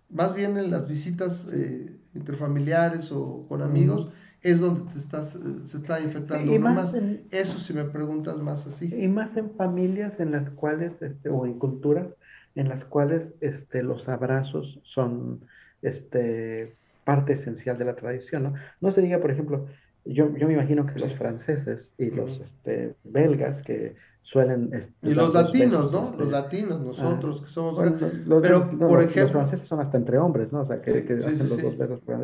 [0.09, 4.11] Más bien en las visitas eh, interfamiliares o con amigos,
[4.43, 6.95] es donde te estás, eh, se está infectando más.
[7.31, 8.95] eso si me preguntas más así.
[8.95, 12.07] Y más en familias en las cuales, este, o en culturas,
[12.55, 15.41] en las cuales este, los abrazos son
[15.83, 16.75] este,
[17.05, 18.45] parte esencial de la tradición.
[18.45, 18.55] ¿no?
[18.81, 19.67] no se diga, por ejemplo,
[20.05, 23.97] yo, yo me imagino que los franceses y los este, belgas que
[24.27, 24.71] suelen...
[24.73, 26.15] Este, y los latinos, ¿no?
[26.19, 27.79] Los latinos, nosotros que somos...
[28.27, 29.23] los, pero, por ejemplo...
[29.23, 30.63] Los franceses son hasta entre hombres, ¿no?
[30.63, 32.19] O sea, que, hacen los dos besos por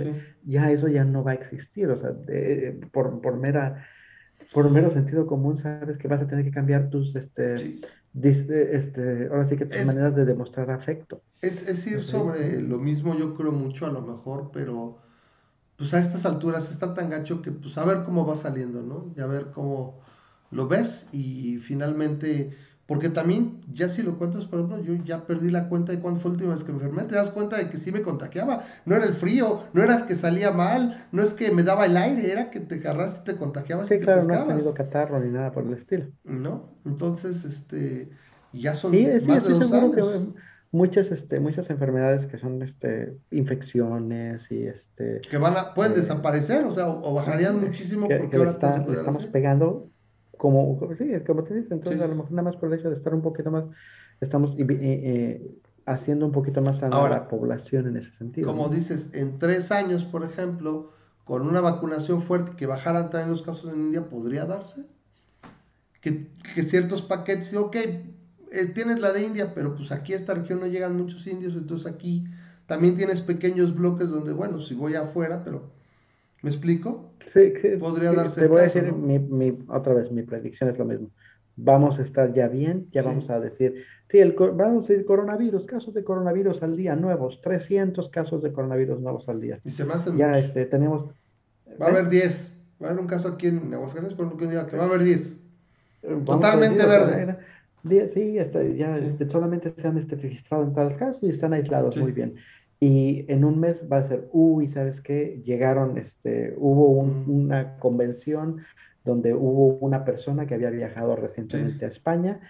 [0.44, 2.10] Ya eso ya no va a existir, o sea,
[2.92, 3.86] por, por mera...
[4.52, 7.80] Por mero sentido común, sabes que vas a tener que cambiar tus, este,
[8.12, 11.22] este, ahora sí que tus maneras de demostrar afecto.
[11.40, 14.98] Es, es ir sobre lo mismo, yo creo mucho a lo mejor, pero
[15.78, 19.10] pues a estas alturas está tan gacho que pues a ver cómo va saliendo, ¿no?
[19.16, 20.01] Y a ver cómo
[20.52, 22.50] lo ves y finalmente,
[22.86, 26.20] porque también ya si lo cuentas, por ejemplo, yo ya perdí la cuenta de cuándo
[26.20, 28.64] fue la última vez que me enfermé, te das cuenta de que sí me contagiaba,
[28.84, 31.96] no era el frío, no era que salía mal, no es que me daba el
[31.96, 35.52] aire, era que te agarraste, te contagiabas sí, claro, no has tenido catarro ni nada
[35.52, 36.06] por el estilo.
[36.24, 38.10] No, entonces, este,
[38.52, 38.92] ya son
[39.26, 40.28] más de dos años.
[40.70, 45.96] muchas este muchas enfermedades que son este infecciones y este que van a, pueden eh,
[45.96, 49.91] desaparecer o sea o, bajarían muchísimo porque ahora estamos pegando
[50.42, 52.96] como sí como te dices entonces a lo mejor nada más por el hecho de
[52.96, 53.62] estar un poquito más
[54.20, 55.54] estamos eh,
[55.86, 60.02] haciendo un poquito más a la población en ese sentido como dices en tres años
[60.02, 60.90] por ejemplo
[61.22, 64.84] con una vacunación fuerte que bajaran también los casos en India podría darse
[66.00, 66.26] que,
[66.56, 67.76] que ciertos paquetes ok
[68.52, 71.54] eh, tienes la de India, pero pues aquí a esta región no llegan muchos indios,
[71.54, 72.26] entonces aquí
[72.66, 75.70] también tienes pequeños bloques donde, bueno, si voy afuera, pero
[76.42, 77.12] ¿me explico?
[77.32, 78.42] Sí, podría darse.
[78.42, 81.08] Te voy a decir, mi, otra vez, mi predicción es lo mismo.
[81.56, 85.66] Vamos a estar ya bien, ya vamos a decir, sí, el, vamos a decir coronavirus,
[85.66, 89.60] casos de coronavirus al día nuevos, 300 casos de coronavirus nuevos al día.
[89.64, 91.10] Y se me hacen Ya este, tenemos...
[91.80, 94.46] Va a haber 10, va a haber un caso aquí en Aguascalientes, por lo que
[94.46, 95.40] diga que va a haber 10.
[96.24, 97.36] Totalmente verde.
[98.14, 98.34] Sí,
[98.76, 102.36] ya este, solamente se han este, registrado en tal casos y están aislados muy bien.
[102.82, 105.40] Y en un mes va a ser, uy, ¿sabes qué?
[105.44, 108.56] Llegaron, este, hubo una convención
[109.04, 112.40] donde hubo una persona que había viajado recientemente a España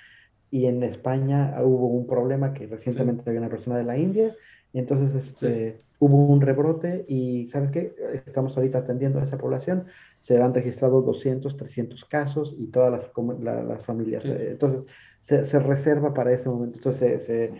[0.50, 4.34] y en España hubo un problema que recientemente había una persona de la India
[4.72, 7.94] y entonces este, hubo un rebrote y ¿sabes qué?
[8.24, 9.84] Estamos ahorita atendiendo a esa población,
[10.26, 14.24] se han registrado 200, 300 casos y todas las, las familias.
[14.24, 14.90] Eh, entonces,
[15.28, 16.78] se, reserva para ese momento.
[16.78, 17.50] Entonces se,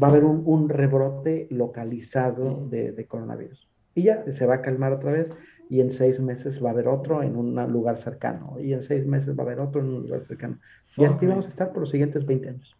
[0.00, 3.66] va a haber un, rebrote localizado de, coronavirus.
[3.94, 5.28] Y ya se va a calmar otra vez
[5.68, 8.56] y en seis meses va a haber otro en un lugar cercano.
[8.60, 10.58] Y en seis meses va a haber otro en un lugar cercano.
[10.96, 12.76] Y así vamos a estar por los siguientes 20 años.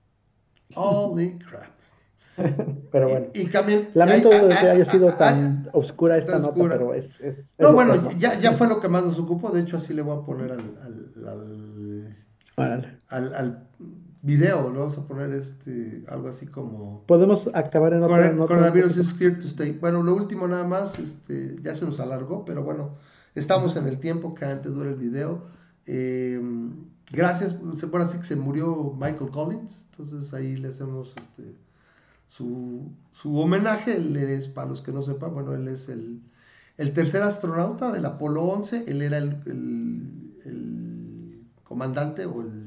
[0.75, 1.77] Holy crap.
[2.93, 3.27] pero bueno.
[3.33, 3.49] Y,
[3.95, 7.07] Lamento que haya sido tan oscura esta nota, pero es.
[7.59, 9.51] no, bueno, ya, ya fue lo que más nos ocupó.
[9.51, 10.61] De hecho, así le voy a poner al,
[12.57, 13.67] al, al, al
[14.27, 17.05] video, lo vamos a poner este, algo así como...
[17.07, 18.49] Podemos acabar en otro...
[18.49, 19.79] Coronavirus is here to stay.
[19.81, 22.97] Bueno, lo último nada más, este, ya se nos alargó, pero bueno,
[23.37, 25.45] estamos en el tiempo que antes dura el video.
[25.87, 26.41] Eh,
[27.12, 31.55] gracias, se puede decir que se murió Michael Collins, entonces ahí le hacemos este,
[32.27, 32.91] su,
[33.24, 33.97] homenaje.
[33.97, 36.20] Él es, para los que no sepan, bueno, él es el,
[36.93, 39.37] tercer astronauta del Apolo 11, él era el,
[41.62, 42.66] comandante o el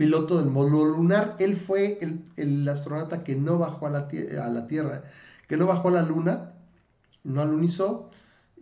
[0.00, 1.98] piloto del módulo lunar, él fue
[2.38, 5.02] el, astronauta que no bajó a la, Tierra,
[5.46, 6.52] que no bajó a la Luna,
[7.22, 8.08] no alunizó,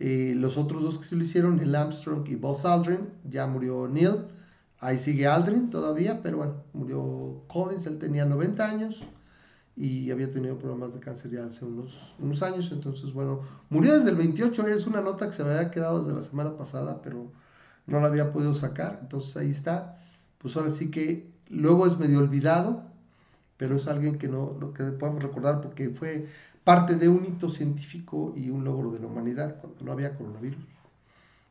[0.01, 3.87] eh, los otros dos que se lo hicieron, Neil Armstrong y Buzz Aldrin, ya murió
[3.87, 4.25] Neil.
[4.81, 9.07] Ahí sigue Aldrin todavía, pero bueno, murió Collins, él tenía 90 años
[9.77, 12.69] y había tenido problemas de cáncer ya hace unos, unos años.
[12.73, 16.19] Entonces, bueno, murió desde el 28, es una nota que se me había quedado desde
[16.19, 17.31] la semana pasada, pero
[17.87, 18.99] no la había podido sacar.
[19.01, 19.98] Entonces ahí está.
[20.39, 22.83] Pues ahora sí que luego es medio olvidado,
[23.57, 26.27] pero es alguien que no lo que podemos recordar porque fue
[26.63, 30.63] parte de un hito científico y un logro de la humanidad cuando no había coronavirus.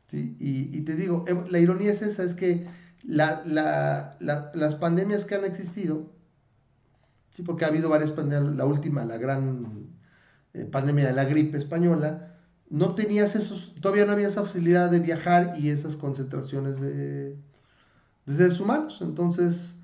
[0.08, 0.36] ¿Sí?
[0.40, 2.66] Y, te digo, eh, la ironía es esa, es que
[3.02, 6.06] las pandemias que han existido,
[7.36, 7.42] ¿sí?
[7.42, 9.90] porque ha habido varias pandemias, la última, la gran
[10.54, 12.36] eh, pandemia de la gripe española,
[12.70, 17.36] no tenías esos, todavía no había esa facilidad de viajar y esas concentraciones de,
[18.28, 18.98] de seres humanos.
[19.00, 19.78] Entonces,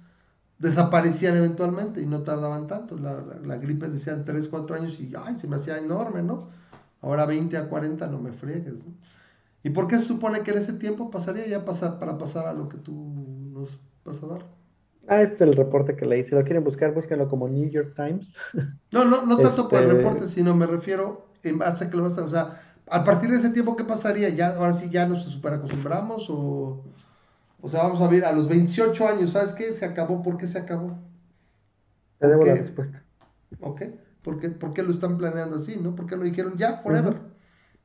[0.59, 2.97] desaparecían eventualmente y no tardaban tanto.
[2.97, 6.49] La, la, gripe decían 3, 4 años y ay, se me hacía enorme, ¿no?
[7.01, 8.95] Ahora 20 a 40 no me fregues, ¿no?
[9.63, 12.53] ¿Y por qué se supone que en ese tiempo pasaría ya pasar para pasar a
[12.53, 12.93] lo que tú
[13.51, 14.45] nos vas a dar?
[15.09, 16.25] Ah, este es el reporte que leí.
[16.25, 18.27] Si lo quieren buscar, búsquenlo como New York Times.
[18.93, 21.97] No, no, no tanto por el este reporte, sino me refiero en base a que
[21.97, 24.29] lo vas a, o sea, a partir de ese tiempo, ¿qué pasaría?
[24.29, 26.85] ¿Ya, ahora sí ya nos super acostumbramos o...?
[27.65, 29.73] O sea, vamos a ver, a los 28 años, ¿sabes qué?
[29.73, 30.23] Se acabó.
[30.23, 30.99] ¿Por qué se acabó?
[32.19, 33.03] Te debo la respuesta.
[33.61, 33.85] Ok.
[34.23, 35.97] ¿Por qué, ¿Por qué, lo están planeando así, no?
[35.97, 37.15] ¿Por qué lo dijeron ya, forever?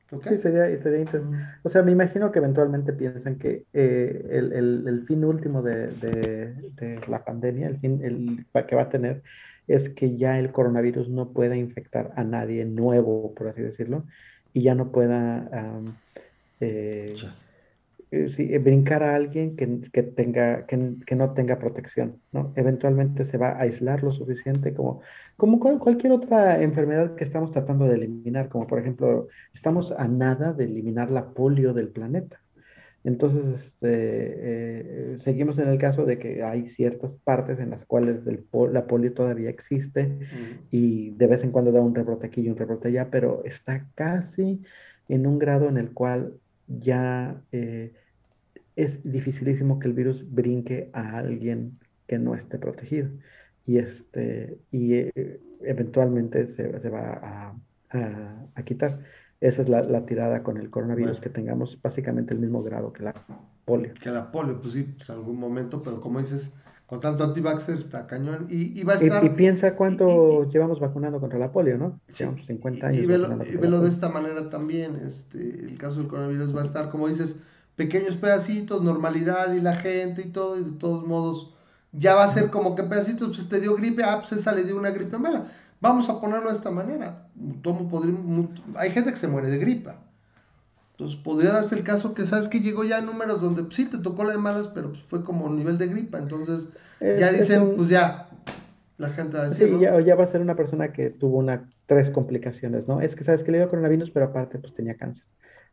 [0.09, 1.37] Sí, sería, sería interesante.
[1.63, 5.87] O sea, me imagino que eventualmente piensan que eh, el, el, el, fin último de,
[5.87, 9.23] de, de, la pandemia, el fin el, que va a tener,
[9.69, 14.03] es que ya el coronavirus no pueda infectar a nadie nuevo, por así decirlo,
[14.51, 15.47] y ya no pueda
[16.59, 17.27] eh, eh, sí,
[18.11, 22.53] eh, brincar a alguien que, que tenga, que, que, no tenga protección, ¿no?
[22.55, 25.01] Eventualmente se va a aislar lo suficiente como,
[25.37, 30.53] como cualquier otra enfermedad que estamos tratando de eliminar, como por ejemplo, estamos a nada
[30.53, 32.39] de eliminar la polio del planeta.
[33.03, 38.25] Entonces, este, eh, seguimos en el caso de que hay ciertas partes en las cuales
[38.27, 40.17] el, la polio todavía existe
[40.71, 43.85] y de vez en cuando da un rebrote aquí y un rebrote allá, pero está
[43.95, 44.61] casi
[45.07, 46.33] en un grado en el cual
[46.69, 47.93] ya eh,
[48.75, 53.09] es dificilísimo que el virus brinque a alguien que no esté protegido.
[53.65, 57.53] Y, este, y eh, eventualmente se, se va
[57.91, 58.99] a, a, quitar.
[59.41, 63.03] Esa es la, la, tirada con el coronavirus, que tengamos básicamente el mismo grado que
[63.03, 63.13] la
[63.65, 63.93] polio.
[64.01, 66.53] Que la polio, pues sí, pues algún momento, pero como dices,
[66.89, 68.47] con tanto antivaxxer está cañón.
[68.49, 69.23] Y, y va a estar...
[69.23, 71.99] Y, piensa cuánto llevamos vacunando contra la polio, ¿no?
[72.17, 73.03] Llevamos 50 años.
[73.03, 74.99] Y velo, de esta manera también.
[75.07, 77.35] Este, el caso del coronavirus va a estar, como dices,
[77.75, 81.53] pequeños pedacitos, normalidad y la gente y todo, y de todos modos,
[81.91, 84.63] ya va a ser como que pedacitos, pues te dio gripe, ah, pues esa le
[84.63, 85.45] dio una gripe mala.
[85.79, 87.27] Vamos a ponerlo de esta manera.
[88.75, 89.95] hay gente que se muere de gripa.
[90.99, 93.85] Entonces podría darse el caso que sabes que llegó ya a números donde pues, sí
[93.85, 96.17] te tocó la de malas, pero pues, fue como nivel de gripa.
[96.17, 96.67] Entonces
[96.99, 98.27] ya dicen, pues ya,
[98.97, 99.69] la gente va a decir.
[99.69, 102.99] Sí, ya, va a ser una persona que tuvo una tres complicaciones, ¿no?
[102.99, 105.23] Es que sabes que le dio coronavirus, pero aparte pues tenía cáncer.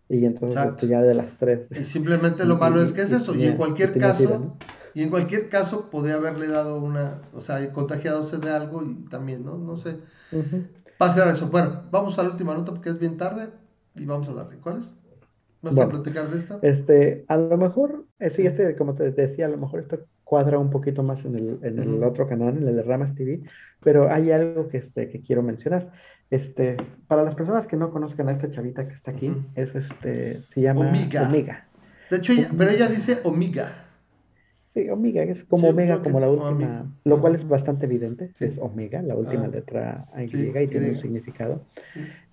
[0.09, 1.63] Y entonces este, ya de las tres.
[1.73, 3.35] Y simplemente lo malo es que es eso.
[3.35, 4.57] y en cualquier caso,
[4.95, 9.45] y en cualquier caso podría haberle dado una, o sea, contagiadose de algo y también,
[9.45, 9.59] ¿no?
[9.59, 9.97] No sé.
[10.99, 11.49] Pase a eso.
[11.49, 13.49] Bueno, vamos a la última nota porque es bien tarde
[13.97, 14.59] y vamos a darle.
[14.59, 14.93] ¿Cuál es?
[15.75, 16.59] ¿Vas a platicar de esta?
[16.63, 20.71] Este, a lo mejor, sí, este, como te decía, a lo mejor esto cuadra un
[20.71, 23.43] poquito más en el, en el otro canal, en el de Ramas TV,
[23.83, 25.93] pero hay algo que, este, que quiero mencionar.
[26.31, 30.43] Este, para las personas que no conozcan a esta chavita que está aquí, es este,
[30.53, 31.69] se llama Omega.
[32.11, 33.85] De hecho, pero ella dice Omega.
[34.75, 39.01] Sí, Omega, es como Omega, como la última, lo cual es bastante evidente, es Omega,
[39.03, 39.49] la última ah.
[39.49, 41.63] letra griega y tiene un significado.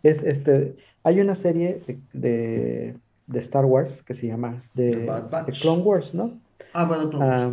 [0.02, 2.96] Es este, hay una serie de de
[3.34, 5.08] Star Wars que se llama The,
[5.62, 6.40] Clone Wars, ¿no?
[6.74, 7.52] Ah, bueno, ah,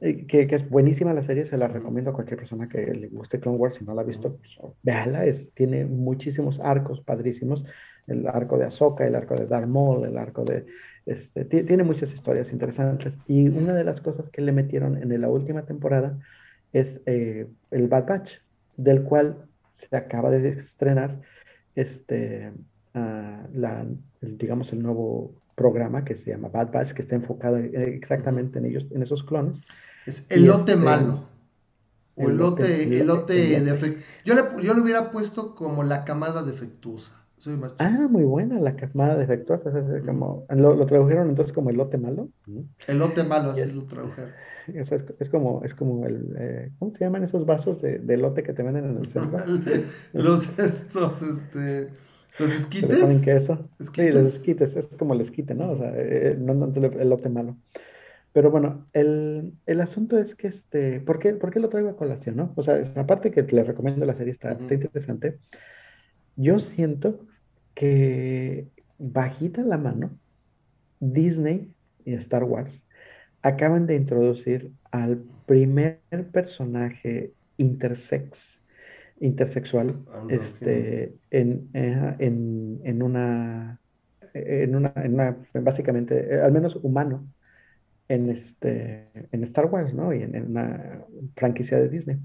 [0.00, 3.08] eh, que, que, es buenísima la serie, se la recomiendo a cualquier persona que le
[3.08, 7.64] guste Clone Wars, si no la ha visto, pues, véala, es, tiene muchísimos arcos padrísimos,
[8.06, 10.66] el arco de Ahsoka, el arco de Darth Maul, el arco de...
[11.06, 15.28] Este, tiene muchas historias interesantes y una de las cosas que le metieron en la
[15.28, 16.18] última temporada
[16.72, 18.28] es eh, el Bad Batch,
[18.76, 19.36] del cual
[19.88, 21.20] se acaba de estrenar
[21.76, 22.52] este,
[22.96, 23.86] la,
[24.20, 28.84] digamos, el nuevo programa que se llama Bad Batch, que está enfocado exactamente en ellos,
[28.90, 29.58] en esos clones.
[30.06, 31.24] Es elote este, malo.
[32.14, 37.12] O elote, elote, de yo le, yo le hubiera puesto como la camada defectuosa.
[37.36, 39.70] Soy más ah, muy buena, la camada defectuosa.
[39.70, 42.30] Es como, ¿lo, tradujeron entonces como elote malo?
[42.86, 44.30] Elote malo, así lo tradujeron.
[44.72, 44.90] Es,
[45.20, 48.52] es, como, es como el, eh, ¿cómo se llaman esos vasos de, de elote que
[48.52, 49.38] te venden en el centro?
[50.12, 51.90] los estos, este,
[52.38, 52.98] los esquites.
[52.98, 53.56] ¿Saben qué eso?
[53.56, 55.70] Sí, los esquites, es como el esquite, ¿no?
[55.70, 57.56] O sea, eh, no, no el elote malo.
[58.32, 61.96] Pero bueno, el, el, asunto es que, este, ¿por qué, ¿por qué lo traigo a
[61.96, 62.52] colación, no?
[62.56, 65.38] O sea, aparte que les recomiendo la serie, está, interesante.
[66.36, 67.20] Yo siento
[67.74, 68.68] que
[68.98, 70.10] bajita la mano,
[71.00, 71.72] Disney
[72.04, 72.72] y Star Wars
[73.42, 76.00] acaban de introducir al primer
[76.32, 78.36] personaje intersex,
[79.20, 83.80] intersexual, ah, este, en, en, en, una,
[84.34, 87.26] en, una, en una, básicamente, eh, al menos humano,
[88.08, 90.12] en, este, en Star Wars, ¿no?
[90.12, 91.04] Y en, una
[91.34, 92.18] franquicia de Disney.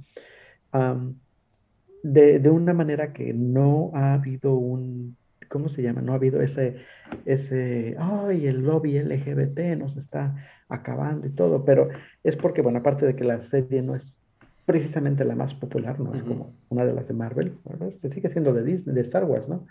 [2.04, 5.16] de, de, una manera que no ha habido un,
[5.50, 6.02] ¿cómo se llama?
[6.02, 6.78] No ha habido ese,
[7.26, 10.36] ese, ay, el lobby LGBT nos está
[10.70, 11.90] acabando y todo, pero
[12.24, 14.04] es porque, bueno, aparte de que la serie no es
[14.72, 17.92] precisamente la más popular, no es como una de las de Marvel, ¿verdad?
[18.14, 19.68] sigue siendo de Disney, de Star Wars, ¿no?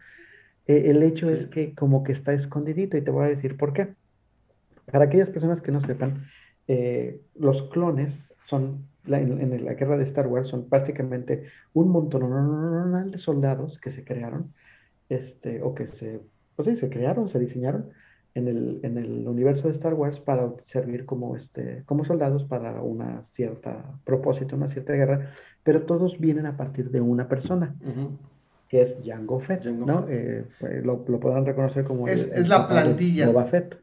[0.66, 3.72] E, el hecho es que como que está escondidito y te voy a decir por
[3.72, 3.94] qué.
[4.92, 6.26] Para aquellas personas que no sepan,
[6.68, 8.12] eh, los clones
[8.50, 14.04] son, en, la guerra de Star Wars, son básicamente un montón de soldados que se
[14.04, 14.52] crearon,
[15.08, 16.20] este, o que se,
[16.56, 17.86] pues sí, se crearon, se diseñaron
[18.34, 22.80] en el, en el universo de Star Wars para servir como, este, como soldados para
[22.82, 27.74] una cierta propósito, una cierta guerra, pero todos vienen a partir de una persona.
[28.68, 30.06] que es Jango Fett, ¿no?
[30.08, 33.28] Eh, pues, lo, lo, podrán reconocer como es, es la plantilla.
[33.28, 33.76] Boba Fett.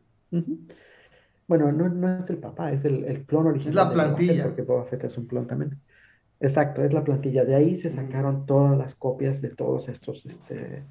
[1.48, 3.70] Bueno, no, no, es el papá, es el, el clon original.
[3.70, 4.44] Es la plantilla.
[4.46, 5.78] porque Boba Fett es un clon también.
[6.40, 7.44] Exacto, es la plantilla.
[7.44, 10.84] De ahí se sacaron todas las copias de todos estos este,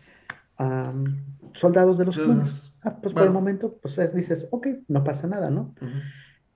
[1.61, 2.73] soldados de los clones.
[2.83, 5.75] Ah, pues por el momento, pues dices, ok, no pasa nada, ¿no?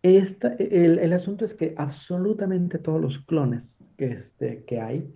[0.03, 3.62] Esta, el, el, asunto es que absolutamente todos los clones
[3.98, 5.14] que, este, que hay,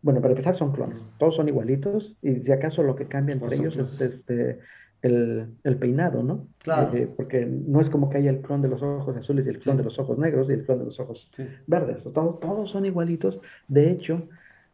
[0.00, 3.56] bueno, para empezar son clones, todos son igualitos y si acaso lo que cambia entre
[3.56, 4.60] ellos es este,
[5.02, 6.46] el, peinado, ¿no?
[6.58, 6.96] Claro.
[6.96, 9.58] Eh, porque no es como que haya el clon de los ojos azules y el
[9.58, 11.30] clon de los ojos negros y el clon de los ojos
[11.66, 12.02] verdes.
[12.02, 13.38] Todos, todos son igualitos.
[13.68, 14.28] De hecho,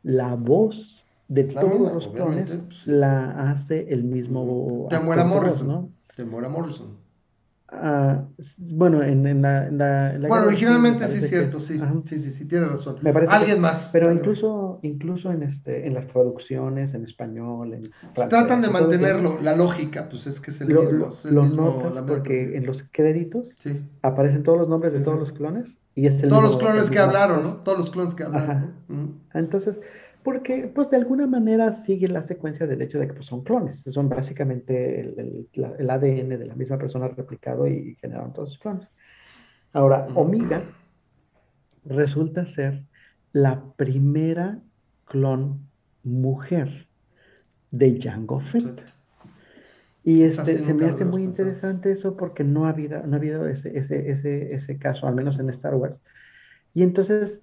[0.04, 0.99] la voz
[1.30, 4.88] de todos los clones pues, la hace el mismo.
[4.90, 5.68] Temuera Morrison.
[5.68, 5.88] ¿no?
[6.16, 6.98] Temuera Morrison.
[7.72, 8.24] Ah,
[8.56, 11.80] bueno, en, en, la, en, la, Bueno, originalmente sí es cierto, sí.
[12.04, 12.96] Sí, sí, sí, tiene razón.
[13.28, 13.90] Alguien más.
[13.92, 19.54] Pero incluso, incluso en este, en las traducciones, en español, en Tratan de mantenerlo, la
[19.54, 21.10] lógica, pues es que es el mismo.
[21.30, 23.44] Lo, notas porque en los créditos
[24.02, 25.66] aparecen todos los nombres de todos los clones.
[25.94, 27.56] Y es el todos los clones que hablaron, ¿no?
[27.58, 28.72] Todos los clones que hablaron.
[29.32, 29.76] Entonces,
[30.22, 33.80] porque pues de alguna manera sigue la secuencia del hecho de que pues, son clones,
[33.92, 38.88] son básicamente el, el, ADN de la misma persona replicado y generaron todos los clones.
[39.72, 40.62] Ahora, Omega
[41.84, 42.82] resulta ser
[43.32, 44.58] la primera
[45.06, 45.60] clon
[46.02, 46.86] mujer
[47.70, 48.82] de Jango Fett.
[50.02, 53.46] Y este, se me hace muy interesante eso porque no ha habido, no ha habido
[53.46, 55.94] ese, ese, ese, ese caso, al menos en Star Wars.
[56.74, 57.38] Y entonces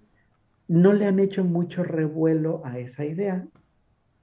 [0.68, 3.45] no le han hecho mucho revuelo a esa idea,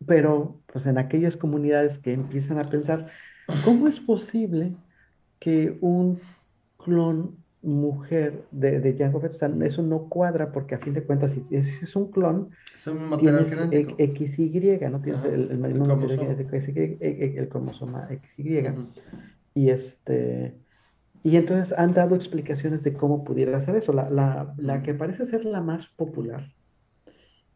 [0.07, 3.11] pero pues en aquellas comunidades que empiezan a pensar,
[3.65, 4.73] ¿cómo es posible
[5.41, 6.21] que un
[6.79, 11.57] clon mujer de, de Jango Fett, eso no cuadra porque a fin de cuentas si
[11.57, 13.97] es, un clon, es un material genético.
[13.97, 15.01] XY, ¿no?
[15.01, 16.37] Tienes el, el, el, cromosoma.
[17.01, 18.71] el, cromosoma XY.
[19.55, 20.55] Y este
[21.25, 23.95] y entonces han dado explicaciones de cómo pudiera hacer eso.
[23.95, 26.53] La, la, la, que parece ser la más popular,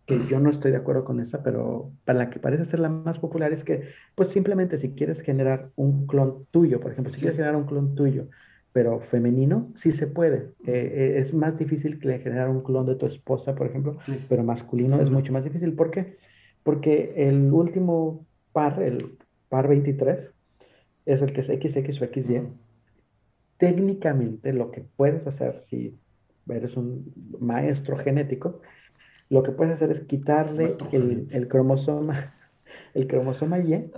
[0.07, 2.89] que yo no estoy de acuerdo con esa, pero para la que parece ser la
[2.89, 3.83] más popular es que,
[4.15, 7.95] pues simplemente si quieres generar un clon tuyo, por ejemplo, si quieres generar un clon
[7.95, 8.29] tuyo,
[8.73, 10.53] pero femenino, sí se puede.
[10.67, 13.99] Eh, eh, es más difícil que generar un clon de tu esposa, por ejemplo,
[14.31, 15.75] pero masculino es mucho más difícil.
[15.75, 16.17] ¿Por qué?
[16.63, 18.25] Porque el último
[18.55, 19.19] par, el
[19.51, 20.21] par 23,
[21.05, 22.68] es el que es XX o XY
[23.59, 25.99] técnicamente lo que puedes hacer si
[26.49, 28.61] eres un maestro genético,
[29.31, 32.35] lo que puedes hacer es quitarle el, cromosoma,
[32.95, 33.91] el cromosoma Y,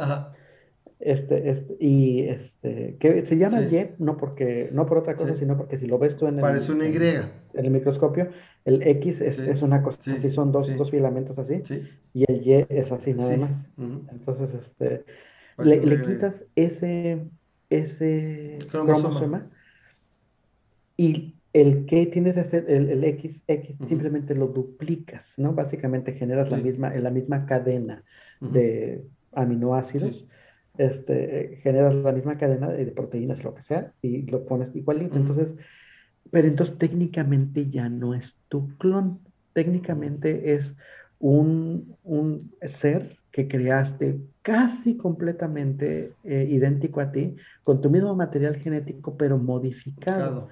[0.99, 5.57] Este, este, y este, que se llama Y, no porque, no por otra cosa, sino
[5.57, 6.97] porque si lo ves tú en el, Parece una Y.
[6.97, 8.29] En, el microscopio,
[8.65, 11.63] el X es, es una cosa, así son dos, dos filamentos así,
[12.13, 13.51] y el Y es así nada más.
[14.11, 15.05] Entonces, este,
[15.59, 17.21] le, le quitas ese,
[17.71, 19.47] ese cromosoma,
[20.97, 25.53] y el que tienes que hacer, el, el X, X simplemente lo duplicas, ¿no?
[25.53, 28.05] Básicamente generas la, misma, la misma cadena
[28.41, 29.03] de
[29.33, 30.27] aminoácidos,
[30.79, 35.17] este, generas la misma cadena de, proteínas, lo que sea, y lo pones igualito.
[35.17, 35.49] Entonces,
[36.31, 39.19] pero entonces técnicamente ya no es tu clon,
[39.53, 40.67] técnicamente es
[41.19, 48.57] un, un ser que creaste casi completamente eh, idéntico a ti, con tu mismo material
[48.57, 50.49] genético, pero modificado.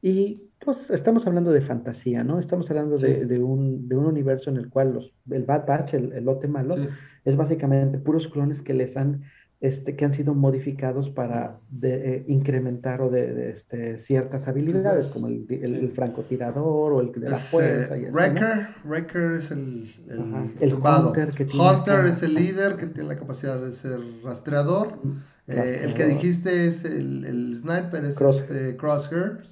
[0.00, 2.40] Y pues estamos hablando de fantasía, ¿no?
[2.40, 6.24] Estamos hablando de, un, de, un, universo en el cual los, el Bad Batch, el,
[6.24, 6.76] lote malo,
[7.24, 9.22] es básicamente puros clones que les han
[9.62, 15.46] este, que han sido modificados para eh, incrementar o de, este, ciertas habilidades, como el,
[15.48, 17.96] el, francotirador o el de la fuerza.
[17.96, 23.10] y Wrecker, Wrecker es el, el, Hunter, que tiene Hunter es el líder que tiene
[23.10, 24.98] la capacidad de ser rastreador.
[25.46, 29.44] Eh, el que dijiste es el, sniper, es este Crosshair.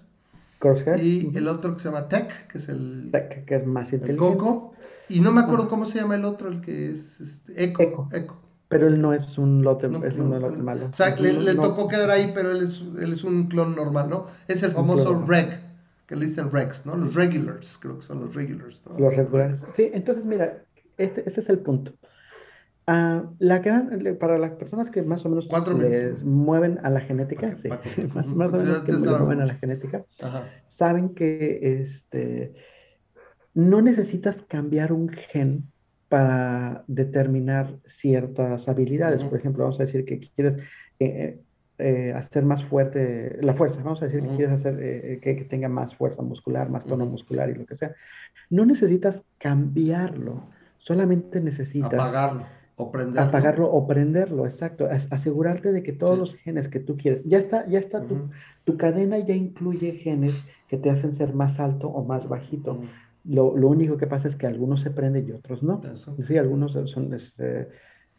[0.59, 1.01] Crosshair.
[1.01, 3.11] Y el otro que se llama Tech, que es el.
[3.13, 4.13] Tech, que es más inteligente.
[4.13, 4.73] El Coco.
[5.09, 8.09] Y no me acuerdo cómo se llama el otro, el que es este, Echo.
[8.13, 8.50] Echo.
[8.71, 10.87] Pero él no es un lote, es un lote malo.
[10.93, 14.29] O sea, le, tocó quedar ahí, pero él es, él es un clon normal, ¿no?
[14.47, 15.59] Es el famoso reg,
[16.07, 16.97] que le dicen regs, ¿no?
[16.97, 18.81] Los regulars, creo que son los regulars.
[18.97, 19.61] Los regulares.
[19.75, 20.63] Sí, entonces mira,
[20.99, 21.93] este, este es el punto.
[22.87, 23.91] Uh, la gran,
[24.21, 25.49] para las personas que más o menos
[25.79, 29.55] les mueven a la genética, sí, más, más, o menos que les mueven a la
[29.55, 30.05] genética,
[30.79, 32.55] saben que este,
[33.55, 35.65] no necesitas cambiar un gen
[36.11, 37.71] para determinar
[38.03, 39.23] ciertas habilidades.
[39.23, 40.59] Por ejemplo, vamos a decir que quieres
[40.99, 41.39] eh, eh,
[41.79, 45.95] eh, hacer más fuerte la fuerza, vamos a decir que quieres hacer que, tenga más
[45.95, 47.95] fuerza muscular, más tono muscular y lo que sea.
[48.51, 50.43] No necesitas cambiarlo,
[50.79, 53.29] solamente necesitas apagarlo o prenderlo.
[53.29, 54.89] Apagarlo o prenderlo, exacto.
[55.11, 58.31] Asegurarte de que todos los genes que tú quieres, ya está, ya está tu,
[58.65, 60.35] tu, cadena ya incluye genes
[60.67, 62.81] que te hacen ser más alto o más bajito.
[63.25, 65.83] Lo, lo, único que pasa es que algunos se prenden y otros no.
[66.27, 67.69] Sí, algunos son, este,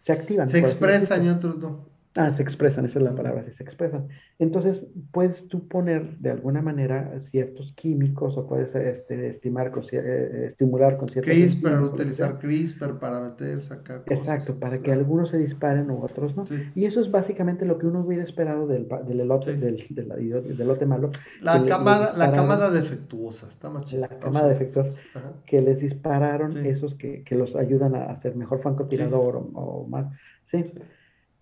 [0.06, 0.48] se activan.
[0.48, 1.91] Se expresan y otros no.
[2.16, 4.10] Ah, se expresan, esa es la palabra, se expresan.
[4.38, 4.82] Entonces,
[5.14, 10.98] puedes tú poner de alguna manera ciertos químicos o puedes este, estimar con, eh, estimular
[10.98, 11.32] con ciertos...
[11.32, 14.18] CRISPR, utilizar CRISPR para meter, sacar cosas.
[14.18, 16.44] Exacto, para que algunos se disparen u otros no.
[16.76, 20.86] Y eso es básicamente lo que uno hubiera esperado del, del elote, del, del, lote
[20.86, 21.12] malo.
[21.40, 25.00] La camada, la camada defectuosa, está más La camada defectuosa,
[25.46, 30.08] que les dispararon esos que, que, los ayudan a hacer mejor francotirador o, o más.
[30.52, 30.66] sí.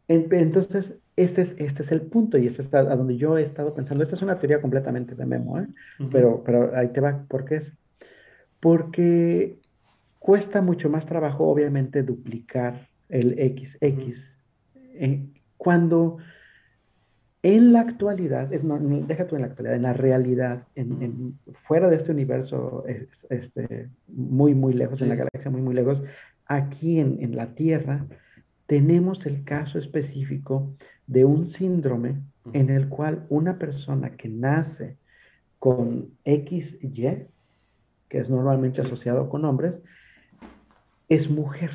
[0.10, 3.76] Entonces, este es, este es el punto y este es a donde yo he estado
[3.76, 4.04] pensando.
[4.04, 5.68] Esta es una teoría completamente de memo, ¿eh?
[6.12, 7.26] pero, pero ahí te va.
[7.28, 7.64] ¿Por qué es?
[8.60, 9.60] Porque
[10.18, 14.18] cuesta mucho más trabajo, obviamente, duplicar el XX.
[15.58, 16.18] cuando
[17.44, 21.38] en la actualidad, es, no, deja tú en la actualidad, en la realidad, en,
[21.68, 22.84] fuera de este universo,
[23.30, 26.02] este, muy, muy lejos, en la galaxia muy, muy lejos,
[26.48, 28.06] aquí en, en la Tierra,
[28.70, 30.76] tenemos el caso específico
[31.08, 32.22] de un síndrome
[32.54, 34.96] en el cual una persona que nace
[35.58, 37.26] con XY,
[38.10, 39.74] que es normalmente asociado con hombres,
[41.10, 41.72] es mujer.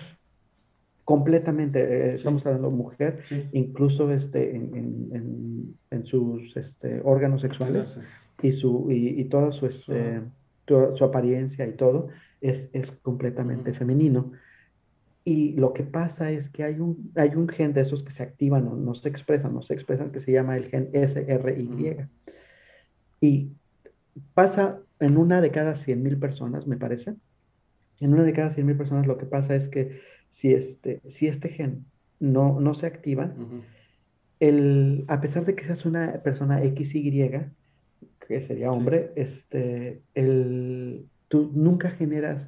[1.04, 7.98] Completamente, eh, estamos hablando de mujer, incluso este, en, sus este, órganos sexuales
[8.40, 10.20] y, su, y, toda su, este,
[10.64, 12.06] su apariencia y todo
[12.40, 14.30] es, es completamente femenino.
[15.24, 18.22] Y lo que pasa es que hay un, hay un gen de esos que se
[18.22, 21.96] activan o no se expresan, no se expresan, que se llama el gen SRY.
[23.22, 23.48] Y
[24.34, 27.14] pasa en una de cada 100.000 personas, me parece.
[28.00, 30.00] En una de cada 100.000 personas lo que pasa es que
[30.40, 31.86] si este, si este gen
[32.20, 33.32] no, no se activa,
[34.40, 37.30] el, a pesar de que seas una persona XY,
[38.26, 42.42] que sería hombre, este, el, tú nunca generas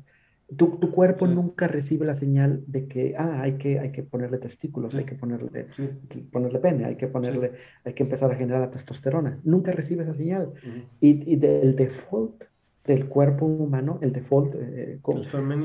[0.55, 4.39] tu, tu cuerpo nunca recibe la señal de que, ah, hay que, hay que ponerle
[4.39, 5.67] testículos, hay que ponerle,
[6.31, 7.53] ponerle pene, hay que ponerle,
[7.85, 9.41] hay que empezar a generar la testosterona.
[9.43, 10.53] Nunca recibe esa señal.
[11.01, 12.45] Y, y del default
[12.87, 15.01] del cuerpo humano, el default, eh,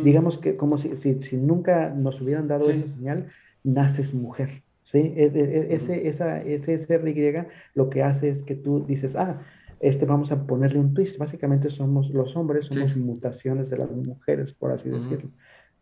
[0.04, 3.28] digamos que como si, si, si, nunca nos hubieran dado esa señal,
[3.64, 4.64] naces mujer.
[4.92, 4.98] ¿sí?
[4.98, 7.46] E, e, e, ese, esa, ese SRY
[7.76, 9.40] lo que hace es que tú dices, ah,
[9.82, 11.18] este vamos a ponerle un twist.
[11.18, 15.32] Básicamente somos los hombres, somos mutaciones de las mujeres, por así decirlo,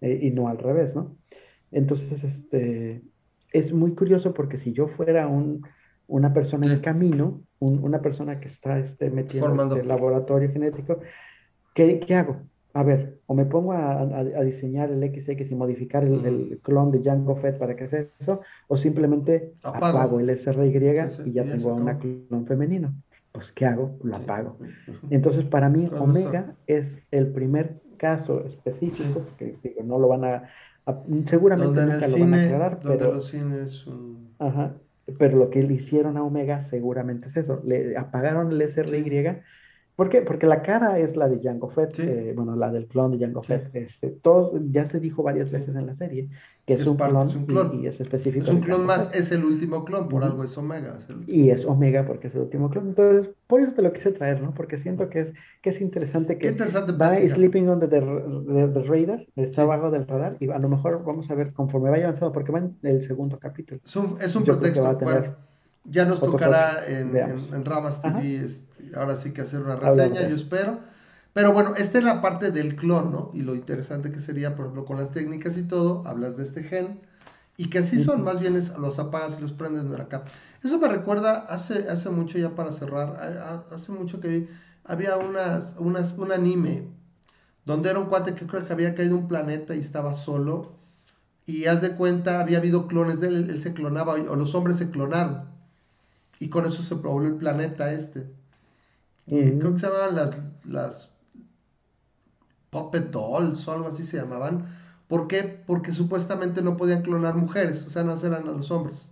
[0.02, 1.16] eh, y no al revés, ¿no?
[1.72, 3.02] Entonces, este,
[3.52, 5.64] es muy curioso porque si yo fuera un,
[6.08, 11.00] una persona en camino, una persona que está este, metida en el laboratorio genético,
[11.76, 12.38] ¿qué, ¿qué, hago?
[12.74, 17.36] a ver, o me pongo a, diseñar el XX y modificar el, clon de Django
[17.38, 20.72] Fett para que sea eso, o simplemente apago, el SRY
[21.26, 22.94] y ya tengo una clon femenino.
[23.40, 23.98] Pues, ¿qué hago?
[24.04, 24.58] Lo apago.
[25.10, 30.44] Entonces, para mí, Omega es el primer caso específico, que digo, no lo van a,
[31.30, 33.14] seguramente nunca lo van a aclarar, pero...
[33.14, 33.86] Los cines
[34.40, 34.74] Ajá,
[35.18, 39.04] pero lo que le hicieron a Omega seguramente es eso, le apagaron el SRY
[40.00, 40.22] ¿Por qué?
[40.22, 43.44] Porque la cara es la de Jango Fett, eh, bueno, la del clon de Jango
[43.44, 43.70] Fett.
[43.76, 44.18] Este,
[44.72, 46.30] ya se dijo varias veces en la serie
[46.66, 47.28] que es, un, clon,
[47.82, 48.46] Y, es específico.
[48.46, 51.00] Es un clon más, es el último clon, por algo es Omega.
[51.28, 52.88] y es Omega porque es el último clon.
[52.88, 54.54] Entonces, por eso te lo quise traer, ¿no?
[54.54, 55.28] Porque siento que es,
[55.62, 60.38] que es interesante que interesante va Sleeping on the, the, Radar, está abajo del radar,
[60.40, 63.38] y a lo mejor vamos a ver conforme vaya avanzando, porque va en el segundo
[63.38, 63.82] capítulo.
[63.84, 64.98] Es un, es un pretexto.
[65.86, 70.36] Ya nos tocará en, en, Ramas TV, este, ahora sí que hacer una reseña, yo
[70.36, 70.80] espero.
[71.34, 73.32] Pero bueno, esta es la parte del clon, ¿no?
[73.34, 76.64] Y lo interesante que sería, por ejemplo, con las técnicas y todo, hablas de este
[76.64, 77.00] gen,
[77.56, 80.24] y que así son, más bien es, los apagas y los prendes de acá.
[80.64, 84.48] Eso me recuerda, hace, hace mucho ya para cerrar, hace mucho que vi,
[84.86, 86.88] había unas, unas, un anime,
[87.66, 90.74] donde era un cuate que creo que había caído un planeta y estaba solo,
[91.46, 94.78] y haz de cuenta, había habido clones de él, él se clonaba, o los hombres
[94.78, 95.59] se clonaron.
[96.40, 98.28] Y con eso se pobló el planeta este.
[99.28, 100.36] Y creo que se llamaban las,
[100.66, 101.10] las
[102.70, 104.66] Puppet Dolls o algo así se llamaban.
[105.08, 105.44] ¿Por qué?
[105.66, 109.12] Porque supuestamente no podían clonar mujeres, o sea, no eran a los hombres.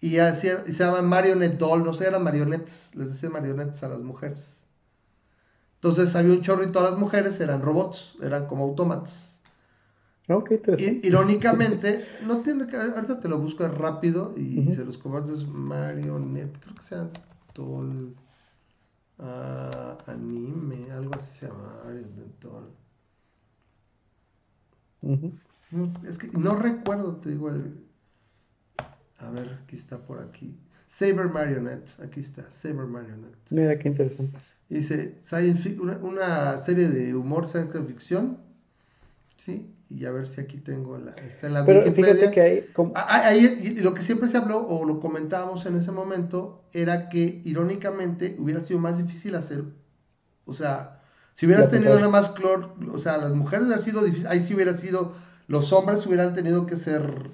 [0.00, 3.88] Y, así, y se llaman Marionette Doll, no sé, eran marionetas, les decían marionetas a
[3.88, 4.64] las mujeres.
[5.76, 9.31] Entonces había un chorro y todas las mujeres eran robots, eran como autómatas.
[11.02, 12.76] Irónicamente, no tiene que.
[12.76, 16.58] Ahorita te lo busco rápido y se los compartes Marionette.
[16.60, 17.10] Creo que sea
[17.52, 18.14] Tol.
[19.18, 21.80] Ah, anime, algo así se llama.
[21.84, 22.46] Marionette
[26.08, 27.84] Es que no recuerdo, te digo el.
[29.18, 30.56] A ver, aquí está por aquí.
[30.86, 33.50] Saber Marionette, aquí está, Saber Marionette.
[33.50, 34.38] Mira qué interesante.
[34.68, 38.38] Dice, science una, una serie de humor, ciencia ficción,
[39.36, 39.70] ¿sí?
[39.94, 42.30] Y a ver si aquí tengo la, está en la Pero Wikipedia.
[42.30, 45.92] que hay, ah, ah, ahí, lo que siempre se habló o lo comentábamos en ese
[45.92, 49.64] momento era que irónicamente hubiera sido más difícil hacer,
[50.46, 51.00] o sea,
[51.34, 54.54] si hubieras tenido nada más clor, o sea, las mujeres hubiera sido difícil, ahí sí
[54.54, 55.12] hubiera sido,
[55.46, 57.30] los hombres hubieran tenido que ser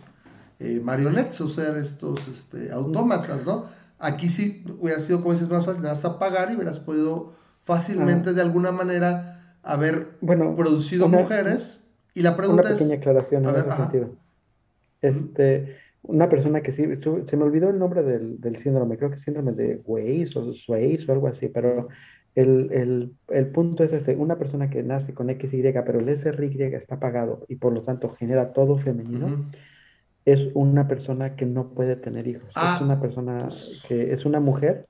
[0.59, 3.67] eh, marionetas o ser estos este, autómatas, ¿no?
[3.99, 8.33] Aquí sí hubiera sido, como dices, más fácil, nada más apagar y hubieras podido fácilmente
[8.33, 14.11] de alguna manera haber producido mujeres y la pregunta Una pequeña aclaración en ese sentido.
[15.01, 16.85] Este, una persona que sí,
[17.29, 20.53] se me olvidó el nombre del, del síndrome, creo que es síndrome de Weiss o
[20.55, 21.89] Swayze o algo así, pero
[22.35, 26.63] el, el, el, punto es este, una persona que nace con XY, pero el SRY
[26.73, 29.51] está apagado y por lo tanto genera todo femenino,
[30.25, 32.49] es una persona que no puede tener hijos.
[32.51, 32.81] Es ah.
[32.83, 33.49] una persona
[33.89, 34.87] que es una mujer,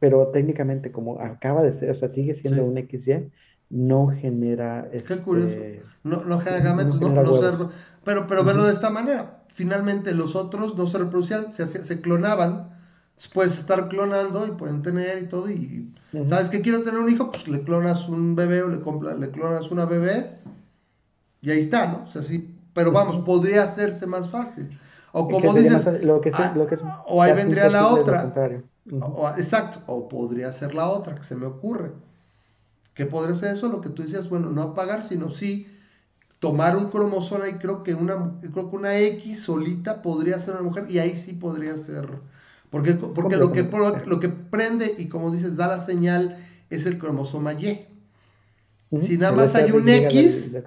[0.00, 3.30] pero técnicamente como acaba de ser, o sea, sigue siendo un XY,
[3.72, 4.86] no genera...
[4.90, 5.48] Qué curioso.
[5.48, 7.70] Este, no, no genera gametos, no, no,
[8.04, 9.42] pero, pero verlo de esta manera.
[9.48, 12.70] Finalmente los otros no se reproducían, se, se clonaban.
[13.32, 15.48] Puedes estar clonando y pueden tener y todo.
[15.50, 15.90] Y,
[16.26, 17.30] ¿sabes que quiero tener un hijo?
[17.30, 18.78] Pues le clonas un bebé o le,
[19.18, 20.38] le clonas una bebé.
[21.40, 22.04] Y ahí está, ¿no?
[22.04, 22.54] O sea, sí.
[22.74, 24.68] Pero vamos, podría hacerse más fácil.
[25.12, 25.86] O como dices,
[26.32, 28.32] ah, o ahí vendría la otra.
[29.36, 31.92] exacto, o podría ser la otra que se me ocurre
[32.94, 33.68] ¿Qué podría ser eso?
[33.68, 35.66] Lo que tú decías, bueno, no apagar, sino sí
[36.42, 40.64] tomar un cromosoma y creo que una, creo que una X solita podría ser una
[40.64, 42.08] mujer y ahí sí podría ser.
[42.68, 43.62] Porque, porque lo, que,
[44.06, 46.38] lo que prende y como dices, da la señal
[46.68, 47.86] es el cromosoma Y.
[49.00, 50.58] Si nada más hay un X,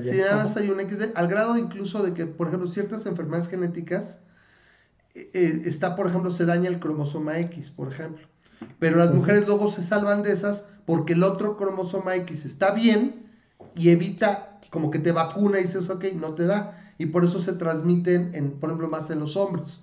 [0.00, 3.48] si nada más hay un X, al grado incluso de que, por ejemplo, ciertas enfermedades
[3.48, 4.20] genéticas,
[5.14, 8.26] eh, eh, está, por ejemplo, se daña el cromosoma X, por ejemplo.
[8.78, 13.26] Pero las mujeres luego se salvan de esas porque el otro cromosoma X está bien
[13.74, 16.80] y evita, como que te vacuna y dices, ok, no te da.
[16.98, 19.82] Y por eso se transmiten, en, por ejemplo, más en los hombres.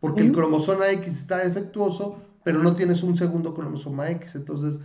[0.00, 4.34] Porque el cromosoma X está defectuoso, pero no tienes un segundo cromosoma X.
[4.36, 4.78] Entonces,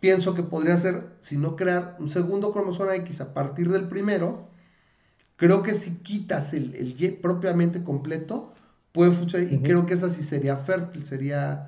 [0.00, 4.48] pienso que podría ser, si no crear un segundo cromosoma X a partir del primero,
[5.36, 8.52] creo que si quitas el, el Y propiamente completo,
[8.92, 9.52] puede funcionar.
[9.52, 11.66] Y creo que esa sí sería fértil, sería.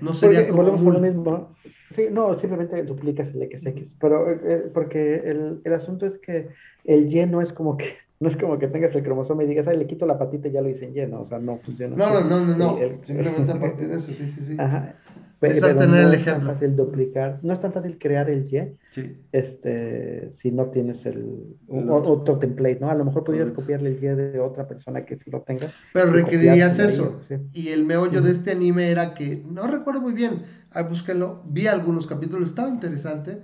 [0.00, 0.62] No sería como.
[0.62, 1.54] lo mismo.
[1.96, 3.88] Sí, no, simplemente duplicas el XX.
[4.00, 6.48] Pero, eh, eh, porque el, el, asunto es que
[6.84, 7.86] el Y no es como que
[8.20, 10.52] No es como que tengas el cromosoma y digas, ay, le quito la patita y
[10.52, 11.22] ya lo hice en lleno.
[11.22, 11.96] O sea, no funciona.
[11.96, 12.78] No, no, no, no, no.
[13.02, 14.56] Simplemente a partir de eso, sí, sí, sí.
[14.58, 14.94] Ajá.
[15.40, 18.76] Pero, tener no el es tan fácil duplicar, no es tan fácil crear el Y
[18.90, 19.16] sí.
[19.32, 22.38] este, si no tienes el, otro.
[22.38, 22.90] template, ¿no?
[22.90, 25.68] A lo mejor podrías copiarle el Y de otra persona que sí lo tenga.
[25.94, 27.22] Pero requerirías eso.
[27.54, 30.42] Y el meollo de este anime era que, no recuerdo muy bien,
[30.72, 33.42] ahí búsquenlo, vi algunos capítulos, estaba interesante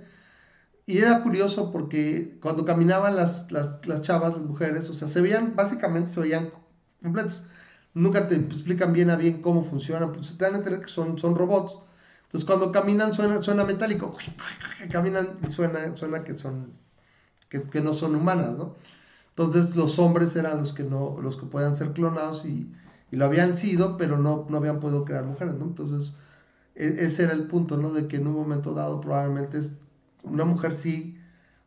[0.87, 5.19] y era curioso porque cuando caminaban las, las, las, chavas, las mujeres, o sea, se
[5.19, 6.51] veían, básicamente se veían
[7.03, 7.43] completos.
[7.93, 11.17] Nunca te explican bien a bien cómo funcionan, pues te dan a entender que son,
[11.17, 11.79] son robots.
[12.23, 14.15] Entonces cuando caminan suena, suena metálico,
[14.91, 16.71] caminan y suena, suena que son,
[17.49, 18.75] que, no son humanas, ¿no?
[19.29, 22.73] Entonces los hombres eran los que no, los que podían ser clonados y,
[23.11, 25.65] y lo habían sido, pero no, no habían podido crear mujeres, ¿no?
[25.65, 26.15] Entonces
[26.77, 27.91] ese era el punto, ¿no?
[27.91, 29.61] De que en un momento dado probablemente
[30.23, 31.17] una mujer sí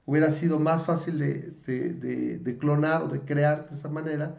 [0.06, 4.38] hubiera sido más fácil de, clonar o de crear de esa manera,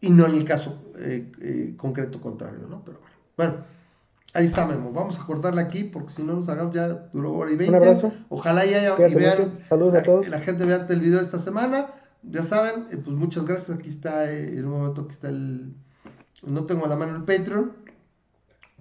[0.00, 2.84] y no en el caso eh, eh, concreto contrario, ¿no?
[2.84, 3.64] Pero bueno, bueno,
[4.34, 7.50] ahí está Memo, vamos a cortarla aquí porque si no nos hagamos ya duró hora
[7.50, 8.12] y veinte.
[8.28, 10.28] Ojalá ya y vean, Saludos a todos.
[10.28, 11.86] la gente vea el video esta semana,
[12.22, 15.74] ya saben, eh, pues muchas gracias, aquí está, en un momento aquí está el,
[16.46, 17.83] no tengo a la mano el Patreon,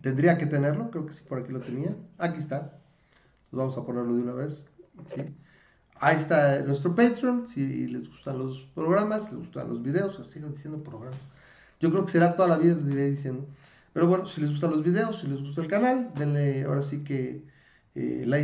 [0.03, 2.77] tendría que tenerlo, creo que sí por aquí lo tenía, aquí está,
[3.51, 4.67] vamos a ponerlo de una vez.
[5.95, 10.83] Ahí está nuestro Patreon, si les gustan los programas, les gustan los videos, sigan diciendo
[10.83, 11.21] programas.
[11.79, 13.47] Yo creo que será toda la vida, les diré diciendo.
[13.93, 17.05] Pero bueno, si les gustan los videos, si les gusta el canal, denle ahora sí
[17.05, 17.45] que,
[17.95, 18.37] eh, la,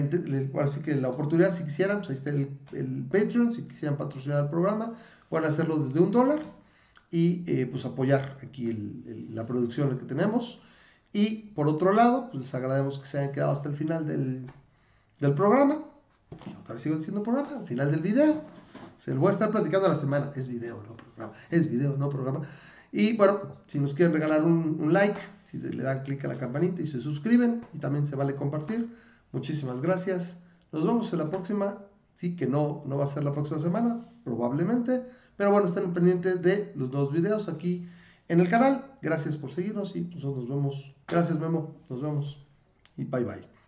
[0.53, 4.45] ahora sí que la oportunidad, si quisieran, pues ahí está el, Patreon, si quisieran patrocinar
[4.45, 4.93] el programa,
[5.27, 6.39] pueden hacerlo desde un dólar
[7.11, 8.71] y eh, pues apoyar aquí
[9.33, 10.61] la producción que tenemos.
[11.13, 14.45] Y por otro lado, pues les agradecemos que se hayan quedado hasta el final del,
[15.19, 15.79] del programa.
[16.61, 18.41] Otra vez sigo diciendo programa, al final del video.
[19.03, 20.31] Se lo voy a estar platicando a la semana.
[20.35, 21.33] Es video, no programa.
[21.49, 22.41] Es video, no programa.
[22.91, 26.81] Y bueno, si nos quieren regalar un, like, si le dan clic a la campanita
[26.81, 28.95] y se suscriben, y también se vale compartir.
[29.31, 30.37] Muchísimas gracias.
[30.71, 31.77] Nos vemos en la próxima.
[32.15, 35.03] Sí, que no, no va a ser la próxima semana, probablemente.
[35.37, 37.87] Pero bueno, estén pendientes de los nuevos videos aquí
[38.27, 38.88] en el canal.
[39.01, 40.95] Gracias por seguirnos y nosotros nos vemos.
[41.07, 41.75] Gracias, Memo.
[41.89, 42.45] Nos vemos.
[42.97, 43.58] Y bye bye.